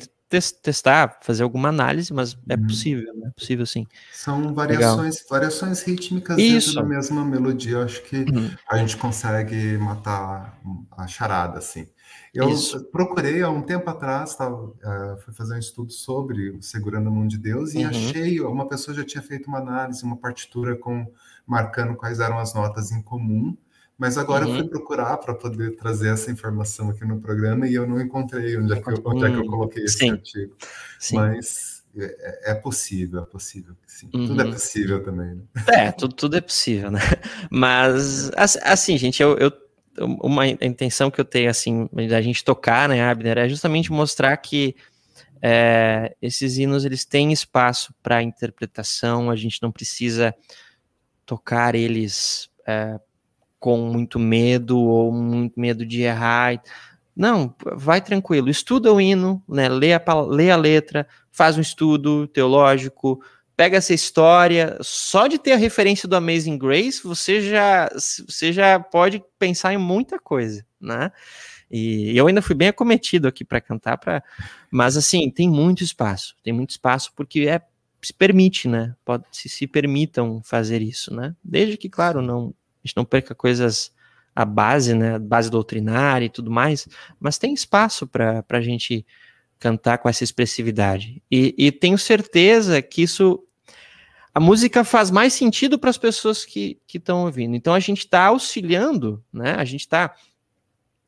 testar, 0.63 1.19
fazer 1.23 1.43
alguma 1.43 1.71
análise, 1.71 2.13
mas 2.13 2.39
é 2.49 2.55
uhum. 2.55 2.67
possível, 2.67 3.13
é 3.27 3.31
possível 3.31 3.67
sim. 3.67 3.87
São 4.13 4.55
variações, 4.55 5.25
variações 5.29 5.83
rítmicas 5.83 6.39
Isso. 6.39 6.69
dentro 6.69 6.83
da 6.83 6.89
mesma 6.89 7.25
melodia. 7.25 7.73
Eu 7.73 7.83
acho 7.83 8.03
que 8.05 8.17
uhum. 8.17 8.51
a 8.69 8.77
gente 8.79 8.97
consegue 8.97 9.77
matar 9.79 10.61
a 10.97 11.07
charada, 11.09 11.59
assim. 11.59 11.89
Eu 12.33 12.49
Isso. 12.49 12.85
procurei 12.93 13.43
há 13.43 13.51
um 13.51 13.63
tempo 13.63 13.91
atrás, 13.91 14.37
uh, 14.39 15.21
fui 15.25 15.35
fazer 15.35 15.55
um 15.55 15.59
estudo 15.59 15.93
sobre 15.93 16.51
o 16.51 16.63
Segurando 16.63 17.09
a 17.09 17.11
Mão 17.11 17.27
de 17.27 17.37
Deus 17.37 17.75
e 17.75 17.79
uhum. 17.79 17.89
achei, 17.89 18.41
uma 18.41 18.69
pessoa 18.69 18.97
já 18.97 19.05
tinha 19.05 19.23
feito 19.23 19.49
uma 19.49 19.59
análise, 19.59 20.05
uma 20.05 20.17
partitura 20.17 20.77
com 20.77 21.11
marcando 21.45 21.97
quais 21.97 22.21
eram 22.21 22.39
as 22.39 22.55
notas 22.55 22.93
em 22.93 23.03
comum, 23.03 23.57
mas 24.01 24.17
agora 24.17 24.47
uhum. 24.47 24.53
eu 24.53 24.55
fui 24.55 24.63
uhum. 24.65 24.71
procurar 24.71 25.19
para 25.19 25.35
poder 25.35 25.77
trazer 25.77 26.09
essa 26.09 26.31
informação 26.31 26.89
aqui 26.89 27.05
no 27.05 27.21
programa 27.21 27.69
e 27.69 27.75
eu 27.75 27.87
não 27.87 28.01
encontrei 28.01 28.57
onde 28.57 28.73
é 28.73 28.81
que 28.81 28.91
eu, 28.91 29.03
onde 29.05 29.27
é 29.27 29.31
que 29.31 29.37
eu 29.37 29.45
coloquei 29.45 29.85
esse 29.85 29.99
sim. 29.99 30.11
artigo. 30.13 30.57
Sim. 30.99 31.17
Mas 31.17 31.85
é, 31.95 32.53
é, 32.53 32.55
possível, 32.55 33.21
é 33.21 33.27
possível, 33.27 33.77
sim. 33.87 34.09
Uhum. 34.15 34.29
Tudo 34.29 34.41
é 34.41 34.45
uhum. 34.47 34.53
possível 34.53 35.05
também. 35.05 35.35
Né? 35.35 35.43
É, 35.69 35.93
tudo, 35.93 36.15
tudo 36.15 36.35
é 36.39 36.41
possível, 36.41 36.91
né? 36.91 37.01
Mas, 37.53 38.31
assim, 38.63 38.97
gente, 38.97 39.23
eu, 39.23 39.37
eu 39.37 39.53
uma 40.23 40.49
intenção 40.49 41.11
que 41.11 41.21
eu 41.21 41.25
tenho, 41.25 41.51
assim, 41.51 41.87
da 42.09 42.23
gente 42.23 42.43
tocar, 42.43 42.89
né, 42.89 43.03
Abner, 43.03 43.37
é 43.37 43.49
justamente 43.51 43.93
mostrar 43.93 44.35
que 44.39 44.75
é, 45.43 46.17
esses 46.23 46.57
hinos, 46.57 46.87
eles 46.87 47.05
têm 47.05 47.33
espaço 47.33 47.95
para 48.03 48.23
interpretação, 48.23 49.31
a 49.31 49.37
gente 49.37 49.61
não 49.61 49.71
precisa 49.71 50.35
tocar 51.27 51.75
eles 51.75 52.49
é, 52.67 52.99
com 53.61 53.77
muito 53.77 54.19
medo 54.19 54.81
ou 54.81 55.13
muito 55.13 55.61
medo 55.61 55.87
de 55.87 56.03
errar. 56.03 56.61
Não, 57.15 57.55
vai 57.77 58.01
tranquilo, 58.01 58.49
estuda 58.49 58.93
o 58.93 59.01
hino, 59.01 59.43
né, 59.47 59.69
lê, 59.69 59.93
a, 59.93 60.03
lê 60.27 60.51
a 60.51 60.57
letra, 60.57 61.07
faz 61.31 61.59
um 61.59 61.61
estudo 61.61 62.27
teológico, 62.27 63.23
pega 63.55 63.77
essa 63.77 63.93
história, 63.93 64.79
só 64.81 65.27
de 65.27 65.39
ter 65.39 65.53
a 65.53 65.57
referência 65.57 66.09
do 66.09 66.17
Amazing 66.17 66.57
Grace, 66.57 67.03
você 67.05 67.43
já, 67.43 67.91
você 68.27 68.53
já 68.53 68.81
pode 68.81 69.23
pensar 69.39 69.75
em 69.75 69.79
muita 69.79 70.19
coisa, 70.19 70.65
né? 70.81 71.13
E 71.71 72.17
eu 72.17 72.27
ainda 72.27 72.41
fui 72.43 72.55
bem 72.55 72.69
acometido 72.69 73.29
aqui 73.29 73.45
para 73.45 73.61
cantar, 73.61 73.99
pra... 73.99 74.25
mas 74.71 74.97
assim, 74.97 75.31
tem 75.31 75.49
muito 75.49 75.85
espaço, 75.85 76.35
tem 76.43 76.53
muito 76.53 76.71
espaço 76.71 77.13
porque 77.15 77.41
é 77.41 77.61
se 78.03 78.15
permite, 78.15 78.67
né? 78.67 78.95
Pode 79.05 79.25
se, 79.31 79.49
se 79.49 79.67
permitam 79.67 80.41
fazer 80.43 80.81
isso, 80.81 81.15
né? 81.15 81.37
Desde 81.45 81.77
que, 81.77 81.89
claro, 81.89 82.23
não 82.23 82.55
a 82.83 82.87
gente 82.87 82.97
não 82.97 83.05
perca 83.05 83.35
coisas 83.35 83.93
a 84.35 84.45
base, 84.45 84.95
né? 84.95 85.19
Base 85.19 85.51
doutrinária 85.51 86.27
e 86.27 86.31
tudo 86.31 86.51
mais, 86.51 86.89
mas 87.19 87.39
tem 87.39 87.53
espaço 87.53 88.07
para 88.07 88.45
a 88.49 88.61
gente 88.61 89.07
cantar 89.59 89.99
com 89.99 90.09
essa 90.09 90.25
expressividade. 90.25 91.23
E, 91.31 91.55
e 91.59 91.71
tenho 91.71 91.99
certeza 91.99 92.81
que 92.81 93.03
isso 93.03 93.45
a 94.33 94.39
música 94.39 94.85
faz 94.85 95.11
mais 95.11 95.33
sentido 95.33 95.79
para 95.79 95.91
as 95.91 95.99
pessoas 95.99 96.45
que 96.45 96.79
estão 96.93 97.25
ouvindo. 97.25 97.57
Então 97.57 97.75
a 97.75 97.81
gente 97.81 97.99
está 97.99 98.27
auxiliando, 98.27 99.23
né? 99.33 99.55
A 99.59 99.65
gente 99.65 99.81
está. 99.81 100.15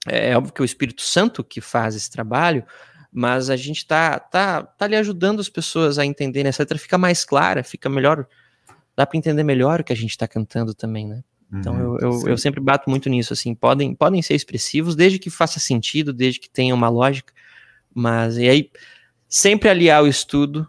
É, 0.07 0.31
é 0.31 0.37
óbvio 0.37 0.53
que 0.53 0.61
é 0.61 0.65
o 0.65 0.67
Espírito 0.67 1.03
Santo 1.03 1.45
que 1.45 1.61
faz 1.61 1.95
esse 1.95 2.11
trabalho, 2.11 2.65
mas 3.13 3.49
a 3.49 3.57
gente 3.57 3.79
está 3.79 4.19
tá, 4.19 4.63
tá 4.65 4.85
ali 4.85 4.97
ajudando 4.97 5.41
as 5.41 5.49
pessoas 5.49 5.99
a 5.99 6.05
entenderem. 6.05 6.49
Essa 6.49 6.63
letra 6.63 6.79
fica 6.79 6.99
mais 6.99 7.25
clara, 7.25 7.63
fica 7.63 7.89
melhor. 7.89 8.27
Dá 8.97 9.07
para 9.07 9.17
entender 9.17 9.45
melhor 9.45 9.81
o 9.81 9.85
que 9.85 9.93
a 9.93 9.97
gente 9.97 10.11
está 10.11 10.27
cantando 10.27 10.75
também, 10.75 11.07
né? 11.07 11.23
Então 11.53 11.75
uhum, 11.75 11.99
eu, 12.01 12.11
eu, 12.11 12.29
eu, 12.29 12.39
sempre 12.39 12.61
bato 12.61 12.89
muito 12.89 13.09
nisso, 13.11 13.33
assim, 13.33 13.55
podem, 13.55 13.95
podem 13.95 14.23
ser 14.23 14.35
expressivos, 14.35 14.97
desde 14.97 15.19
que 15.19 15.29
faça 15.29 15.61
sentido, 15.61 16.13
desde 16.13 16.41
que 16.41 16.49
tenha 16.49 16.75
uma 16.75 16.89
lógica, 16.89 17.33
mas 17.95 18.39
e 18.39 18.49
aí 18.49 18.71
sempre 19.29 19.69
aliar 19.69 20.03
o 20.03 20.09
estudo 20.09 20.67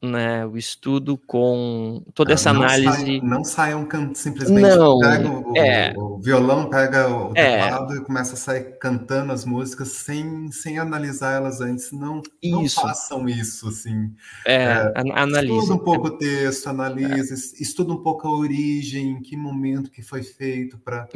né, 0.00 0.46
o 0.46 0.56
estudo 0.56 1.18
com 1.18 2.02
toda 2.14 2.32
ah, 2.32 2.34
essa 2.34 2.52
não 2.52 2.62
análise. 2.62 2.88
Sai, 2.88 3.20
não 3.20 3.44
saiam 3.44 3.84
can... 3.84 4.14
simplesmente 4.14 4.76
não, 4.76 4.98
pega 5.00 5.28
o, 5.28 5.56
é, 5.56 5.94
o, 5.96 6.18
violão, 6.18 6.70
pega 6.70 7.08
o 7.08 7.32
é. 7.34 7.62
teclado 7.62 7.94
é, 7.94 7.96
e 7.96 8.00
começa 8.00 8.34
a 8.34 8.36
sair 8.36 8.78
cantando 8.78 9.32
as 9.32 9.44
músicas 9.44 9.88
sem, 9.88 10.52
sem 10.52 10.78
analisar 10.78 11.34
elas 11.34 11.60
antes. 11.60 11.90
Não, 11.90 12.22
não 12.44 12.68
façam 12.68 13.28
isso, 13.28 13.68
assim. 13.68 14.14
É, 14.46 14.64
é, 14.64 14.92
analise. 15.14 15.52
Estuda 15.52 15.74
um 15.74 15.84
pouco 15.84 16.06
o 16.08 16.18
texto, 16.18 16.68
analise, 16.68 17.32
é. 17.32 17.62
estuda 17.62 17.92
um 17.92 18.02
pouco 18.02 18.28
a 18.28 18.36
origem, 18.36 19.10
em 19.10 19.22
que 19.22 19.36
momento 19.36 19.90
que 19.90 20.02
foi 20.02 20.22
feito, 20.22 20.78
para 20.78 21.06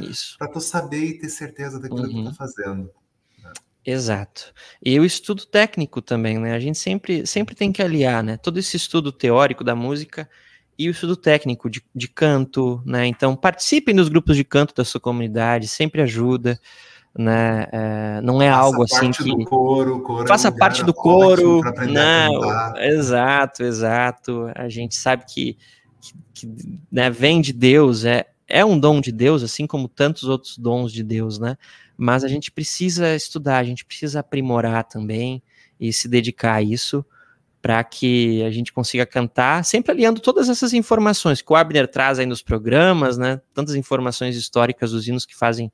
tu 0.53 0.61
saber 0.61 1.05
e 1.05 1.19
ter 1.19 1.29
certeza 1.29 1.79
daquilo 1.79 2.03
uhum. 2.03 2.09
que 2.09 2.15
tu 2.15 2.25
tá 2.25 2.31
uhum. 2.31 2.35
fazendo. 2.35 3.02
Exato. 3.85 4.53
E 4.85 4.99
o 4.99 5.05
estudo 5.05 5.45
técnico 5.45 6.01
também, 6.01 6.39
né? 6.39 6.55
A 6.55 6.61
gente 6.61 6.79
sempre, 6.79 7.27
sempre 7.27 7.55
tem 7.55 7.73
que 7.73 7.83
aliar, 7.83 8.23
né? 8.23 8.37
Todo 8.37 8.59
esse 8.59 8.77
estudo 8.77 9.11
teórico 9.11 9.65
da 9.65 9.75
música 9.75 10.29
e 10.79 10.89
o 10.89 10.93
estudo 10.93 11.17
técnico 11.17 11.69
de, 11.69 11.83
de 11.95 12.09
canto, 12.09 12.81
né? 12.87 13.07
Então, 13.07 13.35
participem 13.35 13.95
dos 13.95 14.09
grupos 14.09 14.37
de 14.37 14.45
canto 14.45 14.75
da 14.75 14.85
sua 14.85 15.01
comunidade, 15.01 15.67
sempre 15.67 16.01
ajuda, 16.01 16.61
né? 17.17 17.67
É, 17.73 18.21
não 18.23 18.41
é 18.41 18.51
faça 18.51 18.61
algo 18.61 18.85
assim 18.85 19.11
que... 19.11 19.25
Do 19.25 19.45
coro, 19.45 20.01
coro 20.01 20.25
é 20.25 20.29
faça 20.29 20.49
é 20.49 20.51
parte 20.53 20.85
do 20.85 20.95
coro, 20.95 21.61
não, 21.91 22.77
exato, 22.79 23.65
exato. 23.65 24.51
A 24.55 24.69
gente 24.69 24.95
sabe 24.95 25.25
que, 25.27 25.59
que, 26.01 26.15
que 26.35 26.81
né, 26.91 27.11
vem 27.11 27.41
de 27.41 27.53
Deus, 27.53 28.05
é, 28.05 28.27
é 28.53 28.65
um 28.65 28.79
dom 28.79 29.01
de 29.01 29.11
Deus, 29.11 29.43
assim 29.43 29.67
como 29.67 29.89
tantos 29.89 30.25
outros 30.25 30.59
dons 30.59 30.93
de 30.93 31.03
Deus, 31.03 31.39
né? 31.39 31.57
mas 31.97 32.25
a 32.25 32.29
gente 32.29 32.51
precisa 32.51 33.15
estudar, 33.15 33.59
a 33.59 33.65
gente 33.65 33.85
precisa 33.85 34.21
aprimorar 34.21 34.83
também 34.85 35.41
e 35.79 35.93
se 35.93 36.09
dedicar 36.09 36.55
a 36.55 36.63
isso 36.63 37.05
para 37.61 37.83
que 37.85 38.43
a 38.43 38.51
gente 38.51 38.73
consiga 38.73 39.07
cantar, 39.07 39.65
sempre 39.65 39.93
aliando 39.93 40.21
todas 40.21 40.49
essas 40.49 40.73
informações 40.73 41.41
que 41.41 41.53
o 41.53 41.55
Abner 41.55 41.87
traz 41.87 42.19
aí 42.19 42.27
nos 42.27 42.43
programas, 42.43 43.17
né? 43.17 43.41
Tantas 43.55 43.77
informações 43.77 44.35
históricas 44.35 44.91
dos 44.91 45.07
hinos 45.07 45.25
que 45.25 45.37
fazem, 45.37 45.73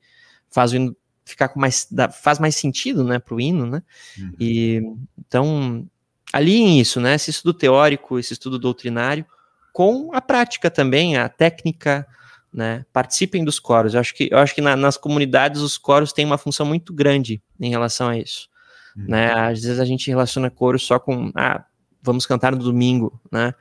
fazem 0.51 0.79
o 0.79 0.83
hino 0.83 0.95
ficar 1.25 1.49
com 1.49 1.59
mais, 1.59 1.87
faz 2.21 2.39
mais 2.39 2.55
sentido, 2.55 3.03
né, 3.03 3.19
para 3.19 3.35
o 3.35 3.41
hino, 3.41 3.65
né? 3.65 3.83
Uhum. 4.17 4.33
E 4.39 4.81
então 5.17 5.87
aliem 6.31 6.79
isso, 6.79 6.99
né? 7.01 7.15
Esse 7.15 7.31
estudo 7.31 7.55
teórico, 7.55 8.19
esse 8.19 8.33
estudo 8.33 8.59
doutrinário, 8.59 9.25
com 9.73 10.11
a 10.13 10.21
prática 10.21 10.69
também, 10.69 11.17
a 11.17 11.27
técnica, 11.27 12.07
né? 12.53 12.85
Participem 12.91 13.43
dos 13.43 13.59
coros. 13.59 13.93
Eu 13.93 13.99
acho 13.99 14.13
que, 14.13 14.29
eu 14.31 14.37
acho 14.37 14.55
que 14.55 14.61
na, 14.61 14.75
nas 14.75 14.97
comunidades 14.97 15.61
os 15.61 15.77
coros 15.77 16.11
têm 16.11 16.25
uma 16.25 16.37
função 16.37 16.65
muito 16.65 16.93
grande 16.93 17.41
em 17.59 17.69
relação 17.69 18.09
a 18.09 18.17
isso. 18.17 18.49
Uhum. 18.95 19.05
Né? 19.07 19.31
Às 19.31 19.61
vezes 19.61 19.79
a 19.79 19.85
gente 19.85 20.09
relaciona 20.09 20.49
coro 20.49 20.79
só 20.79 20.99
com 20.99 21.31
ah, 21.35 21.63
vamos 22.01 22.25
cantar 22.25 22.51
no 22.53 22.63
domingo, 22.63 23.19
né? 23.31 23.53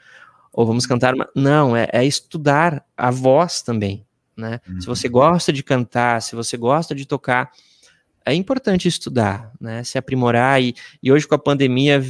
Ou 0.53 0.67
vamos 0.67 0.87
cantar. 0.87 1.15
Uma... 1.15 1.29
Não, 1.35 1.77
é, 1.77 1.89
é, 1.93 2.05
estudar 2.05 2.85
a 2.97 3.11
voz 3.11 3.63
também, 3.63 4.07
né? 4.37 4.61
Uhum. 4.69 4.81
Se 4.81 4.87
você 4.87 5.09
gosta 5.09 5.53
de 5.53 5.63
cantar, 5.63 6.23
se 6.23 6.35
você 6.35 6.57
gosta 6.57 6.95
de 6.95 7.07
tocar, 7.07 7.51
é 8.25 8.35
importante 8.35 8.89
estudar, 8.89 9.53
né? 9.61 9.85
Se 9.85 9.99
aprimorar. 9.99 10.63
E, 10.63 10.75
e 11.03 11.13
hoje, 11.13 11.29
com 11.29 11.35
a 11.35 11.39
pandemia, 11.39 12.03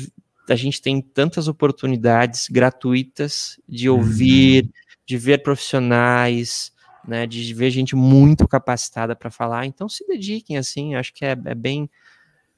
a 0.48 0.56
gente 0.56 0.80
tem 0.80 1.00
tantas 1.00 1.48
oportunidades 1.48 2.48
gratuitas 2.48 3.60
de 3.68 3.88
ouvir, 3.88 4.64
uhum. 4.64 4.70
De 5.08 5.16
ver 5.16 5.42
profissionais, 5.42 6.70
né? 7.06 7.26
De 7.26 7.54
ver 7.54 7.70
gente 7.70 7.96
muito 7.96 8.46
capacitada 8.46 9.16
para 9.16 9.30
falar. 9.30 9.64
Então, 9.64 9.88
se 9.88 10.06
dediquem, 10.06 10.58
assim. 10.58 10.94
Acho 10.94 11.14
que 11.14 11.24
é, 11.24 11.30
é 11.30 11.54
bem 11.54 11.88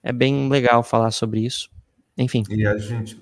é 0.02 0.12
bem 0.12 0.48
legal 0.48 0.82
falar 0.82 1.12
sobre 1.12 1.40
isso. 1.40 1.70
Enfim. 2.18 2.42
E 2.50 2.66
a 2.66 2.76
gente, 2.76 3.16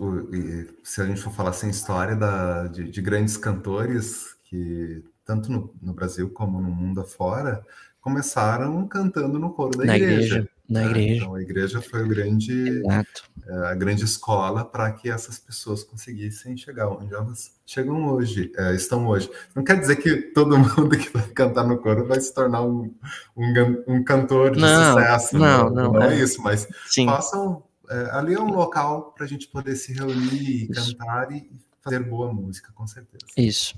se 0.82 1.02
a 1.02 1.06
gente 1.06 1.20
for 1.20 1.32
falar 1.32 1.52
sem 1.52 1.68
história 1.68 2.16
da, 2.16 2.68
de, 2.68 2.90
de, 2.90 3.02
grandes 3.02 3.36
cantores 3.36 4.34
que 4.44 5.04
tanto 5.26 5.52
no, 5.52 5.74
no, 5.82 5.92
Brasil 5.92 6.30
como 6.30 6.60
no 6.60 6.70
mundo 6.70 7.00
afora 7.00 7.64
começaram 8.00 8.88
cantando 8.88 9.38
no 9.38 9.52
coro 9.52 9.76
da 9.76 9.84
igreja. 9.84 10.36
igreja 10.36 10.50
na 10.68 10.80
né? 10.82 10.86
igreja. 10.86 11.16
Então 11.16 11.34
a 11.34 11.40
igreja 11.40 11.80
foi 11.80 12.02
o 12.04 12.08
grande, 12.08 12.82
é, 12.86 13.66
a 13.66 13.74
grande 13.74 14.04
escola 14.04 14.64
para 14.64 14.92
que 14.92 15.08
essas 15.10 15.38
pessoas 15.38 15.82
conseguissem 15.82 16.56
chegar 16.56 16.88
onde 16.88 17.14
elas 17.14 17.52
chegam 17.64 18.06
hoje, 18.08 18.52
é, 18.56 18.74
estão 18.74 19.06
hoje. 19.06 19.30
Não 19.54 19.64
quer 19.64 19.80
dizer 19.80 19.96
que 19.96 20.16
todo 20.32 20.58
mundo 20.58 20.90
que 20.90 21.10
vai 21.10 21.26
cantar 21.28 21.66
no 21.66 21.78
coro 21.78 22.06
vai 22.06 22.20
se 22.20 22.34
tornar 22.34 22.62
um, 22.62 22.94
um, 23.36 23.84
um 23.86 24.04
cantor 24.04 24.50
de 24.50 24.60
não, 24.60 24.92
sucesso. 24.92 25.38
Não, 25.38 25.70
não, 25.70 25.70
não, 25.70 25.92
não 25.94 26.02
é, 26.02 26.14
é, 26.14 26.22
isso, 26.22 26.42
mas 26.42 26.68
Sim. 26.86 27.06
façam. 27.06 27.62
É, 27.88 28.10
ali 28.12 28.34
é 28.34 28.40
um 28.40 28.52
local 28.52 29.12
para 29.16 29.24
a 29.24 29.28
gente 29.28 29.48
poder 29.48 29.74
se 29.74 29.94
reunir, 29.94 30.64
e 30.64 30.68
cantar 30.68 31.32
e 31.32 31.50
fazer 31.82 32.00
boa 32.00 32.30
música, 32.30 32.70
com 32.74 32.86
certeza. 32.86 33.24
Isso. 33.34 33.74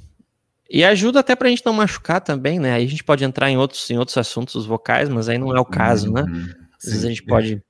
E 0.68 0.84
ajuda 0.84 1.20
até 1.20 1.36
para 1.36 1.47
a 1.47 1.51
gente 1.51 1.64
não 1.64 1.72
machucar 1.72 2.20
também, 2.20 2.59
né? 2.59 2.72
Aí 2.72 2.84
a 2.84 2.88
gente 2.88 3.03
pode 3.03 3.24
entrar 3.24 3.51
em 3.51 3.57
outros, 3.57 3.88
em 3.91 3.99
outros 3.99 4.16
assuntos 4.16 4.66
vocais, 4.66 5.09
mas 5.09 5.28
aí 5.28 5.38
não 5.38 5.55
é 5.57 5.61
o 5.61 5.64
caso, 5.64 6.12
né? 6.12 6.22
uhum. 6.22 6.60
Às 6.83 6.91
vezes 6.91 7.05
a 7.05 7.09
gente 7.09 7.22
pode. 7.22 7.62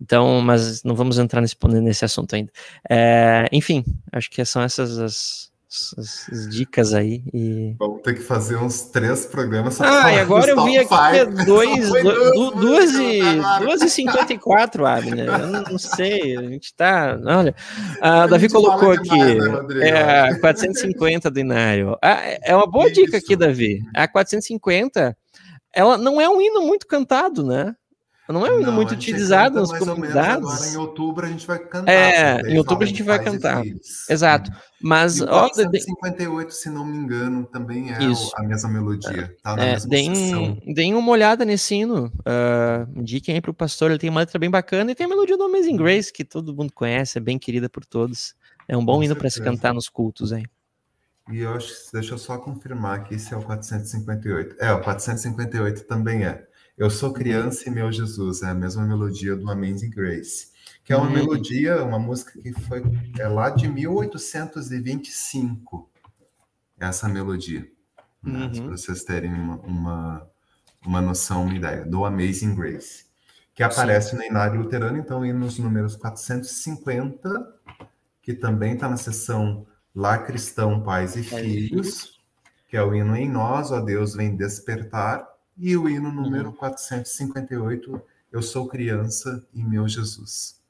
Então, 0.00 0.40
mas 0.40 0.82
não 0.82 0.94
vamos 0.94 1.18
entrar 1.18 1.40
nesse, 1.40 1.56
nesse 1.82 2.04
assunto 2.04 2.34
ainda. 2.34 2.52
É, 2.88 3.46
enfim, 3.50 3.84
acho 4.12 4.30
que 4.30 4.44
são 4.44 4.62
essas 4.62 4.98
as, 4.98 5.50
as, 5.96 6.28
as, 6.30 6.48
dicas 6.48 6.92
aí. 6.92 7.24
E... 7.32 7.74
Vamos 7.78 8.02
ter 8.02 8.14
que 8.14 8.20
fazer 8.20 8.56
uns 8.56 8.82
três 8.82 9.24
programas. 9.24 9.80
Ah, 9.80 10.12
e 10.12 10.18
agora 10.18 10.50
eu 10.50 10.64
vi 10.64 10.76
aqui 10.76 10.88
que 10.88 11.16
é 11.16 11.24
dois, 11.46 11.88
do, 12.02 12.50
duas, 12.50 12.92
e, 12.92 13.20
duas 13.60 13.82
e 13.82 13.88
cinquenta 13.88 14.34
e 14.34 14.38
quatro, 14.38 14.84
Abner. 14.84 15.26
Eu 15.28 15.46
não, 15.46 15.62
não, 15.62 15.78
sei, 15.78 16.36
a 16.36 16.42
gente 16.42 16.74
tá. 16.74 17.18
Olha, 17.24 17.54
a 18.02 18.26
Davi 18.26 18.50
colocou 18.50 18.92
aqui. 18.92 19.08
Demais, 19.08 19.66
né, 19.68 20.30
é 20.30 20.34
450 20.34 21.30
do 21.30 21.40
Inário. 21.40 21.96
Ah, 22.02 22.20
é 22.42 22.54
uma 22.54 22.66
boa 22.66 22.86
Isso. 22.86 22.94
dica 22.94 23.16
aqui, 23.16 23.34
Davi. 23.34 23.80
A 23.94 24.06
450, 24.06 25.16
ela 25.72 25.96
não 25.96 26.20
é 26.20 26.28
um 26.28 26.38
hino 26.40 26.60
muito 26.60 26.86
cantado, 26.86 27.42
né? 27.42 27.74
Não 28.28 28.44
é 28.44 28.50
não, 28.58 28.72
muito 28.72 28.92
utilizado 28.92 29.60
nos 29.60 29.76
comunidades. 29.78 30.48
Agora 30.48 30.66
em 30.66 30.76
outubro 30.76 31.26
a 31.26 31.28
gente 31.28 31.46
vai 31.46 31.58
cantar. 31.60 31.92
É, 31.92 32.40
em 32.42 32.58
outubro 32.58 32.84
a 32.84 32.86
gente 32.86 33.02
vai 33.02 33.22
cantar. 33.22 33.62
Exato. 34.08 34.50
Mas. 34.80 35.20
Ó, 35.20 35.48
458, 35.48 36.52
se 36.52 36.68
não 36.68 36.84
me 36.84 36.96
engano, 36.96 37.44
também 37.44 37.92
é 37.92 38.02
Isso. 38.02 38.32
a 38.36 38.42
mesma 38.42 38.68
melodia. 38.68 39.34
Tá 39.42 39.54
na 39.54 39.62
é, 39.62 39.72
mesma 39.72 39.88
deem, 39.88 40.62
deem 40.74 40.94
uma 40.94 41.12
olhada 41.12 41.44
nesse 41.44 41.76
hino. 41.76 42.12
Uh, 42.20 42.98
indiquem 42.98 43.36
aí 43.36 43.40
pro 43.40 43.54
pastor, 43.54 43.90
ele 43.90 43.98
tem 43.98 44.10
uma 44.10 44.20
letra 44.20 44.38
bem 44.38 44.50
bacana 44.50 44.90
e 44.90 44.94
tem 44.94 45.06
a 45.06 45.08
melodia 45.08 45.36
do 45.36 45.44
Amazing 45.44 45.76
Grace, 45.76 46.12
que 46.12 46.24
todo 46.24 46.54
mundo 46.54 46.72
conhece, 46.72 47.18
é 47.18 47.20
bem 47.20 47.38
querida 47.38 47.68
por 47.68 47.84
todos. 47.84 48.34
É 48.68 48.76
um 48.76 48.84
bom 48.84 48.96
Com 48.96 49.04
hino 49.04 49.14
para 49.14 49.30
se 49.30 49.40
cantar 49.40 49.72
nos 49.72 49.88
cultos 49.88 50.32
aí. 50.32 50.44
E 51.30 51.40
eu 51.40 51.54
acho, 51.54 51.72
deixa 51.92 52.14
eu 52.14 52.18
só 52.18 52.38
confirmar 52.38 53.00
aqui 53.00 53.18
se 53.18 53.34
é 53.34 53.36
o 53.36 53.42
458. 53.42 54.56
É, 54.60 54.72
o 54.72 54.80
458 54.80 55.84
também 55.84 56.24
é. 56.24 56.46
Eu 56.76 56.90
sou 56.90 57.10
criança 57.10 57.68
e 57.68 57.72
meu 57.72 57.90
Jesus, 57.90 58.42
é 58.42 58.50
a 58.50 58.54
mesma 58.54 58.84
melodia 58.84 59.34
do 59.34 59.50
Amazing 59.50 59.88
Grace, 59.88 60.48
que 60.84 60.92
é 60.92 60.96
uma 60.96 61.08
hum. 61.08 61.12
melodia, 61.12 61.82
uma 61.82 61.98
música 61.98 62.38
que 62.38 62.52
foi 62.52 62.82
é 63.18 63.26
lá 63.26 63.48
de 63.48 63.66
1825, 63.66 65.88
essa 66.78 67.08
melodia, 67.08 67.66
né? 68.22 68.44
uhum. 68.44 68.52
para 68.52 68.76
vocês 68.76 69.04
terem 69.04 69.32
uma, 69.32 69.56
uma, 69.60 70.30
uma, 70.84 71.00
noção, 71.00 71.44
uma 71.44 71.54
ideia, 71.54 71.82
do 71.86 72.04
Amazing 72.04 72.54
Grace, 72.54 73.06
que 73.54 73.62
aparece 73.62 74.10
Sim. 74.10 74.16
no 74.16 74.24
Inário 74.24 74.60
Luterano, 74.60 74.98
então, 74.98 75.24
e 75.24 75.32
nos 75.32 75.58
números 75.58 75.96
450, 75.96 77.54
que 78.20 78.34
também 78.34 78.74
está 78.74 78.86
na 78.86 78.98
seção 78.98 79.66
Lá 79.94 80.18
Cristão, 80.18 80.82
Pais 80.82 81.16
e 81.16 81.22
Filhos, 81.22 82.20
que 82.68 82.76
é 82.76 82.82
o 82.82 82.94
hino 82.94 83.16
em 83.16 83.30
nós, 83.30 83.72
ó 83.72 83.80
Deus, 83.80 84.14
vem 84.14 84.36
despertar, 84.36 85.26
e 85.56 85.76
o 85.76 85.88
hino 85.88 86.12
número 86.12 86.52
458, 86.52 88.02
Eu 88.30 88.42
Sou 88.42 88.68
Criança 88.68 89.46
e 89.54 89.62
Meu 89.62 89.88
Jesus. 89.88 90.60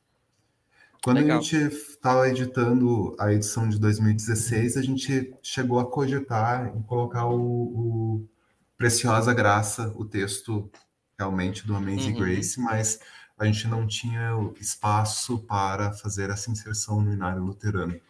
Quando 1.02 1.18
Legal. 1.18 1.38
a 1.38 1.40
gente 1.40 1.56
estava 1.56 2.28
editando 2.28 3.14
a 3.18 3.32
edição 3.32 3.68
de 3.68 3.78
2016, 3.78 4.76
a 4.76 4.82
gente 4.82 5.34
chegou 5.42 5.78
a 5.78 5.88
cogitar 5.88 6.74
em 6.76 6.82
colocar 6.82 7.26
o, 7.26 7.40
o 7.40 8.28
Preciosa 8.76 9.32
Graça, 9.32 9.92
o 9.96 10.04
texto 10.04 10.70
realmente 11.18 11.66
do 11.66 11.74
Amazing 11.74 12.12
uhum. 12.12 12.18
Grace, 12.18 12.60
mas 12.60 13.00
a 13.38 13.44
gente 13.44 13.68
não 13.68 13.86
tinha 13.86 14.32
espaço 14.60 15.38
para 15.40 15.92
fazer 15.92 16.30
essa 16.30 16.50
inserção 16.50 17.00
no 17.00 17.12
inário 17.12 17.42
luterano 17.42 18.00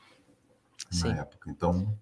Sim. 0.90 1.08
na 1.08 1.20
época. 1.20 1.50
Então, 1.50 1.96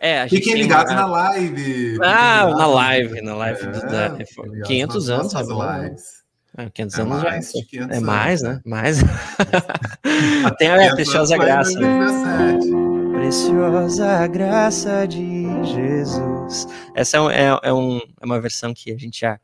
é, 0.00 0.28
Fiquem 0.28 0.54
ligados 0.54 0.92
na 0.92 1.06
live. 1.06 1.98
Ah, 2.02 2.48
na 2.50 2.66
live, 2.66 3.20
na 3.22 3.34
live 3.34 3.62
é, 3.62 3.70
da 3.70 4.18
500 4.64 5.10
anos. 5.10 5.32
Tá 5.32 5.42
lives. 5.42 6.18
É, 6.56 6.68
500 6.70 6.98
é 6.98 7.02
anos 7.02 7.22
mais, 7.22 7.52
já. 7.52 7.64
500 7.68 7.96
é 7.96 8.00
mais, 8.00 8.42
né? 8.42 8.60
Mais. 8.64 8.98
Tem 10.58 10.68
a 10.68 10.94
preciosa 10.94 11.36
graça. 11.36 11.78
Preciosa 13.12 14.26
graça 14.26 15.06
de 15.06 15.44
Jesus. 15.64 16.66
Essa 16.94 17.18
é, 17.32 17.44
é, 17.44 17.60
é, 17.62 17.72
um, 17.72 17.98
é 17.98 18.24
uma 18.24 18.40
versão 18.40 18.74
que 18.74 18.92
a 18.92 18.98
gente 18.98 19.20
já. 19.20 19.38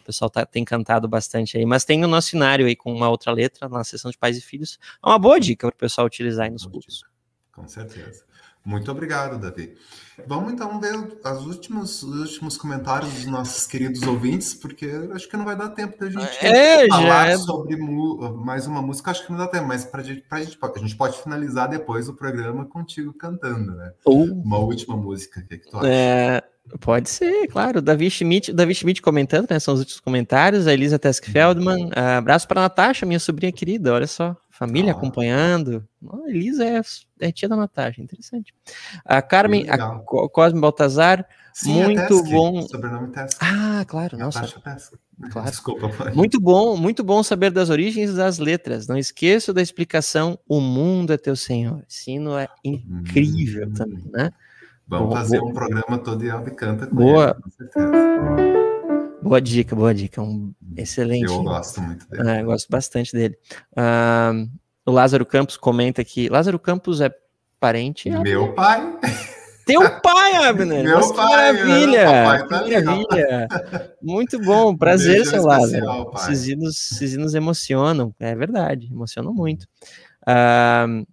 O 0.00 0.04
pessoal 0.04 0.30
tá, 0.30 0.44
tem 0.44 0.64
cantado 0.64 1.06
bastante 1.06 1.56
aí, 1.56 1.64
mas 1.64 1.84
tem 1.84 2.04
o 2.04 2.08
nosso 2.08 2.30
cenário 2.30 2.66
aí 2.66 2.74
com 2.74 2.92
uma 2.92 3.08
outra 3.08 3.30
letra 3.32 3.68
na 3.68 3.84
sessão 3.84 4.10
de 4.10 4.18
pais 4.18 4.36
e 4.36 4.40
filhos. 4.40 4.78
É 5.04 5.08
uma 5.08 5.18
boa 5.18 5.38
dica 5.38 5.68
para 5.68 5.74
o 5.74 5.78
pessoal 5.78 6.06
utilizar 6.06 6.46
aí 6.46 6.50
nos 6.50 6.66
cursos. 6.66 7.04
Com 7.52 7.66
certeza. 7.68 8.24
Muito 8.70 8.88
obrigado, 8.88 9.36
Davi. 9.36 9.74
Vamos 10.28 10.52
então 10.52 10.78
ver 10.80 10.94
os 10.94 11.46
últimos, 11.46 12.04
os 12.04 12.20
últimos 12.20 12.56
comentários 12.56 13.12
dos 13.14 13.26
nossos 13.26 13.66
queridos 13.66 14.02
ouvintes, 14.02 14.54
porque 14.54 14.88
acho 15.12 15.28
que 15.28 15.36
não 15.36 15.44
vai 15.44 15.56
dar 15.56 15.70
tempo 15.70 15.98
da 15.98 16.08
gente 16.08 16.46
é, 16.46 16.86
falar 16.86 17.30
é... 17.30 17.36
sobre 17.36 17.76
mais 17.76 18.68
uma 18.68 18.80
música, 18.80 19.10
acho 19.10 19.26
que 19.26 19.32
não 19.32 19.38
dá 19.38 19.48
tempo, 19.48 19.66
mas 19.66 19.84
pra 19.84 20.04
gente, 20.04 20.20
pra 20.20 20.38
gente, 20.40 20.56
a 20.62 20.78
gente 20.78 20.96
pode 20.96 21.20
finalizar 21.20 21.68
depois 21.68 22.08
o 22.08 22.14
programa 22.14 22.64
contigo 22.64 23.12
cantando, 23.12 23.72
né? 23.72 23.92
Uh. 24.06 24.40
Uma 24.44 24.58
última 24.58 24.96
música, 24.96 25.40
o 25.40 25.46
que, 25.46 25.54
é 25.54 25.58
que 25.58 25.68
tu 25.68 25.76
acha? 25.76 25.88
É, 25.88 26.42
pode 26.80 27.10
ser, 27.10 27.48
claro. 27.48 27.82
Davi 27.82 28.08
Schmidt, 28.08 28.52
Davi 28.52 28.74
Schmidt 28.74 29.02
comentando, 29.02 29.48
né? 29.50 29.58
São 29.58 29.74
os 29.74 29.80
últimos 29.80 30.00
comentários. 30.00 30.68
A 30.68 30.72
Elisa 30.72 30.98
Tesk 30.98 31.24
Feldman. 31.24 31.86
Uh, 31.86 32.18
abraço 32.18 32.46
para 32.46 32.60
Natasha, 32.60 33.04
minha 33.04 33.18
sobrinha 33.18 33.50
querida, 33.50 33.92
olha 33.92 34.06
só. 34.06 34.36
Família 34.60 34.92
ah. 34.92 34.94
acompanhando. 34.94 35.88
Oh, 36.06 36.28
Elisa 36.28 36.62
é, 36.66 36.82
é 37.20 37.32
tia 37.32 37.48
da 37.48 37.56
Natasha, 37.56 38.02
interessante. 38.02 38.54
A 39.06 39.22
Carmen, 39.22 39.66
a 39.70 39.78
Cosme 40.28 40.60
Baltazar, 40.60 41.26
Sim, 41.54 41.82
muito 41.82 42.22
bom. 42.24 42.60
Sobrenome 42.68 43.08
Tesk. 43.08 43.38
Ah, 43.40 43.82
claro, 43.88 44.18
nossa. 44.18 44.42
Claro. 45.30 45.50
Desculpa, 45.50 45.90
pai. 45.90 46.14
Muito 46.14 46.40
bom, 46.40 46.78
muito 46.78 47.04
bom 47.04 47.22
saber 47.22 47.50
das 47.50 47.68
origens 47.68 48.14
das 48.14 48.38
letras. 48.38 48.88
Não 48.88 48.96
esqueça 48.96 49.52
da 49.52 49.60
explicação. 49.60 50.38
O 50.48 50.62
mundo 50.62 51.12
é 51.12 51.18
teu 51.18 51.36
Senhor. 51.36 51.84
Sino 51.86 52.38
é 52.38 52.48
incrível 52.64 53.68
hum. 53.68 53.74
também, 53.74 54.10
né? 54.10 54.32
Vamos 54.88 55.08
boa, 55.08 55.20
fazer 55.20 55.40
boa. 55.40 55.50
um 55.50 55.54
programa 55.54 55.98
todo 55.98 56.24
e 56.24 56.30
Alve 56.30 56.52
canta 56.52 56.86
com 56.86 56.96
boa. 56.96 57.36
Ele, 57.36 57.42
com 57.42 57.50
certeza. 57.50 58.69
Boa 59.22 59.40
dica, 59.40 59.76
boa 59.76 59.94
dica. 59.94 60.22
Um 60.22 60.54
excelente. 60.76 61.30
Eu 61.30 61.42
gosto 61.42 61.80
muito 61.80 62.08
dele. 62.08 62.30
É, 62.30 62.42
gosto 62.42 62.68
bastante 62.70 63.12
dele. 63.12 63.36
Uh, 63.72 64.50
o 64.86 64.90
Lázaro 64.90 65.26
Campos 65.26 65.56
comenta 65.56 66.02
que 66.02 66.28
Lázaro 66.28 66.58
Campos 66.58 67.00
é 67.00 67.10
parente. 67.58 68.10
Meu 68.10 68.54
pai. 68.54 68.98
Teu 69.66 70.00
pai, 70.00 70.34
Abner! 70.48 70.82
Meu 70.82 70.96
Nossa, 70.98 71.14
pai, 71.14 71.52
maravilha! 71.52 72.04
Tá 72.04 72.46
maravilha! 72.50 73.48
Muito 74.02 74.40
bom, 74.40 74.76
prazer, 74.76 75.24
seu 75.24 75.44
Lázaro. 75.44 76.10
Esses 76.16 76.48
hinos, 76.48 76.90
esses 76.90 77.14
hinos 77.14 77.34
emocionam, 77.34 78.12
é 78.18 78.34
verdade, 78.34 78.88
emocionam 78.90 79.32
muito. 79.32 79.68
Uh, 80.22 81.06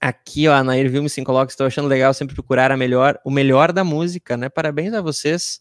aqui, 0.00 0.48
ó, 0.48 0.54
a 0.54 0.64
Nair 0.64 0.90
Vilme 0.90 1.08
se 1.08 1.22
coloca, 1.22 1.52
estou 1.52 1.66
achando 1.66 1.86
legal 1.86 2.12
sempre 2.12 2.34
procurar 2.34 2.72
a 2.72 2.76
melhor, 2.76 3.20
o 3.24 3.30
melhor 3.30 3.72
da 3.72 3.84
música, 3.84 4.36
né? 4.36 4.48
Parabéns 4.48 4.92
a 4.92 5.00
vocês 5.00 5.60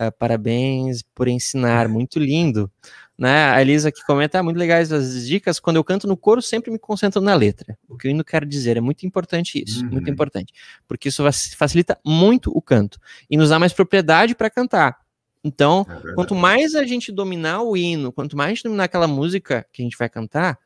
Uh, 0.00 0.10
parabéns 0.18 1.02
por 1.14 1.28
ensinar, 1.28 1.86
muito 1.88 2.18
lindo. 2.18 2.70
Né? 3.18 3.50
A 3.50 3.60
Elisa 3.60 3.92
que 3.92 4.02
comenta, 4.06 4.38
ah, 4.38 4.42
muito 4.42 4.56
legais 4.56 4.90
as 4.90 5.26
dicas. 5.26 5.60
Quando 5.60 5.76
eu 5.76 5.84
canto 5.84 6.06
no 6.06 6.16
coro, 6.16 6.40
sempre 6.40 6.70
me 6.70 6.78
concentro 6.78 7.20
na 7.20 7.34
letra. 7.34 7.76
O 7.86 7.98
que 7.98 8.06
eu 8.06 8.10
ainda 8.10 8.24
quero 8.24 8.46
dizer 8.46 8.78
é 8.78 8.80
muito 8.80 9.04
importante 9.04 9.62
isso, 9.62 9.84
uhum. 9.84 9.90
muito 9.90 10.08
importante, 10.08 10.54
porque 10.88 11.10
isso 11.10 11.22
facilita 11.54 11.98
muito 12.02 12.50
o 12.56 12.62
canto 12.62 12.98
e 13.28 13.36
nos 13.36 13.50
dá 13.50 13.58
mais 13.58 13.74
propriedade 13.74 14.34
para 14.34 14.48
cantar. 14.48 14.96
Então, 15.44 15.86
é 15.88 16.14
quanto 16.14 16.34
mais 16.34 16.74
a 16.74 16.84
gente 16.84 17.12
dominar 17.12 17.62
o 17.62 17.76
hino, 17.76 18.10
quanto 18.10 18.36
mais 18.36 18.52
a 18.52 18.54
gente 18.54 18.64
dominar 18.64 18.84
aquela 18.84 19.06
música 19.06 19.66
que 19.70 19.82
a 19.82 19.84
gente 19.84 19.98
vai 19.98 20.08
cantar, 20.08 20.58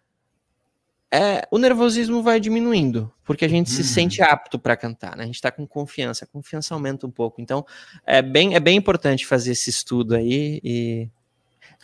é, 1.15 1.47
o 1.49 1.59
nervosismo 1.59 2.25
vai 2.25 2.41
diminuindo, 2.41 3.09
porque 3.25 3.45
a 3.45 3.49
gente 3.49 3.71
uhum. 3.71 3.77
se 3.77 3.85
sente 3.85 4.21
apto 4.21 4.59
para 4.59 4.77
cantar, 4.77 5.17
né? 5.17 5.23
A 5.23 5.27
gente 5.27 5.37
está 5.37 5.49
com 5.49 5.65
confiança, 5.65 6.25
a 6.25 6.29
confiança 6.29 6.75
aumenta 6.75 7.07
um 7.07 7.11
pouco. 7.11 7.41
Então, 7.41 7.65
é 8.05 8.21
bem, 8.21 8.57
é 8.57 8.59
bem 8.59 8.77
importante 8.77 9.25
fazer 9.25 9.53
esse 9.53 9.71
estudo 9.71 10.17
aí 10.17 10.61
e 10.65 11.09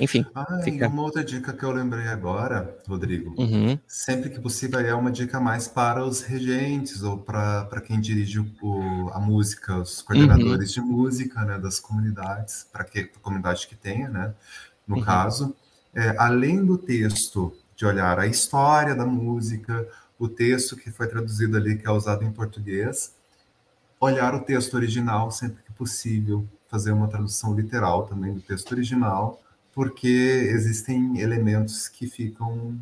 enfim. 0.01 0.27
Ah, 0.35 0.61
fica... 0.65 0.85
e 0.85 0.89
uma 0.89 1.03
outra 1.03 1.23
dica 1.23 1.53
que 1.53 1.63
eu 1.63 1.71
lembrei 1.71 2.09
agora, 2.09 2.77
Rodrigo, 2.89 3.33
uhum. 3.39 3.79
sempre 3.87 4.31
que 4.31 4.41
possível 4.41 4.81
é 4.81 4.95
uma 4.95 5.13
dica 5.13 5.39
mais 5.39 5.69
para 5.69 6.05
os 6.05 6.23
regentes 6.23 7.05
ou 7.05 7.17
para 7.17 7.81
quem 7.87 8.01
dirige 8.01 8.41
o, 8.61 9.11
a 9.13 9.21
música, 9.21 9.77
os 9.77 10.03
coordenadores 10.03 10.77
uhum. 10.77 10.83
de 10.83 10.91
música 10.91 11.45
né, 11.45 11.57
das 11.57 11.79
comunidades, 11.79 12.67
para 12.73 12.83
que 12.83 12.99
a 12.99 13.19
comunidade 13.21 13.69
que 13.69 13.77
tenha, 13.77 14.09
né? 14.09 14.35
No 14.89 14.97
uhum. 14.97 15.03
caso, 15.03 15.55
é, 15.95 16.17
além 16.19 16.65
do 16.65 16.77
texto 16.77 17.55
de 17.81 17.87
olhar 17.87 18.19
a 18.19 18.27
história 18.27 18.95
da 18.95 19.07
música, 19.07 19.89
o 20.19 20.29
texto 20.29 20.77
que 20.77 20.91
foi 20.91 21.07
traduzido 21.07 21.57
ali, 21.57 21.79
que 21.79 21.89
é 21.89 21.91
usado 21.91 22.23
em 22.23 22.31
português, 22.31 23.15
olhar 23.99 24.35
o 24.35 24.41
texto 24.41 24.75
original 24.75 25.31
sempre 25.31 25.63
que 25.63 25.73
possível, 25.73 26.47
fazer 26.69 26.93
uma 26.93 27.09
tradução 27.09 27.55
literal 27.55 28.07
também 28.07 28.35
do 28.35 28.43
texto 28.43 28.73
original, 28.73 29.41
porque 29.73 30.07
existem 30.07 31.21
elementos 31.21 31.89
que 31.89 32.07
ficam 32.07 32.79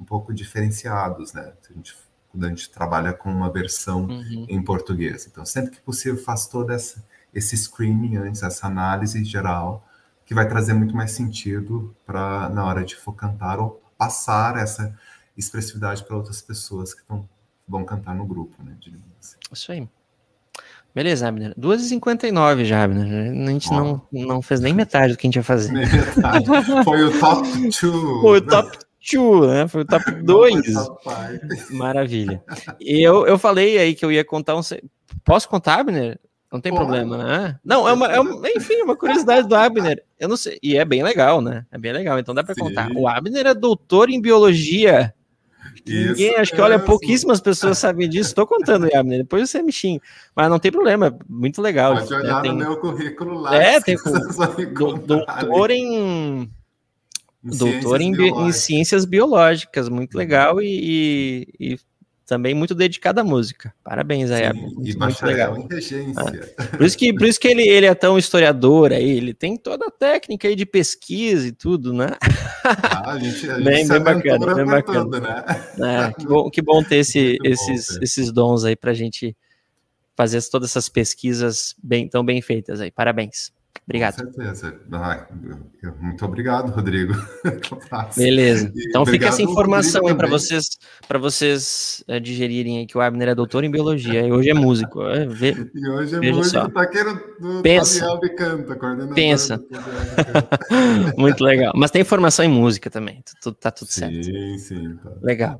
um 0.00 0.04
pouco 0.06 0.32
diferenciados, 0.32 1.34
né? 1.34 1.52
A 1.68 1.72
gente, 1.74 1.94
quando 2.30 2.46
a 2.46 2.48
gente 2.48 2.70
trabalha 2.70 3.12
com 3.12 3.30
uma 3.30 3.52
versão 3.52 4.06
uhum. 4.06 4.46
em 4.48 4.62
português. 4.64 5.26
Então, 5.30 5.44
sempre 5.44 5.72
que 5.72 5.82
possível, 5.82 6.16
faz 6.16 6.46
todo 6.46 6.72
essa, 6.72 7.04
esse 7.34 7.54
screening 7.58 8.16
antes, 8.16 8.42
essa 8.42 8.66
análise 8.66 9.22
geral, 9.22 9.86
que 10.24 10.32
vai 10.32 10.48
trazer 10.48 10.72
muito 10.72 10.96
mais 10.96 11.10
sentido 11.10 11.94
para 12.06 12.48
na 12.48 12.64
hora 12.64 12.82
de 12.82 12.96
for 12.96 13.12
cantar 13.12 13.58
ou 13.58 13.79
passar 14.00 14.56
essa 14.56 14.96
expressividade 15.36 16.02
para 16.04 16.16
outras 16.16 16.40
pessoas 16.40 16.94
que 16.94 17.04
tão, 17.04 17.28
vão 17.68 17.84
cantar 17.84 18.14
no 18.14 18.24
grupo, 18.24 18.56
né? 18.64 18.74
Assim. 19.20 19.36
Isso 19.52 19.72
aí. 19.72 19.86
Beleza, 20.94 21.28
Abner. 21.28 21.54
2h59 21.54 22.64
já, 22.64 22.82
Abner. 22.82 23.30
A 23.30 23.50
gente 23.50 23.68
oh. 23.70 23.74
não, 23.74 24.02
não 24.10 24.42
fez 24.42 24.58
nem 24.58 24.72
metade 24.72 25.12
do 25.12 25.18
que 25.18 25.26
a 25.26 25.28
gente 25.28 25.36
ia 25.36 25.42
fazer. 25.42 25.70
Metade. 25.70 26.46
Foi 26.82 27.04
o 27.04 27.20
top 27.20 27.48
2. 27.52 27.76
Foi 27.76 28.38
o 28.38 28.40
top 28.40 28.78
2, 29.12 29.50
né? 29.50 29.68
Foi 29.68 29.82
o 29.82 29.84
top 29.84 30.10
2. 30.10 30.74
Maravilha. 31.72 32.42
E 32.80 33.06
eu, 33.06 33.26
eu 33.26 33.38
falei 33.38 33.76
aí 33.76 33.94
que 33.94 34.04
eu 34.04 34.10
ia 34.10 34.24
contar 34.24 34.56
um. 34.56 34.62
Posso 35.22 35.46
contar, 35.46 35.80
Abner? 35.80 36.18
Não 36.52 36.60
tem 36.60 36.72
Pô, 36.72 36.78
problema, 36.78 37.16
né? 37.16 37.58
Não, 37.64 37.88
é 37.88 37.92
uma, 37.92 38.06
é 38.06 38.18
uma, 38.18 38.48
enfim, 38.50 38.82
uma 38.82 38.96
curiosidade 38.96 39.46
do 39.46 39.54
Abner. 39.54 40.02
Eu 40.18 40.28
não 40.28 40.36
sei, 40.36 40.58
e 40.60 40.76
é 40.76 40.84
bem 40.84 41.02
legal, 41.02 41.40
né? 41.40 41.64
É 41.70 41.78
bem 41.78 41.92
legal, 41.92 42.18
então 42.18 42.34
dá 42.34 42.42
para 42.42 42.56
contar. 42.56 42.90
O 42.92 43.06
Abner 43.06 43.46
é 43.46 43.54
doutor 43.54 44.10
em 44.10 44.20
biologia. 44.20 45.14
Ninguém, 45.86 46.36
acho 46.36 46.52
que 46.52 46.60
olha, 46.60 46.78
pouquíssimas 46.78 47.40
pessoas 47.40 47.78
sabem 47.78 48.08
disso. 48.08 48.30
Estou 48.30 48.46
contando, 48.46 48.88
Abner. 48.92 49.18
Depois 49.18 49.48
você 49.48 49.62
me 49.62 49.72
xinga. 49.72 50.02
Mas 50.34 50.50
não 50.50 50.58
tem 50.58 50.72
problema, 50.72 51.16
muito 51.28 51.62
legal. 51.62 51.94
Pode 51.94 52.14
olhar 52.14 52.36
né? 52.36 52.42
tem... 52.42 52.52
no 52.52 52.58
meu 52.58 52.76
currículo 52.78 53.40
lá. 53.40 53.54
É, 53.54 53.80
tem 53.80 53.96
do, 53.96 55.06
doutor 55.06 55.70
em. 55.70 56.50
Em 57.42 57.56
doutor 57.56 58.00
em, 58.00 58.12
em, 58.12 58.52
ciências 58.52 59.04
biológicas, 59.06 59.88
muito 59.88 60.14
legal 60.14 60.60
e, 60.60 61.46
e, 61.58 61.72
e 61.72 61.78
também 62.30 62.54
muito 62.54 62.76
dedicado 62.76 63.18
à 63.18 63.24
música. 63.24 63.74
Parabéns 63.82 64.30
aí, 64.30 64.52
Sim, 64.52 64.60
muito, 64.60 64.88
e 64.88 64.96
muito 64.96 65.26
legal. 65.26 65.56
em 65.56 65.66
regência. 65.66 66.14
Ah, 66.56 66.76
por 66.76 66.86
isso 66.86 66.96
que, 66.96 67.12
por 67.12 67.26
isso 67.26 67.40
que 67.40 67.48
ele, 67.48 67.66
ele 67.66 67.86
é 67.86 67.94
tão 67.94 68.16
historiador 68.16 68.92
aí, 68.92 69.10
ele 69.10 69.34
tem 69.34 69.56
toda 69.56 69.88
a 69.88 69.90
técnica 69.90 70.46
aí 70.46 70.54
de 70.54 70.64
pesquisa 70.64 71.48
e 71.48 71.50
tudo, 71.50 71.92
né? 71.92 72.10
Ah, 72.62 73.14
a 73.14 73.18
gente, 73.18 73.50
a 73.50 73.56
gente 73.58 73.64
bem, 73.64 73.88
bem 73.88 74.00
bacana, 74.00 74.54
bem 74.54 74.64
bacana. 74.64 75.00
Tudo, 75.00 75.20
né? 75.20 75.44
É, 75.80 76.12
que, 76.12 76.24
bom, 76.24 76.48
que 76.48 76.62
bom 76.62 76.84
ter 76.84 76.98
esse, 76.98 77.36
esses, 77.42 77.88
bom, 77.88 77.98
esses 78.00 78.30
dons 78.30 78.64
aí 78.64 78.76
pra 78.76 78.94
gente 78.94 79.36
fazer 80.14 80.40
todas 80.48 80.70
essas 80.70 80.88
pesquisas 80.88 81.74
bem, 81.82 82.08
tão 82.08 82.24
bem 82.24 82.40
feitas 82.40 82.80
aí. 82.80 82.92
Parabéns. 82.92 83.52
Obrigado. 83.90 84.24
Com 84.24 84.32
certeza. 84.32 84.80
Ah, 84.92 85.26
muito 85.98 86.24
obrigado, 86.24 86.70
Rodrigo. 86.70 87.12
Beleza. 88.16 88.72
Então 88.76 89.04
fica 89.04 89.26
essa 89.26 89.42
informação 89.42 90.06
aí 90.06 90.14
para 90.14 90.28
vocês, 90.28 90.78
para 91.08 91.18
vocês 91.18 92.04
é, 92.06 92.20
digerirem 92.20 92.78
aí 92.78 92.86
que 92.86 92.96
o 92.96 93.00
Abner 93.00 93.30
é 93.30 93.34
doutor 93.34 93.64
em 93.64 93.70
biologia 93.70 94.24
e 94.24 94.30
hoje 94.30 94.50
é 94.50 94.54
músico. 94.54 95.02
É, 95.02 95.26
vê, 95.26 95.56
e 95.74 95.88
hoje 95.88 96.14
é 96.14 96.32
músico, 96.32 96.70
taqueiro 96.70 97.20
do 97.40 97.62
Pensa. 97.62 98.18
Canta, 98.36 98.76
coordenador. 98.76 99.14
Pensa. 99.14 99.60
muito 101.18 101.42
legal. 101.42 101.72
Mas 101.74 101.90
tem 101.90 102.04
formação 102.04 102.44
em 102.44 102.48
música 102.48 102.88
também. 102.90 103.24
Tudo, 103.42 103.56
tá 103.56 103.72
tudo 103.72 103.90
sim, 103.90 104.00
certo. 104.00 104.24
Sim, 104.24 104.58
sim. 104.58 104.96
Tá. 105.02 105.10
Legal. 105.20 105.58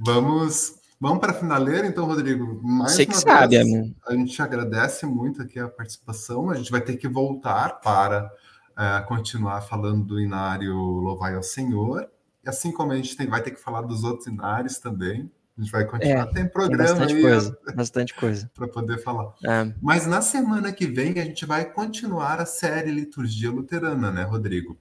Vamos 0.00 0.76
Vamos 1.02 1.18
para 1.18 1.32
a 1.32 1.34
finaleira, 1.34 1.84
então, 1.84 2.06
Rodrigo. 2.06 2.60
Mais 2.62 2.92
Você 2.92 3.04
que 3.04 3.16
sabe, 3.16 3.58
vez, 3.58 3.92
A 4.06 4.14
gente 4.14 4.40
agradece 4.40 5.04
muito 5.04 5.42
aqui 5.42 5.58
a 5.58 5.66
participação. 5.66 6.48
A 6.48 6.54
gente 6.54 6.70
vai 6.70 6.80
ter 6.80 6.96
que 6.96 7.08
voltar 7.08 7.80
para 7.80 8.30
uh, 8.70 9.04
continuar 9.08 9.62
falando 9.62 10.04
do 10.04 10.20
inário 10.20 10.72
Louvai 10.72 11.34
ao 11.34 11.42
Senhor. 11.42 12.08
E 12.44 12.48
assim 12.48 12.70
como 12.70 12.92
a 12.92 12.94
gente 12.94 13.16
tem, 13.16 13.26
vai 13.26 13.42
ter 13.42 13.50
que 13.50 13.60
falar 13.60 13.82
dos 13.82 14.04
outros 14.04 14.28
inários 14.28 14.78
também. 14.78 15.28
A 15.58 15.60
gente 15.60 15.72
vai 15.72 15.84
continuar. 15.84 16.28
É, 16.28 16.32
tem 16.34 16.46
programa 16.46 16.86
tem 16.86 16.86
bastante 16.86 17.14
aí. 17.14 17.22
Coisa, 17.22 17.58
bastante 17.74 18.14
coisa. 18.14 18.50
para 18.54 18.68
poder 18.68 18.98
falar. 18.98 19.34
É. 19.44 19.74
Mas 19.82 20.06
na 20.06 20.22
semana 20.22 20.70
que 20.70 20.86
vem 20.86 21.18
a 21.18 21.24
gente 21.24 21.44
vai 21.44 21.64
continuar 21.64 22.40
a 22.40 22.46
série 22.46 22.92
Liturgia 22.92 23.50
Luterana, 23.50 24.12
né, 24.12 24.22
Rodrigo? 24.22 24.78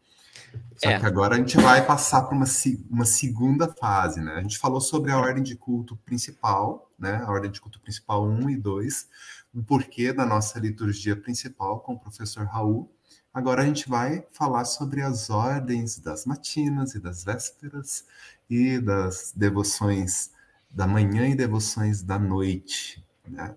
Só 0.77 0.89
é. 0.89 0.99
que 0.99 1.05
agora 1.05 1.35
a 1.35 1.37
gente 1.37 1.57
vai 1.57 1.85
passar 1.85 2.23
para 2.23 2.35
uma, 2.35 2.45
uma 2.89 3.05
segunda 3.05 3.67
fase, 3.67 4.19
né? 4.19 4.33
A 4.33 4.41
gente 4.41 4.57
falou 4.57 4.81
sobre 4.81 5.11
a 5.11 5.19
ordem 5.19 5.43
de 5.43 5.55
culto 5.55 5.95
principal, 5.97 6.91
né? 6.97 7.21
A 7.23 7.31
ordem 7.31 7.51
de 7.51 7.61
culto 7.61 7.79
principal 7.79 8.25
1 8.25 8.49
e 8.49 8.57
2, 8.57 9.07
o 9.53 9.63
porquê 9.63 10.11
da 10.11 10.25
nossa 10.25 10.59
liturgia 10.59 11.15
principal 11.15 11.79
com 11.81 11.93
o 11.93 11.99
professor 11.99 12.45
Raul. 12.45 12.91
Agora 13.33 13.61
a 13.61 13.65
gente 13.65 13.87
vai 13.87 14.25
falar 14.31 14.65
sobre 14.65 15.01
as 15.01 15.29
ordens 15.29 15.99
das 15.99 16.25
matinas 16.25 16.95
e 16.95 16.99
das 16.99 17.23
vésperas 17.23 18.05
e 18.49 18.79
das 18.79 19.33
devoções 19.35 20.31
da 20.69 20.87
manhã 20.87 21.27
e 21.27 21.35
devoções 21.35 22.01
da 22.01 22.17
noite, 22.17 23.05
né? 23.27 23.55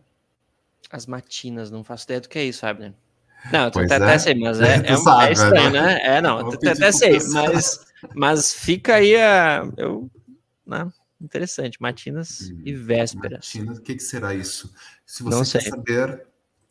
As 0.91 1.07
matinas, 1.07 1.71
não 1.71 1.83
faço 1.83 2.05
ideia 2.05 2.21
do 2.21 2.29
que 2.29 2.39
é 2.39 2.45
isso, 2.45 2.67
Abner. 2.67 2.95
Não, 3.53 3.71
tu 3.71 3.79
até, 3.81 3.97
é. 3.97 4.19
sei, 4.19 4.35
mas 4.35 4.61
é, 4.61 4.77
é, 4.77 4.93
é, 4.93 4.97
sabe, 4.97 5.27
é 5.27 5.33
estranho, 5.33 5.71
né? 5.71 5.83
né? 5.83 6.01
É, 6.03 6.21
não, 6.21 6.49
até, 6.49 6.71
até 6.71 6.93
sei, 6.93 7.19
mas, 7.33 7.87
mas 8.15 8.55
fica 8.55 8.95
aí 8.95 9.17
a. 9.17 9.69
Eu, 9.77 10.11
né? 10.67 10.91
Interessante, 11.21 11.81
matinas 11.81 12.51
hum, 12.51 12.63
e 12.65 12.75
vésperas. 12.75 13.53
Matinas, 13.55 13.79
o 13.79 13.83
que, 13.83 13.95
que, 13.95 14.03
será 14.03 14.35
isso? 14.35 14.75
Se 15.07 15.23
você 15.23 15.31
não 15.37 15.43
quer 15.43 15.63
sei. 15.63 15.71
saber, 15.71 16.27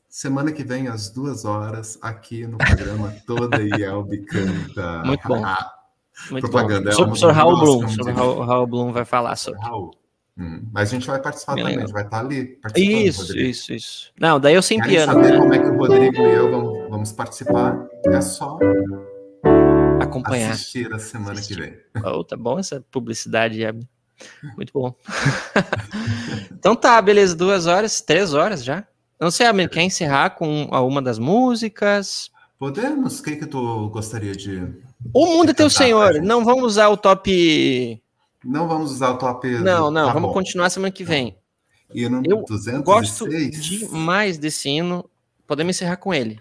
semana 0.07 0.51
que 0.51 0.63
vem, 0.63 0.87
às 0.87 1.09
duas 1.09 1.43
horas, 1.43 1.97
aqui 2.01 2.45
no 2.45 2.57
programa 2.57 3.15
Toda 3.25 3.61
Yelb 3.61 4.15
Canta. 4.25 5.03
Muito 5.05 5.27
bom. 5.27 5.41
Muito 6.29 6.47
Propaganda. 6.47 6.91
bom. 6.91 6.95
Sobre 6.95 7.13
o 7.13 7.15
Sr. 7.15 7.31
Raul 7.31 7.59
Blum. 7.59 7.85
O 7.85 8.13
Raul, 8.13 8.45
Raul 8.45 8.67
Blum 8.67 8.91
vai 8.91 9.05
falar 9.05 9.35
sobre. 9.35 9.59
Raul. 9.61 10.02
Hum, 10.37 10.63
mas 10.71 10.89
a 10.89 10.93
gente 10.93 11.05
vai 11.05 11.21
participar 11.21 11.53
Bem 11.53 11.63
também, 11.63 11.77
legal. 11.77 11.83
a 11.83 11.87
gente 11.87 11.93
vai 11.93 12.03
estar 12.03 12.19
ali 12.19 12.45
participando. 12.57 13.07
Isso, 13.07 13.21
Rodrigo. 13.21 13.49
isso, 13.49 13.73
isso. 13.73 14.11
Não, 14.19 14.39
daí 14.39 14.55
eu 14.55 14.61
sem 14.63 14.79
Querem 14.79 14.95
piano. 14.95 15.13
saber 15.13 15.31
né? 15.31 15.37
como 15.37 15.53
é 15.53 15.59
que 15.59 15.65
o 15.65 15.77
Rodrigo 15.77 16.21
e 16.21 16.33
eu 16.33 16.51
vamos, 16.51 16.89
vamos 16.89 17.11
participar? 17.11 17.87
É 18.07 18.21
só 18.21 18.57
acompanhar. 19.99 20.51
Assistir 20.51 20.91
a 20.91 20.97
semana 20.97 21.33
assistir. 21.33 21.55
que 21.55 21.61
vem. 21.61 22.03
Oh, 22.03 22.23
tá 22.23 22.35
bom 22.35 22.57
essa 22.57 22.83
publicidade, 22.91 23.63
é 23.63 23.71
muito 24.55 24.73
bom. 24.73 24.95
então 26.51 26.75
tá, 26.75 26.99
beleza, 27.01 27.35
duas 27.35 27.67
horas, 27.67 28.01
três 28.01 28.33
horas 28.33 28.63
já. 28.63 28.85
Não 29.19 29.29
sei, 29.29 29.45
Amir, 29.45 29.69
quer 29.69 29.83
encerrar 29.83 30.31
com 30.31 30.65
uma 30.65 31.01
das 31.01 31.19
músicas? 31.19 32.31
Podemos? 32.57 33.19
O 33.19 33.23
que 33.23 33.35
que 33.35 33.45
tu 33.45 33.89
gostaria 33.89 34.33
de... 34.33 34.67
O 35.13 35.25
mundo 35.27 35.51
é 35.51 35.53
teu 35.53 35.69
senhor. 35.69 36.21
Não 36.21 36.43
vamos 36.43 36.63
usar 36.63 36.89
o 36.89 36.97
top 36.97 38.01
não 38.43 38.67
vamos 38.67 38.91
usar 38.91 39.11
o 39.11 39.17
top. 39.17 39.47
Não, 39.59 39.89
não, 39.89 40.07
tá 40.07 40.13
vamos 40.13 40.29
bom. 40.29 40.33
continuar 40.33 40.69
semana 40.69 40.91
que 40.91 41.03
vem. 41.03 41.37
E 41.93 42.07
no 42.09 42.21
eu 42.25 42.43
206? 42.47 42.83
gosto 42.83 43.27
demais 43.29 44.37
desse 44.37 44.69
hino. 44.69 45.09
Podemos 45.45 45.75
encerrar 45.75 45.97
com 45.97 46.13
ele. 46.13 46.39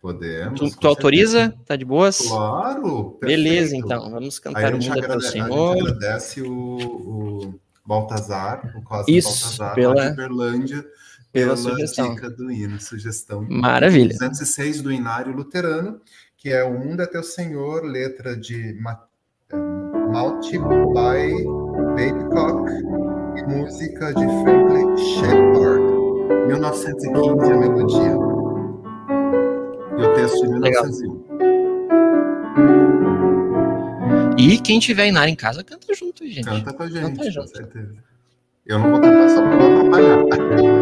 Podemos. 0.00 0.58
Tu, 0.58 0.76
tu 0.78 0.88
autoriza? 0.88 1.54
Tá 1.66 1.76
de 1.76 1.84
boas? 1.84 2.18
Claro. 2.18 3.16
Perfeito. 3.20 3.42
Beleza, 3.42 3.76
então. 3.76 4.10
Vamos 4.10 4.38
cantar 4.38 4.72
o 4.74 4.78
mundo 4.78 5.08
do 5.08 5.20
Senhor. 5.20 5.72
A 5.72 5.76
gente 5.76 5.86
agradece 5.88 6.42
o, 6.42 6.50
o 6.52 7.54
Baltazar, 7.84 8.72
o 8.76 8.82
Cosme 8.82 9.16
Isso, 9.16 9.28
Baltazar, 9.58 9.74
pela, 9.74 10.10
de 10.10 10.16
Berlândia, 10.16 10.86
pela, 11.32 11.54
pela 11.54 11.56
sugestão. 11.56 12.14
dica 12.14 12.30
do 12.30 12.50
hino, 12.50 12.80
sugestão. 12.80 13.46
Maravilha. 13.48 14.10
206 14.10 14.82
do 14.82 14.92
Inário 14.92 15.32
Luterano. 15.34 16.00
que 16.36 16.50
é 16.50 16.62
O 16.64 16.78
Mundo 16.78 17.02
é 17.02 17.06
Teu 17.06 17.22
Senhor, 17.22 17.84
letra 17.84 18.36
de 18.36 18.70
eh, 18.70 18.74
Malty 20.18 20.58
by 20.58 21.30
Babcock 21.94 22.66
e 23.36 23.42
música 23.44 24.12
de 24.14 24.26
Franklin 24.42 24.96
Shepard. 24.96 25.80
1915 26.48 27.52
a 27.52 27.56
melodia. 27.56 28.16
E 29.96 30.02
o 30.02 30.14
texto 30.16 30.42
de 30.42 30.48
1901. 30.54 31.24
E 34.36 34.58
quem 34.58 34.80
tiver 34.80 35.06
Inara 35.06 35.30
em 35.30 35.36
casa, 35.36 35.62
canta 35.62 35.94
junto, 35.94 36.26
gente. 36.26 36.46
Canta 36.46 36.72
com 36.72 36.82
a 36.82 36.88
gente, 36.88 37.00
canta 37.00 37.40
com 37.40 37.46
certeza. 37.46 37.94
Eu 38.66 38.80
não 38.80 38.90
vou 38.90 39.00
cantar 39.00 39.28
só 39.28 39.40
para 39.40 39.56
não 39.56 39.78
atrapalhar. 39.86 40.77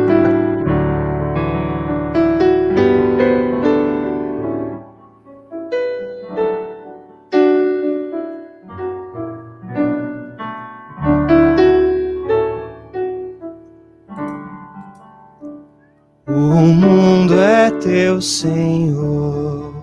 Teu 18.16 18.22
Senhor. 18.22 19.74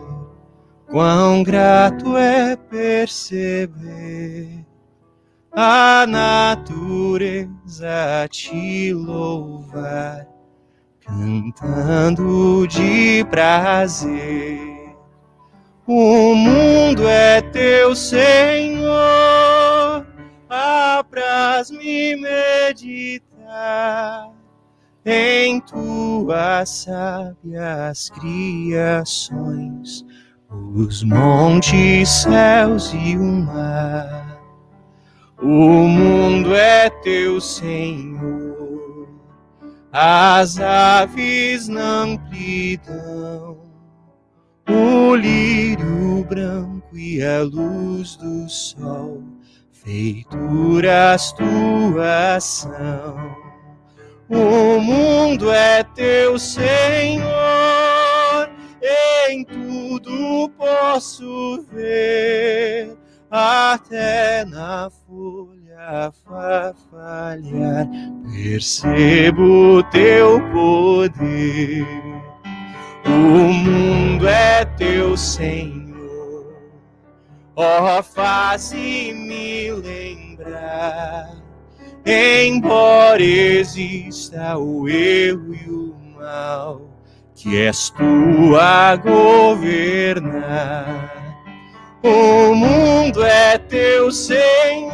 Quão 0.90 1.44
grato 1.44 2.18
é 2.18 2.56
perceber 2.56 4.66
a 5.52 6.06
natureza 6.08 7.48
te 8.30 8.94
louvar, 8.94 10.28
cantando 11.02 12.68
de 12.68 13.24
prazer. 13.26 14.96
O 15.86 16.34
mundo 16.34 17.08
é 17.08 17.42
teu 17.42 17.96
Senhor, 17.96 18.88
apraz-me 20.50 22.16
meditar 22.16 24.33
em 25.06 25.60
tuas 25.62 26.70
sábias 26.70 28.10
criações, 28.10 30.06
os 30.50 31.04
montes, 31.04 32.10
céus 32.10 32.94
e 32.94 33.18
o 33.18 33.24
mar. 33.24 34.40
O 35.42 35.88
mundo 35.88 36.56
é 36.56 36.90
teu 36.90 37.42
Senhor, 37.42 39.10
as 39.92 40.58
aves 40.60 41.68
na 41.68 42.04
amplidão, 42.04 43.58
o 44.70 45.16
lírio 45.16 46.24
branco 46.30 46.98
e 46.98 47.22
a 47.22 47.42
luz 47.42 48.16
do 48.16 48.48
sol, 48.48 49.22
feituras 49.70 51.34
tuas 51.34 52.44
são 52.46 53.43
o 54.34 54.80
mundo 54.80 55.52
é 55.52 55.84
teu, 55.84 56.40
Senhor, 56.40 57.24
em 59.30 59.44
tudo 59.44 60.50
posso 60.58 61.66
ver, 61.72 62.98
até 63.30 64.44
na 64.46 64.90
folha 64.90 66.12
falhar, 66.90 67.88
percebo 68.32 69.84
teu 69.92 70.42
poder. 70.52 71.86
O 73.06 73.54
mundo 73.54 74.28
é 74.28 74.66
teu, 74.66 75.16
Senhor, 75.18 76.56
ó, 77.56 78.02
faze-me 78.02 79.72
lembrar 79.72 81.43
embora 82.06 83.24
exista 83.24 84.58
o 84.58 84.88
erro 84.90 85.54
e 85.54 85.70
o 85.70 85.96
mal, 86.20 86.82
que 87.36 87.58
és 87.58 87.90
tu 87.92 88.56
a 88.60 88.96
governar. 88.96 90.04
O 92.04 92.54
mundo 92.54 93.24
é 93.24 93.58
teu, 93.58 94.12
Senhor, 94.12 94.92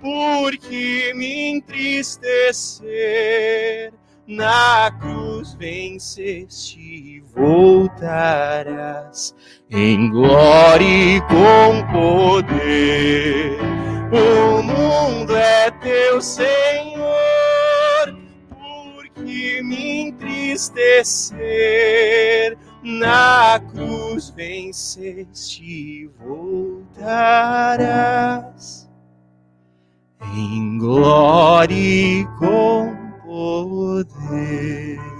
porque 0.00 1.12
me 1.14 1.52
entristecer. 1.52 2.82
Na 4.24 4.90
cruz 5.00 5.54
venceste 5.54 6.78
e 6.78 7.20
voltarás 7.34 8.62
em 9.68 10.08
glória 10.10 11.16
e 11.16 11.20
com 11.22 11.82
poder 11.92 13.81
o 14.12 14.62
mundo 14.62 15.34
é 15.34 15.70
teu, 15.70 16.20
Senhor, 16.20 17.02
porque 18.50 19.62
me 19.62 20.08
entristecer 20.08 21.38
na 22.82 23.58
cruz 23.72 24.28
venceste 24.30 25.64
e 25.64 26.10
voltarás 26.22 27.72
em 30.34 30.78
glória 30.78 31.74
e 31.74 32.26
com 32.38 32.94
poder. 33.24 35.11